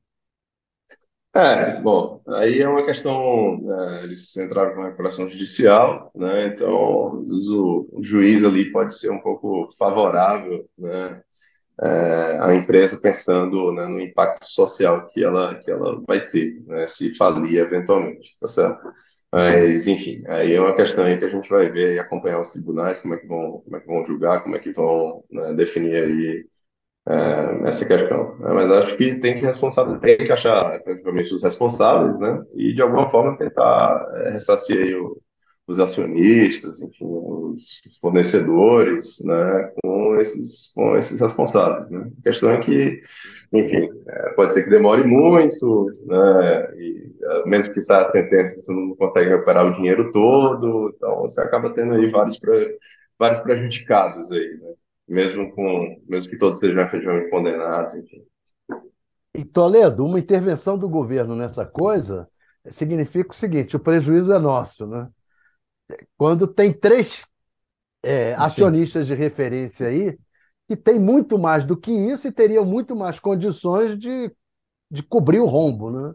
É, 1.35 1.81
bom, 1.81 2.21
aí 2.29 2.61
é 2.61 2.69
uma 2.69 2.85
questão, 2.85 3.59
é, 3.69 4.05
eles 4.05 4.33
entraram 4.37 4.75
uma 4.75 4.85
recuperação 4.85 5.27
judicial, 5.27 6.09
né? 6.15 6.47
Então, 6.47 7.21
o, 7.21 7.99
juiz 8.01 8.45
ali 8.45 8.71
pode 8.71 8.97
ser 8.97 9.11
um 9.11 9.19
pouco 9.19 9.67
favorável, 9.77 10.65
né? 10.77 11.21
é, 11.81 12.39
a 12.39 12.55
empresa 12.55 12.97
pensando 13.01 13.73
né, 13.73 13.85
no 13.87 13.99
impacto 13.99 14.45
social 14.45 15.07
que 15.07 15.23
ela, 15.23 15.55
que 15.55 15.69
ela 15.69 16.01
vai 16.07 16.29
ter, 16.29 16.63
né, 16.65 16.85
se 16.85 17.13
falir 17.15 17.59
eventualmente, 17.59 18.37
tá 18.39 18.47
certo? 18.47 18.81
Mas, 19.31 19.85
enfim, 19.87 20.23
aí 20.27 20.53
é 20.53 20.61
uma 20.61 20.75
questão 20.75 21.03
aí 21.03 21.17
que 21.17 21.25
a 21.25 21.29
gente 21.29 21.49
vai 21.49 21.69
ver 21.69 21.95
e 21.95 21.99
acompanhar 21.99 22.39
os 22.39 22.53
tribunais, 22.53 23.01
como 23.01 23.15
é 23.15 23.17
que 23.17 23.27
vão, 23.27 23.61
como 23.65 23.75
é 23.75 23.79
que 23.81 23.87
vão 23.87 24.05
julgar, 24.05 24.43
como 24.43 24.55
é 24.55 24.59
que 24.59 24.71
vão 24.71 25.25
né, 25.29 25.53
definir 25.53 25.95
aí 25.95 26.45
é, 27.07 27.67
essa 27.67 27.85
questão. 27.85 28.37
Né? 28.39 28.51
Mas 28.53 28.71
acho 28.71 28.97
que 28.97 29.15
tem 29.15 29.39
que, 29.39 29.99
tem 29.99 30.17
que 30.17 30.31
achar 30.31 30.75
efetivamente 30.75 31.33
os 31.33 31.43
responsáveis, 31.43 32.17
né, 32.19 32.43
e 32.55 32.73
de 32.73 32.81
alguma 32.81 33.07
forma 33.07 33.37
tentar 33.37 34.05
é, 34.15 34.31
ressarcir 34.31 34.97
o, 34.99 35.21
os 35.67 35.79
acionistas, 35.79 36.81
enfim, 36.81 37.05
os, 37.05 37.97
fornecedores, 38.01 39.21
né, 39.23 39.71
com 39.81 40.17
esses, 40.17 40.73
com 40.75 40.97
esses 40.97 41.21
responsáveis. 41.21 41.89
Né? 41.89 42.11
A 42.19 42.23
questão 42.23 42.51
é 42.51 42.57
que, 42.57 42.99
enfim, 43.53 43.89
é, 44.07 44.29
pode 44.31 44.53
ser 44.53 44.63
que 44.63 44.69
demore 44.69 45.03
muito, 45.03 45.87
né, 46.05 46.73
e, 46.77 47.05
mesmo 47.45 47.73
que 47.73 47.81
saia 47.81 48.07
a 48.07 48.11
sentença, 48.11 48.57
você 48.57 48.71
não 48.71 48.95
consegue 48.95 49.29
recuperar 49.29 49.65
o 49.65 49.73
dinheiro 49.75 50.11
todo, 50.11 50.93
então 50.95 51.21
você 51.21 51.41
acaba 51.41 51.73
tendo 51.73 51.93
aí 51.93 52.09
vários, 52.09 52.39
vários 53.17 53.39
prejudicados 53.39 54.31
aí, 54.31 54.57
né? 54.61 54.73
Mesmo, 55.07 55.53
com, 55.53 56.01
mesmo 56.07 56.29
que 56.29 56.37
todos 56.37 56.59
sejam 56.59 56.81
efetivamente 56.81 57.29
condenados, 57.29 57.95
enfim. 57.95 58.25
E 59.33 59.43
Toledo, 59.43 60.05
uma 60.05 60.19
intervenção 60.19 60.77
do 60.77 60.87
governo 60.87 61.35
nessa 61.35 61.65
coisa 61.65 62.29
significa 62.67 63.31
o 63.31 63.35
seguinte: 63.35 63.75
o 63.75 63.79
prejuízo 63.79 64.31
é 64.31 64.39
nosso, 64.39 64.87
né? 64.87 65.09
quando 66.17 66.47
tem 66.47 66.73
três 66.73 67.25
é, 68.03 68.33
acionistas 68.35 69.07
de 69.07 69.15
referência 69.15 69.87
aí 69.87 70.17
que 70.67 70.75
tem 70.75 70.99
muito 70.99 71.37
mais 71.37 71.63
do 71.65 71.77
que 71.77 71.91
isso 71.91 72.27
e 72.27 72.31
teriam 72.31 72.65
muito 72.65 72.95
mais 72.95 73.19
condições 73.19 73.97
de, 73.97 74.31
de 74.89 75.03
cobrir 75.03 75.39
o 75.39 75.45
rombo, 75.45 75.91
né? 75.91 76.13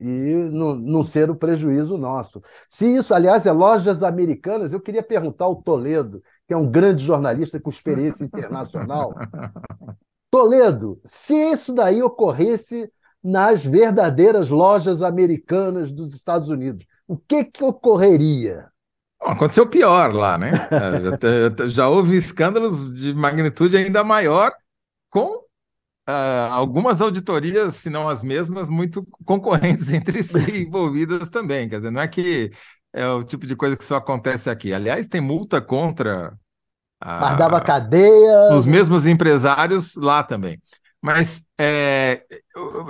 E 0.00 0.48
não, 0.52 0.76
não 0.76 1.04
ser 1.04 1.30
o 1.30 1.36
prejuízo 1.36 1.96
nosso. 1.96 2.40
Se 2.68 2.86
isso, 2.86 3.12
aliás, 3.12 3.46
é 3.46 3.52
lojas 3.52 4.02
americanas, 4.02 4.72
eu 4.72 4.80
queria 4.80 5.02
perguntar 5.02 5.44
ao 5.46 5.60
Toledo, 5.62 6.22
que 6.48 6.54
é 6.54 6.56
um 6.56 6.68
grande 6.68 7.04
jornalista 7.04 7.60
com 7.60 7.68
experiência 7.68 8.24
internacional. 8.24 9.14
Toledo, 10.30 10.98
se 11.04 11.34
isso 11.34 11.74
daí 11.74 12.02
ocorresse 12.02 12.90
nas 13.22 13.64
verdadeiras 13.64 14.48
lojas 14.48 15.02
americanas 15.02 15.92
dos 15.92 16.14
Estados 16.14 16.48
Unidos, 16.48 16.86
o 17.06 17.18
que, 17.18 17.44
que 17.44 17.62
ocorreria? 17.62 18.66
aconteceu 19.20 19.68
pior 19.68 20.14
lá, 20.14 20.38
né? 20.38 20.52
já, 21.58 21.68
já, 21.68 21.88
houve 21.88 22.16
escândalos 22.16 22.94
de 22.94 23.12
magnitude 23.12 23.76
ainda 23.76 24.04
maior 24.04 24.52
com 25.10 25.38
uh, 26.08 26.50
algumas 26.50 27.00
auditorias, 27.00 27.74
se 27.74 27.90
não 27.90 28.08
as 28.08 28.22
mesmas, 28.22 28.70
muito 28.70 29.06
concorrentes 29.24 29.90
entre 29.92 30.22
si 30.22 30.62
envolvidas 30.62 31.30
também. 31.30 31.68
Quer 31.68 31.78
dizer, 31.78 31.90
não 31.90 32.00
é 32.00 32.08
que 32.08 32.50
é 32.92 33.06
o 33.08 33.22
tipo 33.22 33.46
de 33.46 33.56
coisa 33.56 33.76
que 33.76 33.84
só 33.84 33.96
acontece 33.96 34.48
aqui. 34.50 34.72
Aliás, 34.72 35.08
tem 35.08 35.20
multa 35.20 35.60
contra. 35.60 36.32
Uh, 37.02 37.36
dava 37.36 37.60
cadeia. 37.60 38.54
Os 38.54 38.66
mesmos 38.66 39.06
empresários 39.06 39.94
lá 39.94 40.22
também. 40.22 40.60
Mas 41.00 41.46
é, 41.56 42.24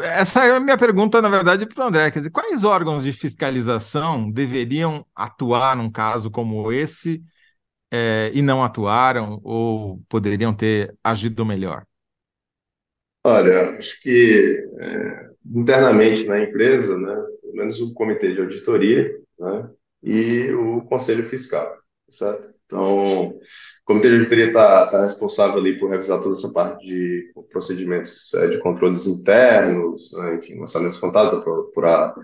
essa 0.03 0.47
é 0.47 0.57
a 0.57 0.61
minha 0.61 0.79
pergunta, 0.79 1.21
na 1.21 1.29
verdade, 1.29 1.67
para 1.67 1.85
o 1.85 1.89
André. 1.89 2.11
Quer 2.11 2.21
dizer, 2.21 2.31
quais 2.31 2.65
órgãos 2.65 3.05
de 3.05 3.13
fiscalização 3.13 4.31
deveriam 4.31 5.05
atuar 5.15 5.77
num 5.77 5.91
caso 5.91 6.31
como 6.31 6.73
esse 6.73 7.23
é, 7.93 8.31
e 8.33 8.41
não 8.41 8.65
atuaram 8.65 9.41
ou 9.45 10.01
poderiam 10.09 10.55
ter 10.55 10.95
agido 11.05 11.45
melhor? 11.45 11.85
Olha, 13.25 13.77
acho 13.77 14.01
que 14.01 14.67
é, 14.81 15.31
internamente 15.45 16.25
na 16.27 16.41
empresa, 16.41 16.97
né, 16.97 17.15
pelo 17.43 17.57
menos 17.57 17.79
o 17.81 17.93
comitê 17.93 18.33
de 18.33 18.41
auditoria 18.41 19.11
né, 19.39 19.71
e 20.03 20.51
o 20.53 20.83
conselho 20.83 21.23
fiscal, 21.25 21.77
certo? 22.09 22.49
Então, 22.67 23.29
o 23.29 23.41
Comitê 23.87 24.09
de 24.11 24.17
Auditoria 24.17 24.49
está 24.49 24.87
tá 24.89 25.03
responsável 25.03 25.57
ali 25.59 25.79
por 25.79 25.91
revisar 25.91 26.23
toda 26.23 26.35
essa 26.35 26.53
parte 26.53 26.87
de 26.87 27.33
procedimentos 27.51 28.35
é, 28.35 28.47
de 28.49 28.59
controles 28.59 29.07
internos, 29.07 30.13
né, 30.13 30.35
enfim, 30.37 30.59
lançamentos 30.59 30.99
contábeis, 30.99 31.33
apurar 31.33 32.15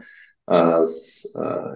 as, 0.47 1.23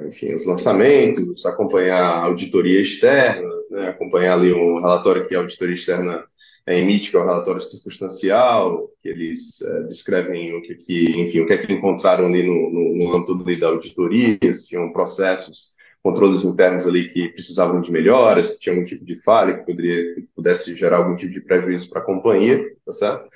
enfim, 0.06 0.34
os 0.34 0.46
lançamentos, 0.46 1.46
acompanhar 1.46 2.02
a 2.02 2.24
auditoria 2.24 2.82
externa, 2.82 3.48
né, 3.70 3.88
acompanhar 3.88 4.34
ali 4.34 4.52
um 4.52 4.80
relatório 4.80 5.26
que 5.26 5.34
a 5.34 5.38
auditoria 5.38 5.74
externa 5.74 6.22
é, 6.66 6.78
emite, 6.78 7.10
que 7.10 7.16
é 7.16 7.20
o 7.20 7.24
relatório 7.24 7.62
circunstancial, 7.62 8.90
que 9.02 9.08
eles 9.08 9.62
é, 9.62 9.82
descrevem 9.84 10.54
o 10.54 10.60
que, 10.60 10.74
que, 10.74 11.22
enfim, 11.22 11.40
o 11.40 11.46
que 11.46 11.54
é 11.54 11.66
que 11.66 11.72
encontraram 11.72 12.26
ali 12.26 12.42
no, 12.42 12.70
no, 12.70 12.96
no 12.96 13.16
âmbito 13.16 13.58
da 13.58 13.68
auditoria, 13.68 14.38
se 14.52 14.68
tinham 14.68 14.92
processos 14.92 15.72
controles 16.02 16.44
internos 16.44 16.86
ali 16.86 17.08
que 17.08 17.28
precisavam 17.30 17.80
de 17.80 17.90
melhoras, 17.90 18.54
se 18.54 18.60
tinha 18.60 18.74
algum 18.74 18.84
tipo 18.84 19.04
de 19.04 19.16
falha 19.22 19.58
que 19.58 19.66
poderia 19.66 20.14
que 20.14 20.22
pudesse 20.34 20.74
gerar 20.74 20.98
algum 20.98 21.16
tipo 21.16 21.32
de 21.32 21.40
prejuízo 21.40 21.90
para 21.90 22.00
a 22.00 22.04
companhia, 22.04 22.64
tá 22.84 22.92
certo? 22.92 23.28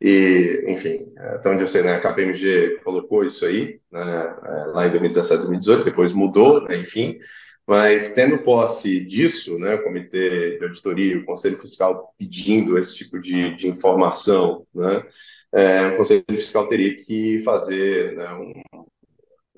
E, 0.00 0.64
enfim, 0.68 1.12
até 1.16 1.50
onde 1.50 1.62
eu 1.62 1.66
sei, 1.66 1.82
né, 1.82 1.94
a 1.94 2.00
KPMG 2.00 2.80
colocou 2.84 3.24
isso 3.24 3.44
aí, 3.44 3.80
né, 3.90 4.36
é, 4.44 4.64
lá 4.66 4.86
em 4.86 4.90
2017, 4.90 5.38
2018, 5.38 5.84
depois 5.84 6.12
mudou, 6.12 6.62
né, 6.62 6.76
enfim, 6.76 7.18
mas 7.66 8.14
tendo 8.14 8.38
posse 8.38 9.04
disso, 9.04 9.58
né, 9.58 9.74
o 9.74 9.82
Comitê 9.82 10.56
de 10.56 10.64
Auditoria, 10.64 11.18
o 11.18 11.24
Conselho 11.24 11.58
Fiscal 11.58 12.14
pedindo 12.16 12.78
esse 12.78 12.94
tipo 12.94 13.20
de, 13.20 13.56
de 13.56 13.66
informação, 13.66 14.64
né, 14.72 15.02
é, 15.52 15.88
o 15.88 15.96
Conselho 15.96 16.24
Fiscal 16.30 16.68
teria 16.68 16.94
que 16.94 17.40
fazer 17.40 18.14
né, 18.16 18.32
um, 18.34 18.52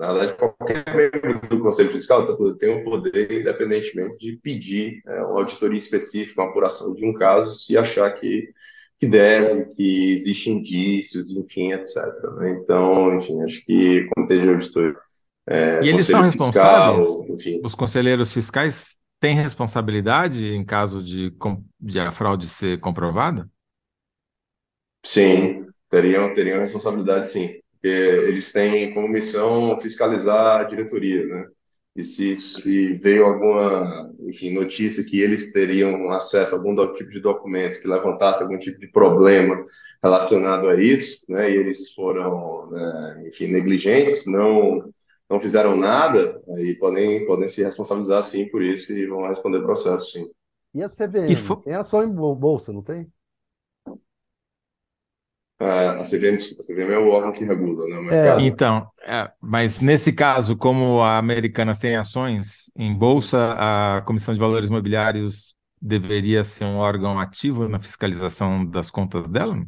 na 0.00 0.14
verdade, 0.14 0.38
qualquer 0.38 0.82
membro 0.96 1.40
do 1.46 1.60
Conselho 1.60 1.90
Fiscal 1.90 2.26
tá, 2.26 2.34
tem 2.58 2.80
o 2.80 2.84
poder, 2.84 3.30
independentemente 3.30 4.16
de 4.18 4.38
pedir 4.38 5.02
é, 5.06 5.22
uma 5.22 5.40
auditoria 5.40 5.76
específica, 5.76 6.40
uma 6.40 6.50
apuração 6.50 6.94
de 6.94 7.04
um 7.04 7.12
caso, 7.12 7.54
se 7.54 7.76
achar 7.76 8.10
que 8.12 8.48
que 8.98 9.06
deve, 9.06 9.64
que 9.74 10.12
existem 10.12 10.58
indícios, 10.58 11.34
enfim, 11.34 11.72
etc. 11.72 11.96
Né? 12.36 12.50
Então, 12.50 13.16
enfim, 13.16 13.42
acho 13.42 13.64
que 13.64 14.00
o 14.00 14.10
Comitê 14.10 14.42
de 14.42 14.48
Auditoria. 14.50 14.96
É, 15.46 15.82
e 15.82 15.88
eles 15.88 16.06
são 16.06 16.20
responsáveis? 16.20 17.06
Fiscal, 17.42 17.60
os 17.64 17.74
conselheiros 17.74 18.30
fiscais 18.30 18.98
têm 19.18 19.34
responsabilidade 19.34 20.48
em 20.48 20.62
caso 20.62 21.02
de, 21.02 21.32
de 21.80 21.98
a 21.98 22.12
fraude 22.12 22.46
ser 22.46 22.78
comprovada? 22.78 23.48
Sim, 25.02 25.64
teriam, 25.88 26.34
teriam 26.34 26.60
responsabilidade, 26.60 27.28
sim. 27.28 27.58
Porque 27.80 27.96
eles 27.96 28.52
têm 28.52 28.92
como 28.92 29.08
missão 29.08 29.78
fiscalizar 29.80 30.60
a 30.60 30.64
diretoria, 30.64 31.26
né? 31.26 31.46
e 31.96 32.04
se, 32.04 32.36
se 32.36 32.94
veio 32.94 33.26
alguma 33.26 34.12
enfim, 34.20 34.54
notícia 34.54 35.04
que 35.04 35.20
eles 35.20 35.52
teriam 35.52 36.10
acesso 36.10 36.54
a 36.54 36.58
algum 36.58 36.74
tipo 36.92 37.10
de 37.10 37.20
documento 37.20 37.80
que 37.80 37.88
levantasse 37.88 38.42
algum 38.42 38.58
tipo 38.58 38.78
de 38.78 38.88
problema 38.88 39.62
relacionado 40.02 40.68
a 40.68 40.80
isso, 40.80 41.24
né, 41.28 41.50
e 41.50 41.56
eles 41.56 41.92
foram, 41.92 42.70
né, 42.70 43.24
enfim, 43.28 43.48
negligentes, 43.48 44.26
não 44.26 44.92
não 45.28 45.40
fizeram 45.40 45.76
nada, 45.76 46.42
aí 46.56 46.74
podem, 46.74 47.24
podem 47.24 47.46
se 47.46 47.62
responsabilizar 47.62 48.20
sim 48.24 48.48
por 48.48 48.60
isso 48.60 48.92
e 48.92 49.06
vão 49.06 49.28
responder 49.28 49.62
processo 49.62 50.10
sim. 50.10 50.28
E 50.74 50.82
a 50.82 50.88
CVM? 50.88 51.30
E 51.30 51.36
for... 51.36 51.62
Tem 51.62 51.74
ação 51.74 52.02
em 52.02 52.12
bolsa, 52.12 52.72
não 52.72 52.82
tem? 52.82 53.06
A 55.60 56.02
CVM, 56.02 56.38
a 56.58 56.62
CVM 56.62 56.90
é 56.90 56.98
o 56.98 57.10
órgão 57.10 57.32
que 57.32 57.44
regula 57.44 57.86
né, 57.86 57.98
o 57.98 58.02
mercado. 58.02 58.40
É. 58.40 58.44
Então, 58.44 58.90
é, 59.02 59.30
mas 59.38 59.80
nesse 59.82 60.10
caso, 60.10 60.56
como 60.56 61.02
a 61.02 61.18
Americanas 61.18 61.78
tem 61.78 61.96
ações 61.96 62.70
em 62.74 62.94
bolsa, 62.94 63.54
a 63.58 64.02
Comissão 64.06 64.32
de 64.32 64.40
Valores 64.40 64.70
Imobiliários 64.70 65.54
deveria 65.80 66.44
ser 66.44 66.64
um 66.64 66.78
órgão 66.78 67.20
ativo 67.20 67.68
na 67.68 67.78
fiscalização 67.78 68.64
das 68.64 68.90
contas 68.90 69.28
dela? 69.28 69.62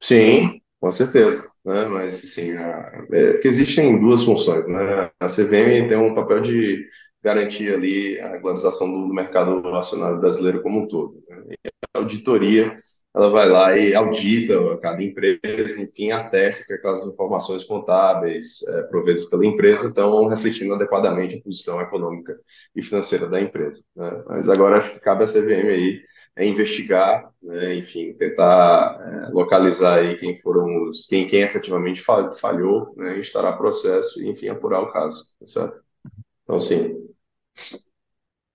Sim, 0.00 0.60
com 0.80 0.92
certeza. 0.92 1.42
Né? 1.64 1.86
Mas, 1.86 2.22
assim, 2.22 2.56
a, 2.56 3.06
é, 3.12 3.40
existem 3.42 4.00
duas 4.00 4.22
funções. 4.22 4.64
Né? 4.68 5.10
A 5.18 5.26
CVM 5.26 5.88
tem 5.88 5.96
um 5.96 6.14
papel 6.14 6.40
de 6.40 6.86
garantir 7.20 7.74
ali 7.74 8.20
a 8.20 8.28
regularização 8.28 8.88
do, 8.92 9.08
do 9.08 9.14
mercado 9.14 9.66
acionário 9.74 10.20
brasileiro 10.20 10.62
como 10.62 10.82
um 10.82 10.86
todo. 10.86 11.20
Né? 11.28 11.54
E 11.64 11.68
a 11.68 11.98
auditoria 11.98 12.76
ela 13.14 13.30
vai 13.30 13.48
lá 13.48 13.78
e 13.78 13.94
audita 13.94 14.76
cada 14.78 15.02
empresa, 15.02 15.80
enfim, 15.80 16.10
atesta 16.10 16.64
que 16.66 16.72
aquelas 16.72 17.06
informações 17.06 17.62
contábeis 17.62 18.60
é, 18.66 18.82
pela 19.30 19.46
empresa 19.46 19.88
estão 19.88 20.26
refletindo 20.26 20.74
adequadamente 20.74 21.36
a 21.36 21.42
posição 21.42 21.80
econômica 21.80 22.36
e 22.74 22.82
financeira 22.82 23.28
da 23.28 23.40
empresa. 23.40 23.80
Né? 23.94 24.24
Mas 24.26 24.48
agora 24.48 24.78
acho 24.78 24.94
que 24.94 25.00
cabe 25.00 25.22
a 25.22 25.28
CVM 25.28 25.68
aí 25.68 26.02
é 26.36 26.44
investigar, 26.44 27.30
né, 27.40 27.76
enfim, 27.76 28.12
tentar 28.14 28.98
é, 29.00 29.30
localizar 29.30 30.00
aí 30.00 30.16
quem 30.16 30.36
foram 30.40 30.88
os, 30.88 31.06
quem, 31.06 31.28
quem 31.28 31.42
efetivamente 31.42 32.02
falhou, 32.02 32.92
né, 32.96 33.20
instaurar 33.20 33.56
processo 33.56 34.20
e, 34.20 34.28
enfim, 34.28 34.48
apurar 34.48 34.80
o 34.80 34.92
caso, 34.92 35.22
tá 35.38 35.46
certo? 35.46 35.80
Então, 36.42 36.58
sim. 36.58 37.08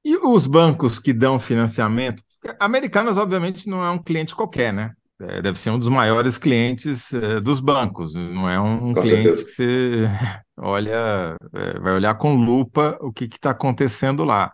E 0.03 0.17
os 0.17 0.45
bancos 0.45 0.99
que 0.99 1.13
dão 1.13 1.39
financiamento 1.39 2.21
Americanas, 2.59 3.17
obviamente, 3.17 3.67
não 3.67 3.83
é 3.83 3.91
um 3.91 4.01
cliente 4.01 4.35
qualquer, 4.35 4.73
né? 4.73 4.93
É, 5.21 5.41
deve 5.41 5.59
ser 5.59 5.69
um 5.71 5.79
dos 5.79 5.89
maiores 5.89 6.37
clientes 6.37 7.13
é, 7.13 7.41
dos 7.41 7.59
bancos, 7.59 8.13
não 8.13 8.49
é 8.49 8.59
um 8.59 8.93
com 8.93 9.01
cliente 9.01 9.35
certeza. 9.35 9.45
que 9.45 9.51
você 9.51 10.07
olha, 10.57 11.35
é, 11.53 11.79
vai 11.79 11.93
olhar 11.93 12.15
com 12.15 12.35
lupa 12.35 12.97
o 13.01 13.11
que 13.11 13.25
está 13.25 13.51
acontecendo 13.51 14.23
lá. 14.23 14.53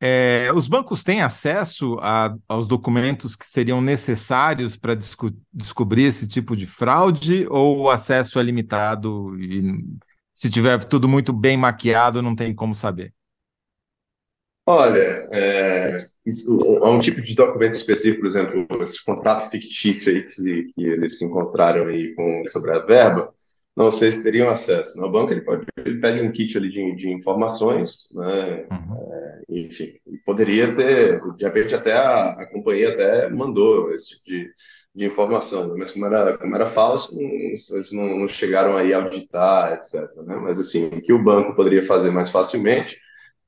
É, 0.00 0.52
os 0.54 0.68
bancos 0.68 1.02
têm 1.02 1.22
acesso 1.22 1.98
a, 2.00 2.32
aos 2.46 2.68
documentos 2.68 3.34
que 3.34 3.44
seriam 3.44 3.80
necessários 3.80 4.76
para 4.76 4.94
descobrir 5.52 6.04
esse 6.04 6.28
tipo 6.28 6.56
de 6.56 6.66
fraude 6.68 7.48
ou 7.50 7.78
o 7.80 7.90
acesso 7.90 8.38
é 8.38 8.42
limitado 8.44 9.36
e 9.40 9.84
se 10.32 10.48
tiver 10.48 10.84
tudo 10.84 11.08
muito 11.08 11.32
bem 11.32 11.56
maquiado, 11.56 12.22
não 12.22 12.36
tem 12.36 12.54
como 12.54 12.72
saber? 12.76 13.12
Olha, 14.70 15.26
é, 15.32 15.96
há 16.82 16.90
um 16.90 17.00
tipo 17.00 17.22
de 17.22 17.34
documento 17.34 17.72
específico, 17.72 18.20
por 18.20 18.26
exemplo, 18.26 18.82
esse 18.82 19.02
contrato 19.02 19.50
fictício 19.50 20.12
aí 20.12 20.24
que, 20.24 20.64
que 20.74 20.84
eles 20.84 21.16
se 21.16 21.24
encontraram 21.24 21.86
aí 21.86 22.14
com, 22.14 22.44
sobre 22.50 22.72
a 22.72 22.80
verba, 22.80 23.32
não 23.74 23.90
sei 23.90 24.12
se 24.12 24.22
teriam 24.22 24.50
acesso. 24.50 25.00
No 25.00 25.10
banco 25.10 25.32
ele, 25.32 25.40
pode, 25.40 25.64
ele 25.78 25.98
pede 25.98 26.20
um 26.20 26.30
kit 26.30 26.58
ali 26.58 26.68
de, 26.68 26.94
de 26.96 27.08
informações, 27.08 28.12
né? 28.14 28.66
Uhum. 28.70 29.10
É, 29.10 29.42
enfim, 29.48 29.94
poderia 30.26 30.70
ter, 30.74 31.18
de 31.34 31.44
repente 31.46 31.74
até 31.74 31.94
a, 31.94 32.32
a 32.32 32.46
companhia 32.52 32.90
até 32.90 33.30
mandou 33.30 33.94
esse 33.94 34.22
tipo 34.22 34.24
de, 34.26 34.50
de 34.94 35.06
informação, 35.06 35.68
né? 35.68 35.76
mas 35.78 35.92
como 35.92 36.04
era, 36.04 36.36
como 36.36 36.54
era 36.54 36.66
falso, 36.66 37.16
não, 37.16 37.26
eles 37.26 37.92
não, 37.92 38.18
não 38.18 38.28
chegaram 38.28 38.76
aí 38.76 38.92
a 38.92 38.98
auditar, 38.98 39.72
etc. 39.72 40.14
Né? 40.26 40.36
Mas 40.42 40.58
assim, 40.58 40.88
o 40.88 41.00
que 41.00 41.14
o 41.14 41.24
banco 41.24 41.56
poderia 41.56 41.82
fazer 41.82 42.10
mais 42.10 42.28
facilmente 42.28 42.98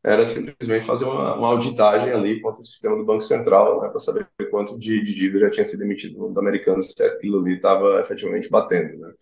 era 0.02 0.24
simplesmente 0.24 0.86
fazer 0.86 1.04
uma, 1.04 1.34
uma 1.34 1.48
auditagem 1.48 2.12
ali 2.12 2.40
contra 2.40 2.62
o 2.62 2.64
sistema 2.64 2.96
do 2.96 3.04
Banco 3.04 3.20
Central, 3.20 3.82
né, 3.82 3.88
para 3.88 4.00
saber 4.00 4.26
quanto 4.50 4.78
de, 4.78 5.02
de, 5.02 5.14
dívida 5.14 5.46
já 5.46 5.50
tinha 5.50 5.64
sido 5.64 5.84
emitido 5.84 6.28
do 6.28 6.40
americano, 6.40 6.82
se 6.82 7.02
aquilo 7.02 7.40
ali 7.40 7.54
estava 7.54 8.00
efetivamente 8.00 8.48
batendo. 8.48 8.98
Né. 8.98 9.12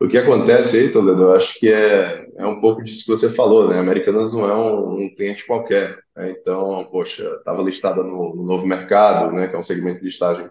O 0.00 0.08
que 0.08 0.18
acontece 0.18 0.76
aí, 0.76 0.92
Toledo, 0.92 1.22
eu 1.22 1.34
acho 1.34 1.58
que 1.58 1.72
é, 1.72 2.26
é 2.36 2.46
um 2.46 2.60
pouco 2.60 2.82
disso 2.82 3.04
que 3.04 3.10
você 3.12 3.30
falou, 3.30 3.68
né? 3.68 3.78
Americanas 3.78 4.32
não 4.32 4.48
é 4.48 4.54
um, 4.54 5.04
um 5.04 5.14
cliente 5.14 5.46
qualquer. 5.46 5.98
Né? 6.16 6.30
Então, 6.32 6.88
poxa, 6.90 7.22
estava 7.38 7.62
listada 7.62 8.02
no, 8.02 8.34
no, 8.34 8.42
novo 8.42 8.66
mercado, 8.66 9.32
né, 9.32 9.46
que 9.46 9.54
é 9.54 9.58
um 9.58 9.62
segmento 9.62 10.00
de 10.00 10.06
listagem 10.06 10.50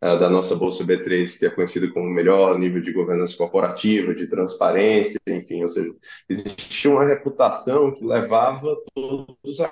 da 0.00 0.30
nossa 0.30 0.56
Bolsa 0.56 0.84
B3, 0.84 1.38
que 1.38 1.46
é 1.46 1.50
conhecido 1.50 1.92
como 1.92 2.06
o 2.06 2.10
melhor 2.10 2.58
nível 2.58 2.80
de 2.80 2.92
governança 2.92 3.36
corporativa, 3.36 4.14
de 4.14 4.26
transparência, 4.26 5.20
enfim, 5.28 5.62
ou 5.62 5.68
seja, 5.68 5.94
existia 6.28 6.90
uma 6.90 7.04
reputação 7.04 7.94
que 7.94 8.04
levava 8.04 8.76
todos 8.94 9.60
a 9.60 9.68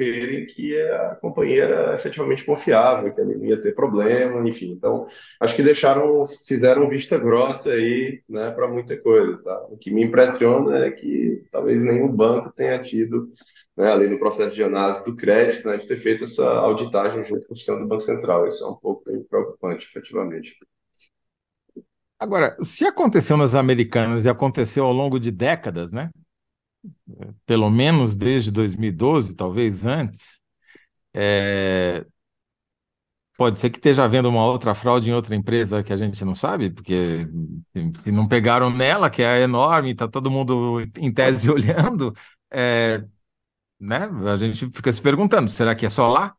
crerem 0.00 0.46
que 0.46 0.80
a 0.80 1.16
companhia 1.16 1.64
era 1.64 1.94
efetivamente 1.94 2.42
confiável, 2.42 3.12
que 3.12 3.20
ela 3.20 3.34
não 3.34 3.44
ia 3.44 3.60
ter 3.60 3.74
problema, 3.74 4.48
enfim. 4.48 4.72
Então, 4.72 5.06
acho 5.38 5.54
que 5.54 5.62
deixaram, 5.62 6.24
fizeram 6.24 6.88
vista 6.88 7.18
grossa 7.18 7.70
aí, 7.70 8.22
né, 8.26 8.50
para 8.50 8.66
muita 8.66 8.96
coisa, 8.96 9.36
tá? 9.42 9.66
O 9.68 9.76
que 9.76 9.90
me 9.90 10.02
impressiona 10.02 10.86
é 10.86 10.90
que 10.90 11.44
talvez 11.50 11.84
nenhum 11.84 12.08
banco 12.08 12.50
tenha 12.50 12.82
tido, 12.82 13.30
né, 13.76 13.92
ali 13.92 14.08
no 14.08 14.18
processo 14.18 14.54
de 14.54 14.64
análise 14.64 15.04
do 15.04 15.14
crédito, 15.14 15.68
né, 15.68 15.76
de 15.76 15.86
ter 15.86 16.00
feito 16.00 16.24
essa 16.24 16.48
auditagem 16.48 17.22
junto 17.24 17.46
com 17.46 17.52
o 17.52 17.56
sistema 17.56 17.80
do 17.80 17.86
Banco 17.86 18.02
Central. 18.02 18.46
Isso 18.46 18.64
é 18.64 18.68
um 18.68 18.76
pouco 18.76 19.04
preocupante, 19.28 19.86
efetivamente. 19.86 20.56
Agora, 22.18 22.56
se 22.62 22.86
aconteceu 22.86 23.36
nas 23.36 23.54
americanas 23.54 24.24
e 24.24 24.30
aconteceu 24.30 24.84
ao 24.84 24.92
longo 24.92 25.20
de 25.20 25.30
décadas, 25.30 25.92
né? 25.92 26.08
Pelo 27.46 27.70
menos 27.70 28.16
desde 28.16 28.50
2012, 28.50 29.34
talvez 29.34 29.84
antes, 29.84 30.40
é... 31.14 32.04
pode 33.36 33.58
ser 33.58 33.70
que 33.70 33.78
esteja 33.78 34.04
havendo 34.04 34.28
uma 34.28 34.44
outra 34.44 34.74
fraude 34.74 35.10
em 35.10 35.14
outra 35.14 35.34
empresa 35.34 35.82
que 35.82 35.92
a 35.92 35.96
gente 35.96 36.24
não 36.24 36.34
sabe, 36.34 36.70
porque 36.70 37.26
se 37.96 38.12
não 38.12 38.28
pegaram 38.28 38.70
nela, 38.70 39.10
que 39.10 39.22
é 39.22 39.42
enorme, 39.42 39.92
está 39.92 40.08
todo 40.08 40.30
mundo 40.30 40.80
em 40.98 41.12
tese 41.12 41.50
olhando, 41.50 42.14
é... 42.50 43.04
né? 43.80 44.08
a 44.32 44.36
gente 44.36 44.70
fica 44.70 44.92
se 44.92 45.00
perguntando, 45.02 45.50
será 45.50 45.74
que 45.74 45.86
é 45.86 45.90
só 45.90 46.08
lá? 46.08 46.36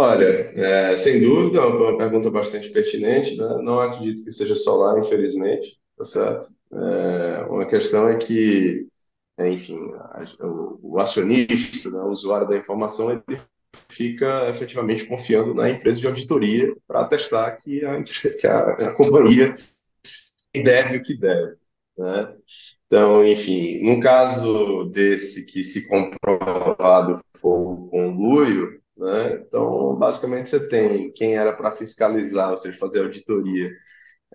Olha, 0.00 0.24
é, 0.54 0.96
sem 0.96 1.20
dúvida, 1.20 1.58
é 1.58 1.64
uma 1.64 1.98
pergunta 1.98 2.30
bastante 2.30 2.70
pertinente. 2.70 3.36
Né? 3.36 3.48
Não 3.62 3.80
acredito 3.80 4.22
que 4.24 4.30
seja 4.30 4.54
só 4.54 4.76
lá, 4.76 4.98
infelizmente, 5.00 5.77
tá 5.98 6.04
certo? 6.04 6.48
É, 6.72 7.44
uma 7.46 7.66
questão 7.66 8.08
é 8.08 8.16
que, 8.16 8.86
enfim, 9.38 9.92
a, 9.94 10.24
o, 10.46 10.78
o, 10.94 10.98
acionista, 11.00 11.90
né, 11.90 11.98
o 11.98 12.10
usuário 12.10 12.48
da 12.48 12.56
informação, 12.56 13.10
ele 13.10 13.40
fica 13.88 14.48
efetivamente 14.48 15.04
confiando 15.04 15.54
na 15.54 15.68
empresa 15.68 16.00
de 16.00 16.06
auditoria 16.06 16.74
para 16.86 17.00
atestar 17.00 17.56
que 17.60 17.84
a, 17.84 18.02
que 18.02 18.46
a, 18.46 18.70
a 18.70 18.94
companhia 18.94 19.54
deve 20.54 20.98
o 20.98 21.02
que 21.02 21.18
deve. 21.18 21.56
Né? 21.96 22.36
Então, 22.86 23.26
enfim, 23.26 23.82
num 23.82 24.00
caso 24.00 24.86
desse 24.86 25.44
que 25.46 25.62
se 25.64 25.88
comprovado 25.88 27.20
for 27.36 27.88
conluio, 27.90 28.80
né? 28.96 29.42
Então, 29.46 29.94
basicamente, 29.96 30.48
você 30.48 30.68
tem 30.68 31.12
quem 31.12 31.36
era 31.36 31.52
para 31.52 31.70
fiscalizar, 31.70 32.50
ou 32.50 32.56
seja, 32.58 32.78
fazer 32.78 33.00
auditoria, 33.00 33.70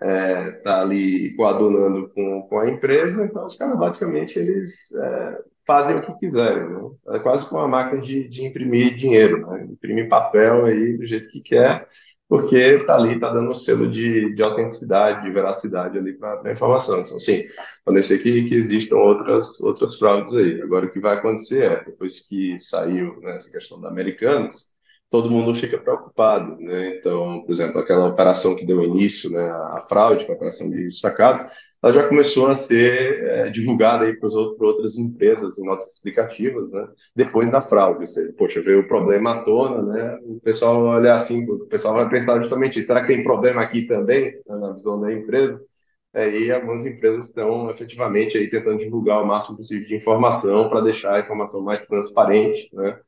é, 0.02 0.50
tá 0.62 0.80
ali 0.80 1.34
coadunando 1.36 2.10
com, 2.14 2.42
com 2.42 2.58
a 2.58 2.68
empresa, 2.68 3.24
então 3.24 3.46
os 3.46 3.56
caras 3.56 3.78
basicamente 3.78 4.38
eles 4.38 4.92
é, 4.92 5.38
fazem 5.66 5.96
o 5.96 6.02
que 6.02 6.18
quiserem, 6.18 6.68
né? 6.68 6.90
É 7.10 7.18
quase 7.20 7.48
como 7.48 7.62
uma 7.62 7.68
máquina 7.68 8.02
de, 8.02 8.28
de 8.28 8.44
imprimir 8.44 8.96
dinheiro, 8.96 9.46
né? 9.46 9.64
Imprime 9.64 10.08
papel 10.08 10.66
aí 10.66 10.96
do 10.98 11.06
jeito 11.06 11.28
que 11.28 11.40
quer, 11.40 11.86
porque 12.28 12.80
tá 12.80 12.96
ali, 12.96 13.18
tá 13.20 13.32
dando 13.32 13.50
um 13.50 13.54
selo 13.54 13.88
de, 13.88 14.34
de 14.34 14.42
autenticidade, 14.42 15.22
de 15.22 15.30
veracidade 15.30 15.96
ali 15.96 16.14
para 16.14 16.42
a 16.44 16.52
informação. 16.52 17.00
Então, 17.00 17.18
sim, 17.18 17.42
pode 17.84 18.02
ser 18.02 18.18
que, 18.18 18.48
que 18.48 18.54
existam 18.56 18.96
outras, 18.96 19.60
outras 19.60 19.96
fraudes 19.96 20.34
aí. 20.34 20.60
Agora, 20.60 20.86
o 20.86 20.92
que 20.92 21.00
vai 21.00 21.16
acontecer 21.16 21.62
é, 21.62 21.84
depois 21.84 22.20
que 22.26 22.58
saiu 22.58 23.20
né, 23.20 23.36
essa 23.36 23.50
questão 23.50 23.80
da 23.80 23.88
Americanas, 23.88 24.73
todo 25.14 25.30
mundo 25.30 25.54
fica 25.54 25.78
preocupado, 25.78 26.56
né? 26.56 26.96
Então, 26.96 27.40
por 27.44 27.52
exemplo, 27.52 27.78
aquela 27.78 28.08
operação 28.08 28.56
que 28.56 28.66
deu 28.66 28.82
início, 28.82 29.30
né, 29.30 29.48
a 29.48 29.80
fraude, 29.88 30.26
a 30.28 30.32
operação 30.32 30.68
de 30.68 30.90
sacado, 30.90 31.48
ela 31.80 31.92
já 31.92 32.08
começou 32.08 32.48
a 32.48 32.56
ser 32.56 33.22
é, 33.22 33.48
divulgada 33.48 34.06
aí 34.06 34.18
para 34.18 34.28
outras 34.28 34.98
empresas 34.98 35.56
em 35.56 35.64
notas 35.64 35.86
explicativas, 35.92 36.68
né? 36.68 36.88
Depois 37.14 37.48
da 37.48 37.60
fraude, 37.60 38.10
seja, 38.10 38.32
poxa, 38.36 38.60
veio 38.60 38.80
o 38.80 38.88
problema 38.88 39.34
à 39.34 39.44
tona, 39.44 39.82
né? 39.84 40.18
O 40.24 40.40
pessoal 40.40 40.82
olha 40.84 41.14
assim, 41.14 41.48
o 41.48 41.64
pessoal 41.66 41.94
vai 41.94 42.08
pensar 42.08 42.40
justamente 42.40 42.80
isso. 42.80 42.88
Será 42.88 43.00
que 43.00 43.06
tem 43.14 43.22
problema 43.22 43.62
aqui 43.62 43.86
também, 43.86 44.32
né, 44.48 44.56
na 44.56 44.72
visão 44.72 45.00
da 45.00 45.12
empresa? 45.12 45.64
É, 46.12 46.28
e 46.28 46.50
algumas 46.50 46.84
empresas 46.84 47.28
estão 47.28 47.70
efetivamente 47.70 48.36
aí 48.36 48.48
tentando 48.50 48.78
divulgar 48.78 49.22
o 49.22 49.26
máximo 49.26 49.56
possível 49.56 49.86
de 49.86 49.94
informação 49.94 50.68
para 50.68 50.80
deixar 50.80 51.14
a 51.14 51.20
informação 51.20 51.60
mais 51.60 51.82
transparente, 51.82 52.68
né? 52.72 52.98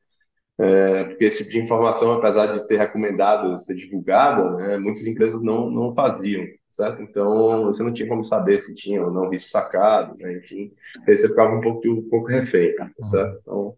É, 0.59 1.03
porque 1.03 1.25
esse 1.25 1.39
tipo 1.39 1.51
de 1.51 1.59
informação, 1.59 2.13
apesar 2.13 2.47
de 2.47 2.65
ser 2.65 2.77
recomendada, 2.77 3.55
ser 3.57 3.75
divulgada, 3.75 4.49
né, 4.55 4.77
muitas 4.77 5.05
empresas 5.05 5.41
não, 5.43 5.69
não 5.69 5.93
faziam, 5.93 6.43
certo? 6.71 7.01
Então, 7.03 7.65
você 7.65 7.83
não 7.83 7.93
tinha 7.93 8.09
como 8.09 8.23
saber 8.23 8.59
se 8.59 8.73
tinha 8.73 9.03
ou 9.03 9.11
não 9.11 9.29
risco 9.29 9.49
sacado, 9.49 10.17
né, 10.17 10.37
enfim, 10.37 10.73
aí 11.07 11.15
você 11.15 11.29
ficava 11.29 11.55
um 11.55 11.61
pouco, 11.61 11.87
um 11.87 12.09
pouco 12.09 12.27
refém, 12.27 12.73
certo? 13.01 13.37
Então, 13.41 13.75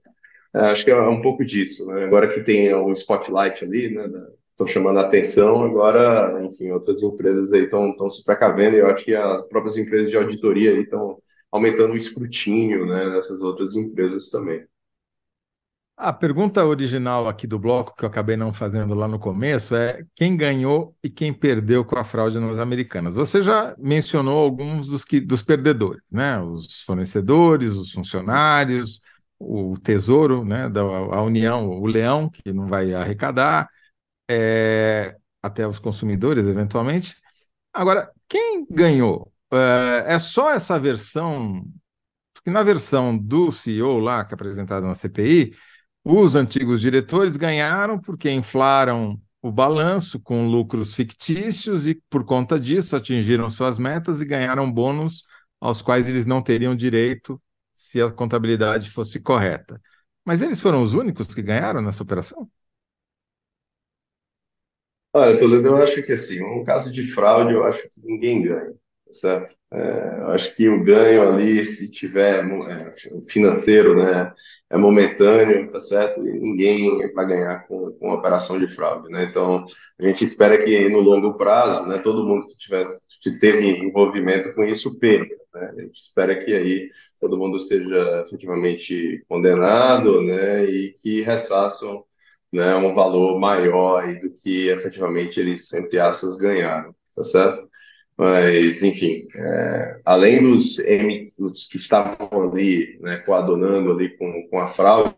é, 0.55 0.59
acho 0.67 0.85
que 0.85 0.91
é 0.91 0.95
um 1.01 1.21
pouco 1.21 1.43
disso, 1.43 1.85
né? 1.87 2.05
Agora 2.05 2.27
que 2.33 2.43
tem 2.43 2.73
o 2.73 2.91
spotlight 2.93 3.65
ali, 3.65 3.93
né, 3.93 4.09
estão 4.51 4.65
chamando 4.65 4.99
a 4.99 5.03
atenção, 5.03 5.63
agora, 5.63 6.41
enfim, 6.45 6.71
outras 6.71 7.03
empresas 7.03 7.51
aí 7.51 7.63
estão 7.63 8.09
se 8.09 8.23
precavendo, 8.25 8.77
e 8.77 8.79
eu 8.79 8.87
acho 8.87 9.03
que 9.03 9.13
as 9.15 9.45
próprias 9.47 9.77
empresas 9.77 10.09
de 10.09 10.17
auditoria 10.17 10.71
estão 10.79 11.21
aumentando 11.51 11.93
o 11.93 11.97
escrutínio, 11.97 12.85
né, 12.85 13.09
dessas 13.09 13.41
outras 13.41 13.75
empresas 13.75 14.29
também. 14.29 14.65
A 16.01 16.13
pergunta 16.13 16.63
original 16.63 17.27
aqui 17.27 17.45
do 17.45 17.59
bloco, 17.59 17.93
que 17.93 18.05
eu 18.05 18.07
acabei 18.07 18.37
não 18.37 18.53
fazendo 18.53 18.93
lá 18.93 19.05
no 19.05 19.19
começo, 19.19 19.75
é 19.75 20.01
quem 20.15 20.37
ganhou 20.37 20.95
e 21.03 21.09
quem 21.09 21.33
perdeu 21.33 21.83
com 21.83 21.99
a 21.99 22.05
fraude 22.05 22.39
nas 22.39 22.57
americanas. 22.57 23.13
Você 23.13 23.43
já 23.43 23.75
mencionou 23.77 24.37
alguns 24.37 24.87
dos, 24.87 25.03
que, 25.03 25.19
dos 25.19 25.43
perdedores, 25.43 26.01
né? 26.09 26.39
Os 26.39 26.83
fornecedores, 26.83 27.73
os 27.73 27.91
funcionários, 27.91 29.01
o 29.37 29.77
tesouro, 29.77 30.45
né? 30.45 30.69
Da 30.69 30.79
a 30.81 31.21
União, 31.21 31.67
o 31.69 31.85
leão, 31.85 32.29
que 32.29 32.53
não 32.53 32.65
vai 32.65 32.93
arrecadar, 32.93 33.67
é, 34.29 35.17
até 35.43 35.67
os 35.67 35.79
consumidores, 35.79 36.47
eventualmente. 36.47 37.17
Agora, 37.73 38.09
quem 38.29 38.65
ganhou? 38.69 39.33
É, 39.51 40.15
é 40.15 40.19
só 40.19 40.51
essa 40.53 40.79
versão, 40.79 41.61
porque 42.33 42.49
na 42.49 42.63
versão 42.63 43.17
do 43.17 43.51
CEO 43.51 43.99
lá, 43.99 44.23
que 44.23 44.33
é 44.33 44.35
apresentada 44.35 44.87
na 44.87 44.95
CPI, 44.95 45.53
os 46.03 46.35
antigos 46.35 46.81
diretores 46.81 47.37
ganharam 47.37 47.99
porque 47.99 48.29
inflaram 48.31 49.19
o 49.41 49.51
balanço 49.51 50.19
com 50.19 50.47
lucros 50.47 50.93
fictícios 50.93 51.87
e, 51.87 51.95
por 52.09 52.25
conta 52.25 52.59
disso, 52.59 52.95
atingiram 52.95 53.49
suas 53.49 53.77
metas 53.77 54.21
e 54.21 54.25
ganharam 54.25 54.71
bônus 54.71 55.23
aos 55.59 55.81
quais 55.81 56.07
eles 56.09 56.25
não 56.25 56.41
teriam 56.41 56.75
direito 56.75 57.41
se 57.73 58.01
a 58.01 58.11
contabilidade 58.11 58.89
fosse 58.91 59.19
correta. 59.19 59.81
Mas 60.25 60.41
eles 60.41 60.61
foram 60.61 60.83
os 60.83 60.93
únicos 60.93 61.33
que 61.33 61.41
ganharam 61.41 61.81
nessa 61.81 62.03
operação? 62.03 62.49
Olha, 65.13 65.39
eu 65.39 65.77
acho 65.77 66.03
que 66.03 66.11
assim, 66.13 66.41
um 66.43 66.63
caso 66.63 66.91
de 66.91 67.05
fraude, 67.07 67.53
eu 67.53 67.63
acho 67.63 67.81
que 67.89 68.01
ninguém 68.03 68.41
ganha 68.43 68.73
certo? 69.11 69.55
É, 69.71 70.33
acho 70.33 70.55
que 70.55 70.67
o 70.69 70.83
ganho 70.83 71.27
ali, 71.27 71.63
se 71.63 71.91
tiver 71.91 72.43
é, 72.45 72.91
financeiro, 73.27 73.95
né, 73.95 74.33
é 74.69 74.77
momentâneo, 74.77 75.69
tá 75.69 75.79
certo? 75.79 76.25
E 76.27 76.39
ninguém 76.39 77.11
vai 77.13 77.27
ganhar 77.27 77.67
com, 77.67 77.91
com 77.93 78.11
operação 78.11 78.59
de 78.59 78.67
fraude, 78.73 79.09
né? 79.09 79.25
Então, 79.25 79.65
a 79.99 80.03
gente 80.03 80.23
espera 80.23 80.63
que 80.63 80.89
no 80.89 80.99
longo 80.99 81.37
prazo, 81.37 81.87
né, 81.87 81.97
todo 81.99 82.25
mundo 82.25 82.45
que 82.47 82.57
tiver 82.57 82.87
que 83.21 83.37
teve 83.37 83.67
envolvimento 83.67 84.53
com 84.55 84.63
isso 84.63 84.97
perca, 84.97 85.35
né? 85.53 85.73
A 85.77 85.81
gente 85.81 85.99
espera 85.99 86.43
que 86.43 86.53
aí 86.53 86.89
todo 87.19 87.37
mundo 87.37 87.59
seja 87.59 88.21
efetivamente 88.25 89.23
condenado, 89.27 90.21
né, 90.23 90.65
e 90.65 90.93
que 91.01 91.21
ressaçam 91.21 92.03
né, 92.51 92.75
um 92.75 92.93
valor 92.95 93.39
maior 93.39 94.03
do 94.19 94.31
que 94.31 94.69
efetivamente 94.69 95.39
eles, 95.39 95.71
entre 95.73 95.99
aspas, 95.99 96.37
ganharam, 96.37 96.95
tá 97.15 97.23
certo? 97.23 97.69
Mas, 98.19 98.83
enfim, 98.83 99.25
é, 99.33 100.01
além 100.03 100.43
dos, 100.43 100.75
dos 101.37 101.69
que 101.69 101.77
estavam 101.77 102.51
ali, 102.51 102.99
né, 102.99 103.15
coadonando 103.19 103.93
ali 103.93 104.09
com, 104.17 104.45
com 104.49 104.59
a 104.59 104.67
fraude, 104.67 105.15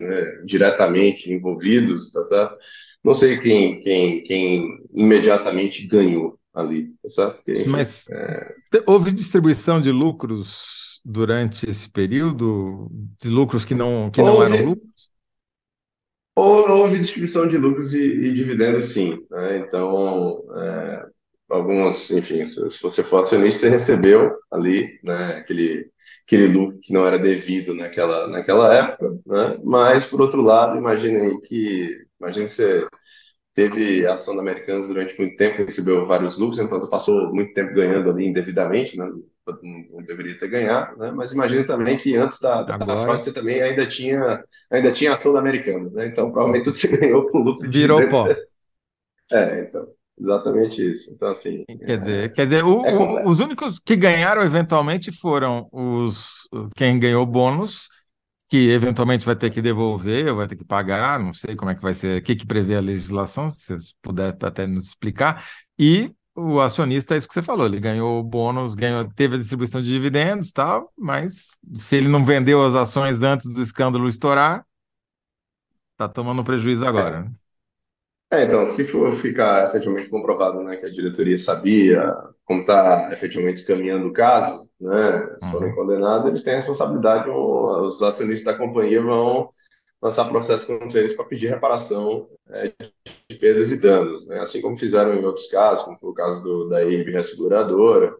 né, 0.00 0.42
diretamente 0.46 1.30
envolvidos, 1.30 2.10
tá 2.10 2.24
certo? 2.24 2.56
Não 3.04 3.14
sei 3.14 3.36
quem, 3.36 3.82
quem, 3.82 4.22
quem 4.22 4.78
imediatamente 4.94 5.86
ganhou 5.86 6.38
ali, 6.54 6.88
tá 7.02 7.08
certo? 7.10 7.36
Porque, 7.36 7.52
enfim, 7.52 7.68
Mas 7.68 8.08
é... 8.08 8.54
houve 8.86 9.12
distribuição 9.12 9.78
de 9.78 9.92
lucros 9.92 11.02
durante 11.04 11.68
esse 11.68 11.90
período, 11.90 12.90
de 13.20 13.28
lucros 13.28 13.66
que 13.66 13.74
não, 13.74 14.10
que 14.10 14.22
não 14.22 14.42
eram 14.42 14.70
lucros? 14.70 14.88
Houve 16.34 16.98
distribuição 16.98 17.46
de 17.46 17.58
lucros 17.58 17.92
e, 17.92 18.02
e 18.02 18.32
dividendos, 18.32 18.86
sim. 18.86 19.18
Né? 19.30 19.58
Então, 19.58 20.42
é, 20.56 21.06
algumas, 21.48 22.10
enfim, 22.10 22.46
se 22.46 22.82
você 22.82 23.02
for 23.02 23.22
acionista, 23.22 23.60
você 23.60 23.68
recebeu 23.70 24.32
ali, 24.50 24.98
né, 25.02 25.36
aquele, 25.36 25.90
aquele 26.26 26.46
lucro 26.48 26.78
que 26.82 26.92
não 26.92 27.06
era 27.06 27.18
devido 27.18 27.74
naquela, 27.74 28.28
naquela 28.28 28.74
época, 28.74 29.10
né, 29.26 29.58
mas, 29.64 30.06
por 30.06 30.20
outro 30.20 30.42
lado, 30.42 30.76
imagine 30.76 31.16
aí 31.16 31.40
que, 31.40 32.04
imagine 32.20 32.48
você 32.48 32.86
teve 33.54 34.06
ação 34.06 34.36
da 34.36 34.42
Americanas 34.42 34.88
durante 34.88 35.18
muito 35.18 35.36
tempo, 35.36 35.64
recebeu 35.64 36.06
vários 36.06 36.36
lucros, 36.36 36.60
então 36.60 36.78
você 36.78 36.90
passou 36.90 37.32
muito 37.34 37.54
tempo 37.54 37.74
ganhando 37.74 38.10
ali 38.10 38.26
indevidamente, 38.26 38.96
né, 38.98 39.10
não 39.62 40.02
deveria 40.04 40.38
ter 40.38 40.48
ganhado, 40.48 40.98
né? 40.98 41.10
Mas 41.10 41.32
imagine 41.32 41.64
também 41.64 41.96
que 41.96 42.14
antes 42.16 42.38
da, 42.40 42.62
da 42.62 42.74
Agora... 42.74 43.02
fraude 43.02 43.24
você 43.24 43.32
também 43.32 43.62
ainda 43.62 43.86
tinha 43.86 44.44
ainda 44.70 44.92
tinha 44.92 45.14
ação 45.14 45.32
da 45.32 45.38
Americanas, 45.38 45.92
né? 45.92 46.06
Então 46.06 46.30
provavelmente 46.30 46.64
tudo 46.64 46.76
você 46.76 46.88
ganhou 46.96 47.28
com 47.30 47.38
lucro. 47.38 47.70
Virou 47.70 48.06
pó. 48.08 48.28
É, 49.32 49.60
então. 49.60 49.97
Exatamente 50.20 50.90
isso. 50.90 51.12
Então, 51.14 51.28
assim. 51.28 51.64
Quer 51.66 51.98
dizer, 51.98 52.32
quer 52.32 52.44
dizer 52.44 52.64
o, 52.64 52.84
é 52.84 52.94
o, 52.94 53.28
os 53.28 53.40
únicos 53.40 53.78
que 53.78 53.96
ganharam 53.96 54.42
eventualmente 54.42 55.12
foram 55.12 55.68
os 55.72 56.48
quem 56.74 56.98
ganhou 56.98 57.24
bônus, 57.24 57.88
que 58.48 58.70
eventualmente 58.70 59.24
vai 59.24 59.36
ter 59.36 59.50
que 59.50 59.62
devolver, 59.62 60.28
ou 60.28 60.36
vai 60.36 60.48
ter 60.48 60.56
que 60.56 60.64
pagar, 60.64 61.20
não 61.20 61.32
sei 61.32 61.54
como 61.54 61.70
é 61.70 61.74
que 61.74 61.82
vai 61.82 61.94
ser, 61.94 62.20
o 62.20 62.22
que, 62.22 62.34
que 62.34 62.46
prevê 62.46 62.76
a 62.76 62.80
legislação, 62.80 63.50
se 63.50 63.66
vocês 63.66 63.94
puderem 64.02 64.36
até 64.42 64.66
nos 64.66 64.88
explicar. 64.88 65.46
E 65.78 66.10
o 66.34 66.60
acionista, 66.60 67.14
é 67.14 67.18
isso 67.18 67.28
que 67.28 67.34
você 67.34 67.42
falou, 67.42 67.66
ele 67.66 67.80
ganhou 67.80 68.22
bônus, 68.22 68.74
ganhou, 68.74 69.04
teve 69.14 69.34
a 69.34 69.38
distribuição 69.38 69.82
de 69.82 69.88
dividendos 69.88 70.52
tal, 70.52 70.92
mas 70.96 71.48
se 71.76 71.96
ele 71.96 72.08
não 72.08 72.24
vendeu 72.24 72.64
as 72.64 72.74
ações 72.74 73.22
antes 73.22 73.52
do 73.52 73.60
escândalo 73.60 74.08
estourar, 74.08 74.64
está 75.92 76.08
tomando 76.08 76.44
prejuízo 76.44 76.86
agora. 76.86 77.28
É. 77.28 77.47
É, 78.30 78.44
então, 78.44 78.66
se 78.66 78.84
for 78.84 79.12
ficar 79.14 79.68
efetivamente 79.68 80.10
comprovado, 80.10 80.62
né, 80.62 80.76
que 80.76 80.84
a 80.84 80.90
diretoria 80.90 81.38
sabia 81.38 82.14
como 82.44 82.60
está 82.60 83.08
efetivamente 83.10 83.64
caminhando 83.64 84.08
o 84.08 84.12
caso, 84.12 84.70
né, 84.78 85.36
se 85.40 85.50
forem 85.50 85.70
uhum. 85.70 85.74
condenados, 85.74 86.26
eles 86.26 86.42
têm 86.42 86.54
a 86.54 86.56
responsabilidade, 86.56 87.30
os 87.30 88.02
acionistas 88.02 88.44
da 88.44 88.58
companhia 88.58 89.00
vão 89.00 89.50
lançar 90.00 90.28
processo 90.28 90.66
contra 90.66 91.00
eles 91.00 91.14
para 91.14 91.24
pedir 91.24 91.48
reparação 91.48 92.28
é, 92.50 92.72
de 93.30 93.36
perdas 93.36 93.72
e 93.72 93.80
danos, 93.80 94.28
né, 94.28 94.40
assim 94.40 94.60
como 94.60 94.76
fizeram 94.76 95.14
em 95.14 95.24
outros 95.24 95.50
casos, 95.50 95.84
como 95.84 95.98
foi 95.98 96.10
o 96.10 96.14
caso 96.14 96.42
do, 96.44 96.68
da 96.68 96.84
IRB 96.84 97.10
Resseguradora, 97.12 98.14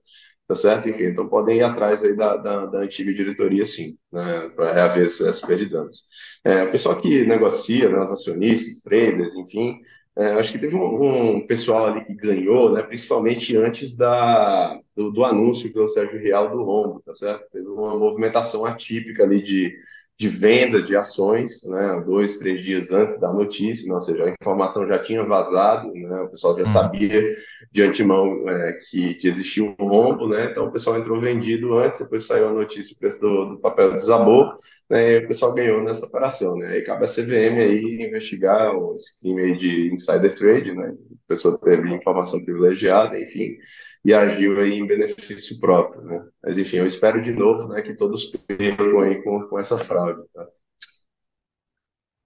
tá 0.49 0.55
certo? 0.55 0.89
Enfim, 0.89 1.05
então 1.05 1.29
podem 1.29 1.59
ir 1.59 1.63
atrás 1.63 2.03
aí 2.03 2.17
da, 2.17 2.37
da, 2.39 2.67
da 2.67 2.79
antiga 2.81 3.13
diretoria, 3.13 3.67
sim, 3.67 3.99
né, 4.11 4.49
para 4.57 4.73
reaver 4.73 5.05
essas 5.07 5.43
perdas. 5.43 5.97
É, 6.43 6.65
o 6.65 6.71
pessoal 6.71 7.01
que 7.01 7.27
negocia, 7.27 7.91
né, 7.91 8.01
os 8.01 8.11
acionistas, 8.11 8.83
traders, 8.83 9.35
enfim, 9.37 9.79
é, 10.17 10.33
acho 10.33 10.51
que 10.51 10.59
teve 10.59 10.75
um, 10.75 11.37
um, 11.37 11.47
pessoal 11.47 11.87
ali 11.87 12.05
que 12.05 12.15
ganhou, 12.15 12.73
né, 12.73 12.83
principalmente 12.83 13.57
antes 13.57 13.95
da, 13.95 14.81
do, 14.97 15.13
do 15.13 15.25
anúncio 15.25 15.73
pelo 15.73 15.87
Sérgio 15.87 16.19
Real 16.19 16.51
do 16.51 16.65
rombo, 16.65 17.03
tá 17.05 17.15
certo? 17.15 17.45
Teve 17.53 17.69
uma 17.69 17.97
movimentação 17.97 18.65
atípica 18.65 19.25
ali 19.25 19.43
de, 19.43 19.73
de 20.19 20.29
venda 20.29 20.83
de 20.83 20.97
ações, 20.97 21.63
né, 21.69 22.03
dois, 22.05 22.39
três 22.39 22.65
dias 22.65 22.91
antes 22.91 23.21
da 23.21 23.33
notícia, 23.33 23.89
né, 23.89 23.95
ou 23.95 24.01
seja, 24.01 24.25
a 24.25 24.31
informação 24.31 24.85
já 24.85 24.99
tinha 24.99 25.23
vazado, 25.23 25.93
né, 25.93 26.23
o 26.23 26.29
pessoal 26.29 26.57
já 26.57 26.63
uhum. 26.63 26.67
sabia 26.67 27.37
de 27.71 27.83
antemão 27.85 28.49
é, 28.49 28.73
que, 28.91 29.15
que, 29.15 29.29
existia 29.29 29.63
um 29.63 29.75
rombo, 29.79 30.27
né, 30.27 30.49
então 30.51 30.67
o 30.67 30.73
pessoal 30.73 30.99
entrou 30.99 31.21
vendido 31.21 31.79
antes, 31.79 32.01
depois 32.01 32.27
saiu 32.27 32.49
a 32.49 32.53
notícia, 32.53 32.97
do, 33.21 33.45
do 33.51 33.59
papel 33.61 33.95
desabou, 33.95 34.55
né, 34.91 35.13
e 35.13 35.25
o 35.25 35.29
pessoal 35.29 35.55
ganhou 35.55 35.85
nessa 35.85 36.07
operação, 36.07 36.57
né, 36.57 36.79
e 36.79 36.83
cabe 36.83 37.05
a 37.05 37.09
CVM 37.09 37.61
aí 37.61 38.05
investigar 38.05 38.73
esse 38.97 39.21
crime 39.21 39.43
aí 39.43 39.57
de 39.57 39.95
insider 39.95 40.35
trade, 40.35 40.75
né, 40.75 40.95
a 41.13 41.29
pessoa 41.29 41.57
teve 41.59 41.95
informação 41.95 42.45
privilegiada, 42.45 43.21
enfim, 43.21 43.57
e 44.05 44.15
agiu 44.15 44.61
aí 44.61 44.79
em 44.79 44.87
benefício 44.87 45.61
próprio, 45.61 46.03
né? 46.03 46.25
Mas 46.43 46.57
enfim, 46.57 46.79
eu 46.79 46.87
espero 46.87 47.21
de 47.21 47.33
novo, 47.33 47.69
né, 47.69 47.83
que 47.83 47.95
todos 47.95 48.31
percam 48.47 49.01
aí 49.01 49.23
com, 49.23 49.43
com 49.43 49.59
essa 49.59 49.77
fraude, 49.77 50.08
tá? 50.35 50.47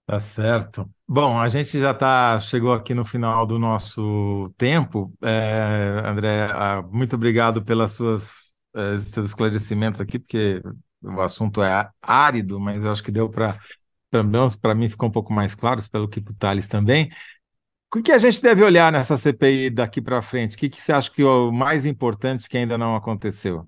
Tá 0.05 0.19
certo. 0.19 0.89
Bom, 1.07 1.39
a 1.39 1.47
gente 1.47 1.79
já 1.79 1.93
tá, 1.93 2.37
chegou 2.39 2.73
aqui 2.73 2.93
no 2.93 3.05
final 3.05 3.45
do 3.45 3.57
nosso 3.57 4.53
tempo. 4.57 5.13
É, 5.21 6.01
André, 6.05 6.45
ah, 6.51 6.81
muito 6.91 7.15
obrigado 7.15 7.63
pelas 7.63 7.93
suas 7.93 8.61
é, 8.75 8.97
seus 8.97 9.29
esclarecimentos 9.29 10.01
aqui, 10.01 10.19
porque 10.19 10.61
o 11.01 11.21
assunto 11.21 11.63
é 11.63 11.89
árido, 12.01 12.59
mas 12.59 12.83
eu 12.83 12.91
acho 12.91 13.03
que 13.03 13.11
deu 13.11 13.29
para, 13.29 13.57
menos 14.11 14.55
para 14.57 14.75
mim, 14.75 14.89
ficou 14.89 15.07
um 15.09 15.11
pouco 15.11 15.31
mais 15.33 15.55
claro, 15.55 15.81
pelo 15.89 16.07
que 16.09 16.19
o 16.19 16.33
Thales 16.35 16.67
também. 16.67 17.09
O 17.95 18.01
que 18.01 18.11
a 18.11 18.17
gente 18.17 18.41
deve 18.41 18.63
olhar 18.63 18.91
nessa 18.91 19.17
CPI 19.17 19.69
daqui 19.69 20.01
para 20.01 20.21
frente? 20.21 20.55
O 20.55 20.59
que, 20.59 20.69
que 20.69 20.81
você 20.81 20.93
acha 20.93 21.11
que 21.11 21.21
é 21.21 21.25
o 21.25 21.51
mais 21.51 21.85
importante 21.85 22.49
que 22.49 22.57
ainda 22.57 22.77
não 22.77 22.95
aconteceu? 22.95 23.67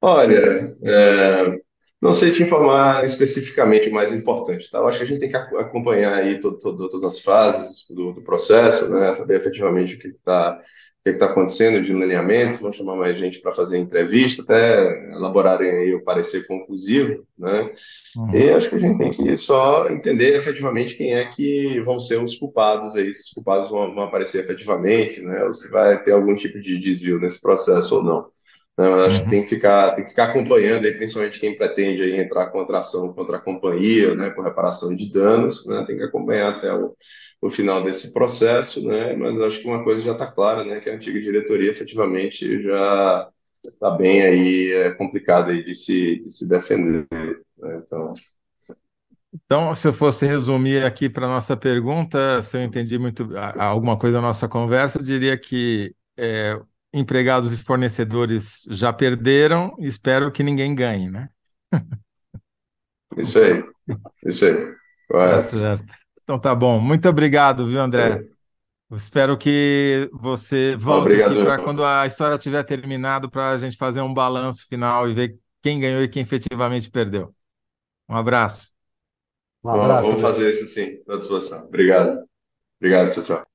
Olha, 0.00 0.76
é, 0.82 1.60
não 2.00 2.12
sei 2.12 2.30
te 2.30 2.44
informar 2.44 3.04
especificamente 3.04 3.88
o 3.88 3.92
mais 3.92 4.12
importante, 4.14 4.70
tá? 4.70 4.78
Eu 4.78 4.86
acho 4.86 4.98
que 4.98 5.04
a 5.04 5.06
gente 5.06 5.20
tem 5.20 5.28
que 5.28 5.36
acompanhar 5.36 6.14
aí 6.14 6.40
todo, 6.40 6.58
todo, 6.58 6.88
todas 6.88 7.04
as 7.04 7.20
fases 7.20 7.86
do, 7.90 8.12
do, 8.12 8.22
processo, 8.22 8.88
né? 8.88 9.12
Saber 9.14 9.36
efetivamente 9.40 9.96
o 9.96 9.98
que 9.98 10.08
está 10.08 10.60
que 11.04 11.10
está 11.10 11.26
acontecendo 11.26 11.82
de 11.82 11.92
lineamentos, 11.92 12.60
vão 12.60 12.72
chamar 12.72 12.96
mais 12.96 13.16
gente 13.16 13.40
para 13.40 13.54
fazer 13.54 13.78
entrevista, 13.78 14.42
até 14.42 15.12
elaborarem 15.12 15.70
aí 15.70 15.94
o 15.94 16.04
parecer 16.04 16.46
conclusivo, 16.46 17.24
né? 17.38 17.72
Uhum. 18.16 18.34
E 18.34 18.50
acho 18.50 18.68
que 18.68 18.76
a 18.76 18.78
gente 18.78 18.98
tem 18.98 19.10
que 19.10 19.36
só 19.36 19.88
entender 19.88 20.36
efetivamente 20.36 20.96
quem 20.96 21.14
é 21.14 21.24
que 21.24 21.80
vão 21.80 21.98
ser 21.98 22.22
os 22.22 22.36
culpados 22.36 22.94
aí, 22.94 23.12
se 23.12 23.22
os 23.22 23.30
culpados 23.30 23.70
vão, 23.70 23.94
vão 23.94 24.04
aparecer 24.04 24.44
efetivamente, 24.44 25.22
né? 25.22 25.44
Ou 25.44 25.52
se 25.52 25.70
vai 25.70 26.02
ter 26.02 26.12
algum 26.12 26.34
tipo 26.34 26.60
de 26.60 26.78
desvio 26.78 27.18
nesse 27.18 27.40
processo 27.40 27.96
ou 27.96 28.04
não. 28.04 28.26
Não, 28.78 28.94
acho 29.00 29.18
uhum. 29.18 29.24
que 29.24 29.30
tem 29.30 29.42
que 29.42 29.48
ficar, 29.48 29.96
tem 29.96 30.04
que 30.04 30.10
ficar 30.10 30.26
acompanhando, 30.26 30.84
aí, 30.84 30.94
principalmente 30.94 31.40
quem 31.40 31.56
pretende 31.56 32.00
aí 32.00 32.16
entrar 32.16 32.46
contra 32.46 32.78
ação 32.78 33.12
contra 33.12 33.38
a 33.38 33.40
companhia, 33.40 34.14
né, 34.14 34.30
com 34.30 34.40
reparação 34.40 34.94
de 34.94 35.12
danos, 35.12 35.66
né, 35.66 35.82
tem 35.84 35.96
que 35.96 36.04
acompanhar 36.04 36.50
até 36.50 36.72
o, 36.72 36.94
o 37.42 37.50
final 37.50 37.82
desse 37.82 38.12
processo, 38.12 38.86
né, 38.86 39.16
mas 39.16 39.40
acho 39.40 39.60
que 39.60 39.66
uma 39.66 39.82
coisa 39.82 40.00
já 40.00 40.12
está 40.12 40.28
clara, 40.30 40.62
né, 40.62 40.78
que 40.78 40.88
a 40.88 40.94
antiga 40.94 41.20
diretoria 41.20 41.72
efetivamente 41.72 42.62
já 42.62 43.28
está 43.66 43.90
bem 43.90 44.22
aí, 44.22 44.70
é 44.70 44.90
complicado 44.92 45.50
aí 45.50 45.64
de 45.64 45.74
se, 45.74 46.20
de 46.20 46.32
se 46.32 46.48
defender, 46.48 47.04
né, 47.10 47.82
então... 47.84 48.12
Então, 49.44 49.74
se 49.74 49.86
eu 49.88 49.92
fosse 49.92 50.24
resumir 50.24 50.84
aqui 50.84 51.08
para 51.08 51.26
a 51.26 51.28
nossa 51.28 51.56
pergunta, 51.56 52.42
se 52.42 52.56
eu 52.56 52.62
entendi 52.62 52.98
muito 52.98 53.28
alguma 53.58 53.98
coisa 53.98 54.16
da 54.16 54.22
nossa 54.22 54.48
conversa, 54.48 54.98
eu 54.98 55.02
diria 55.02 55.36
que 55.36 55.94
é, 56.16 56.58
empregados 56.92 57.52
e 57.52 57.56
fornecedores 57.56 58.62
já 58.68 58.92
perderam, 58.92 59.74
espero 59.78 60.32
que 60.32 60.42
ninguém 60.42 60.74
ganhe, 60.74 61.10
né? 61.10 61.28
Isso 63.16 63.38
aí, 63.38 63.62
isso 64.24 64.44
aí. 64.44 64.74
Tá 65.08 65.38
certo. 65.38 65.84
Então 66.22 66.38
tá 66.38 66.54
bom. 66.54 66.78
Muito 66.78 67.08
obrigado, 67.08 67.66
viu, 67.66 67.80
André? 67.80 68.28
Espero 68.92 69.36
que 69.36 70.08
você 70.12 70.76
volte 70.76 71.08
obrigado, 71.08 71.32
aqui 71.32 71.44
para 71.44 71.62
quando 71.62 71.84
a 71.84 72.06
história 72.06 72.38
tiver 72.38 72.62
terminado 72.64 73.30
para 73.30 73.50
a 73.50 73.58
gente 73.58 73.76
fazer 73.76 74.00
um 74.00 74.14
balanço 74.14 74.66
final 74.66 75.08
e 75.08 75.14
ver 75.14 75.38
quem 75.62 75.78
ganhou 75.78 76.02
e 76.02 76.08
quem 76.08 76.22
efetivamente 76.22 76.90
perdeu. 76.90 77.34
Um 78.08 78.16
abraço. 78.16 78.70
Um 79.62 79.70
abraço. 79.70 80.08
Vamos 80.08 80.22
fazer 80.22 80.52
isso 80.52 80.66
sim, 80.66 81.02
à 81.08 81.16
disposição. 81.16 81.66
Obrigado. 81.66 82.24
Obrigado, 82.80 83.12
tchau, 83.12 83.24
tchau. 83.24 83.46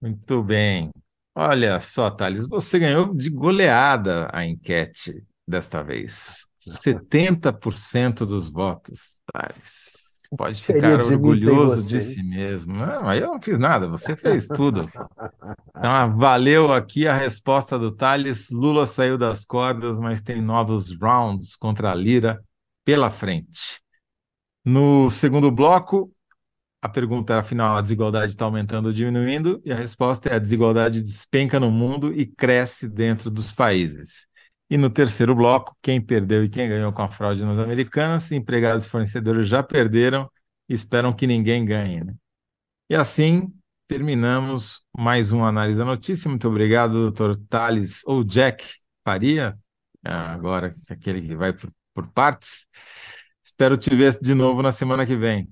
Muito 0.00 0.42
bem. 0.42 1.01
Olha 1.34 1.80
só, 1.80 2.10
Thales, 2.10 2.46
você 2.46 2.78
ganhou 2.78 3.14
de 3.14 3.30
goleada 3.30 4.28
a 4.32 4.44
enquete 4.44 5.24
desta 5.46 5.82
vez. 5.82 6.46
70% 6.58 8.24
dos 8.26 8.50
votos, 8.50 9.20
Thales. 9.32 10.20
Pode 10.36 10.62
ficar 10.62 11.04
orgulhoso 11.04 11.86
de 11.86 12.00
si 12.00 12.22
mesmo. 12.22 12.74
Não, 12.74 13.12
eu 13.14 13.32
não 13.32 13.42
fiz 13.42 13.58
nada, 13.58 13.86
você 13.88 14.16
fez 14.16 14.46
tudo. 14.48 14.88
Então, 15.74 15.90
ah, 15.90 16.06
valeu 16.06 16.72
aqui 16.72 17.08
a 17.08 17.14
resposta 17.14 17.76
do 17.76 17.90
Thales. 17.90 18.50
Lula 18.50 18.86
saiu 18.86 19.18
das 19.18 19.44
cordas, 19.44 19.98
mas 19.98 20.22
tem 20.22 20.40
novos 20.40 20.96
rounds 20.96 21.56
contra 21.56 21.90
a 21.90 21.94
Lira 21.94 22.40
pela 22.84 23.10
frente. 23.10 23.80
No 24.64 25.10
segundo 25.10 25.50
bloco, 25.50 26.12
a 26.82 26.88
pergunta 26.88 27.32
era, 27.32 27.42
afinal, 27.42 27.76
a 27.76 27.80
desigualdade 27.80 28.32
está 28.32 28.44
aumentando 28.44 28.86
ou 28.86 28.92
diminuindo? 28.92 29.62
E 29.64 29.72
a 29.72 29.76
resposta 29.76 30.28
é: 30.28 30.34
a 30.34 30.38
desigualdade 30.38 31.00
despenca 31.00 31.60
no 31.60 31.70
mundo 31.70 32.12
e 32.12 32.26
cresce 32.26 32.88
dentro 32.88 33.30
dos 33.30 33.52
países. 33.52 34.26
E 34.68 34.76
no 34.76 34.90
terceiro 34.90 35.34
bloco, 35.34 35.76
quem 35.80 36.00
perdeu 36.00 36.44
e 36.44 36.48
quem 36.48 36.68
ganhou 36.68 36.92
com 36.92 37.02
a 37.02 37.08
fraude 37.08 37.44
nas 37.44 37.58
americanas, 37.58 38.32
empregados 38.32 38.84
e 38.86 38.88
fornecedores 38.88 39.46
já 39.46 39.62
perderam 39.62 40.28
e 40.68 40.74
esperam 40.74 41.12
que 41.12 41.26
ninguém 41.26 41.64
ganhe. 41.64 42.02
Né? 42.02 42.14
E 42.90 42.96
assim 42.96 43.52
terminamos 43.86 44.80
mais 44.96 45.30
uma 45.30 45.48
análise 45.48 45.78
da 45.78 45.84
notícia. 45.84 46.28
Muito 46.28 46.48
obrigado, 46.48 46.94
doutor 46.94 47.36
Thales 47.48 48.02
ou 48.06 48.24
Jack 48.24 48.64
Faria, 49.04 49.56
agora 50.02 50.72
aquele 50.88 51.22
que 51.22 51.36
vai 51.36 51.52
por, 51.52 51.70
por 51.94 52.08
partes. 52.08 52.66
Espero 53.44 53.76
te 53.76 53.94
ver 53.94 54.18
de 54.20 54.34
novo 54.34 54.62
na 54.62 54.72
semana 54.72 55.06
que 55.06 55.14
vem. 55.14 55.48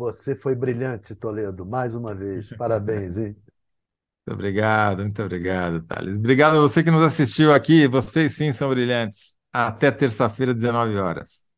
Você 0.00 0.34
foi 0.34 0.54
brilhante, 0.56 1.14
Toledo, 1.14 1.64
mais 1.66 1.94
uma 1.94 2.12
vez. 2.14 2.52
Parabéns, 2.52 3.18
hein? 3.18 3.36
Muito 4.26 4.34
obrigado, 4.38 4.98
muito 5.02 5.22
obrigado, 5.22 5.82
Thales. 5.86 6.16
Obrigado 6.16 6.56
a 6.56 6.60
você 6.60 6.82
que 6.82 6.90
nos 6.90 7.02
assistiu 7.02 7.52
aqui. 7.52 7.86
Vocês 7.88 8.36
sim 8.36 8.52
são 8.52 8.70
brilhantes. 8.70 9.36
Até 9.52 9.90
terça-feira, 9.90 10.54
19 10.54 10.96
horas. 10.98 11.49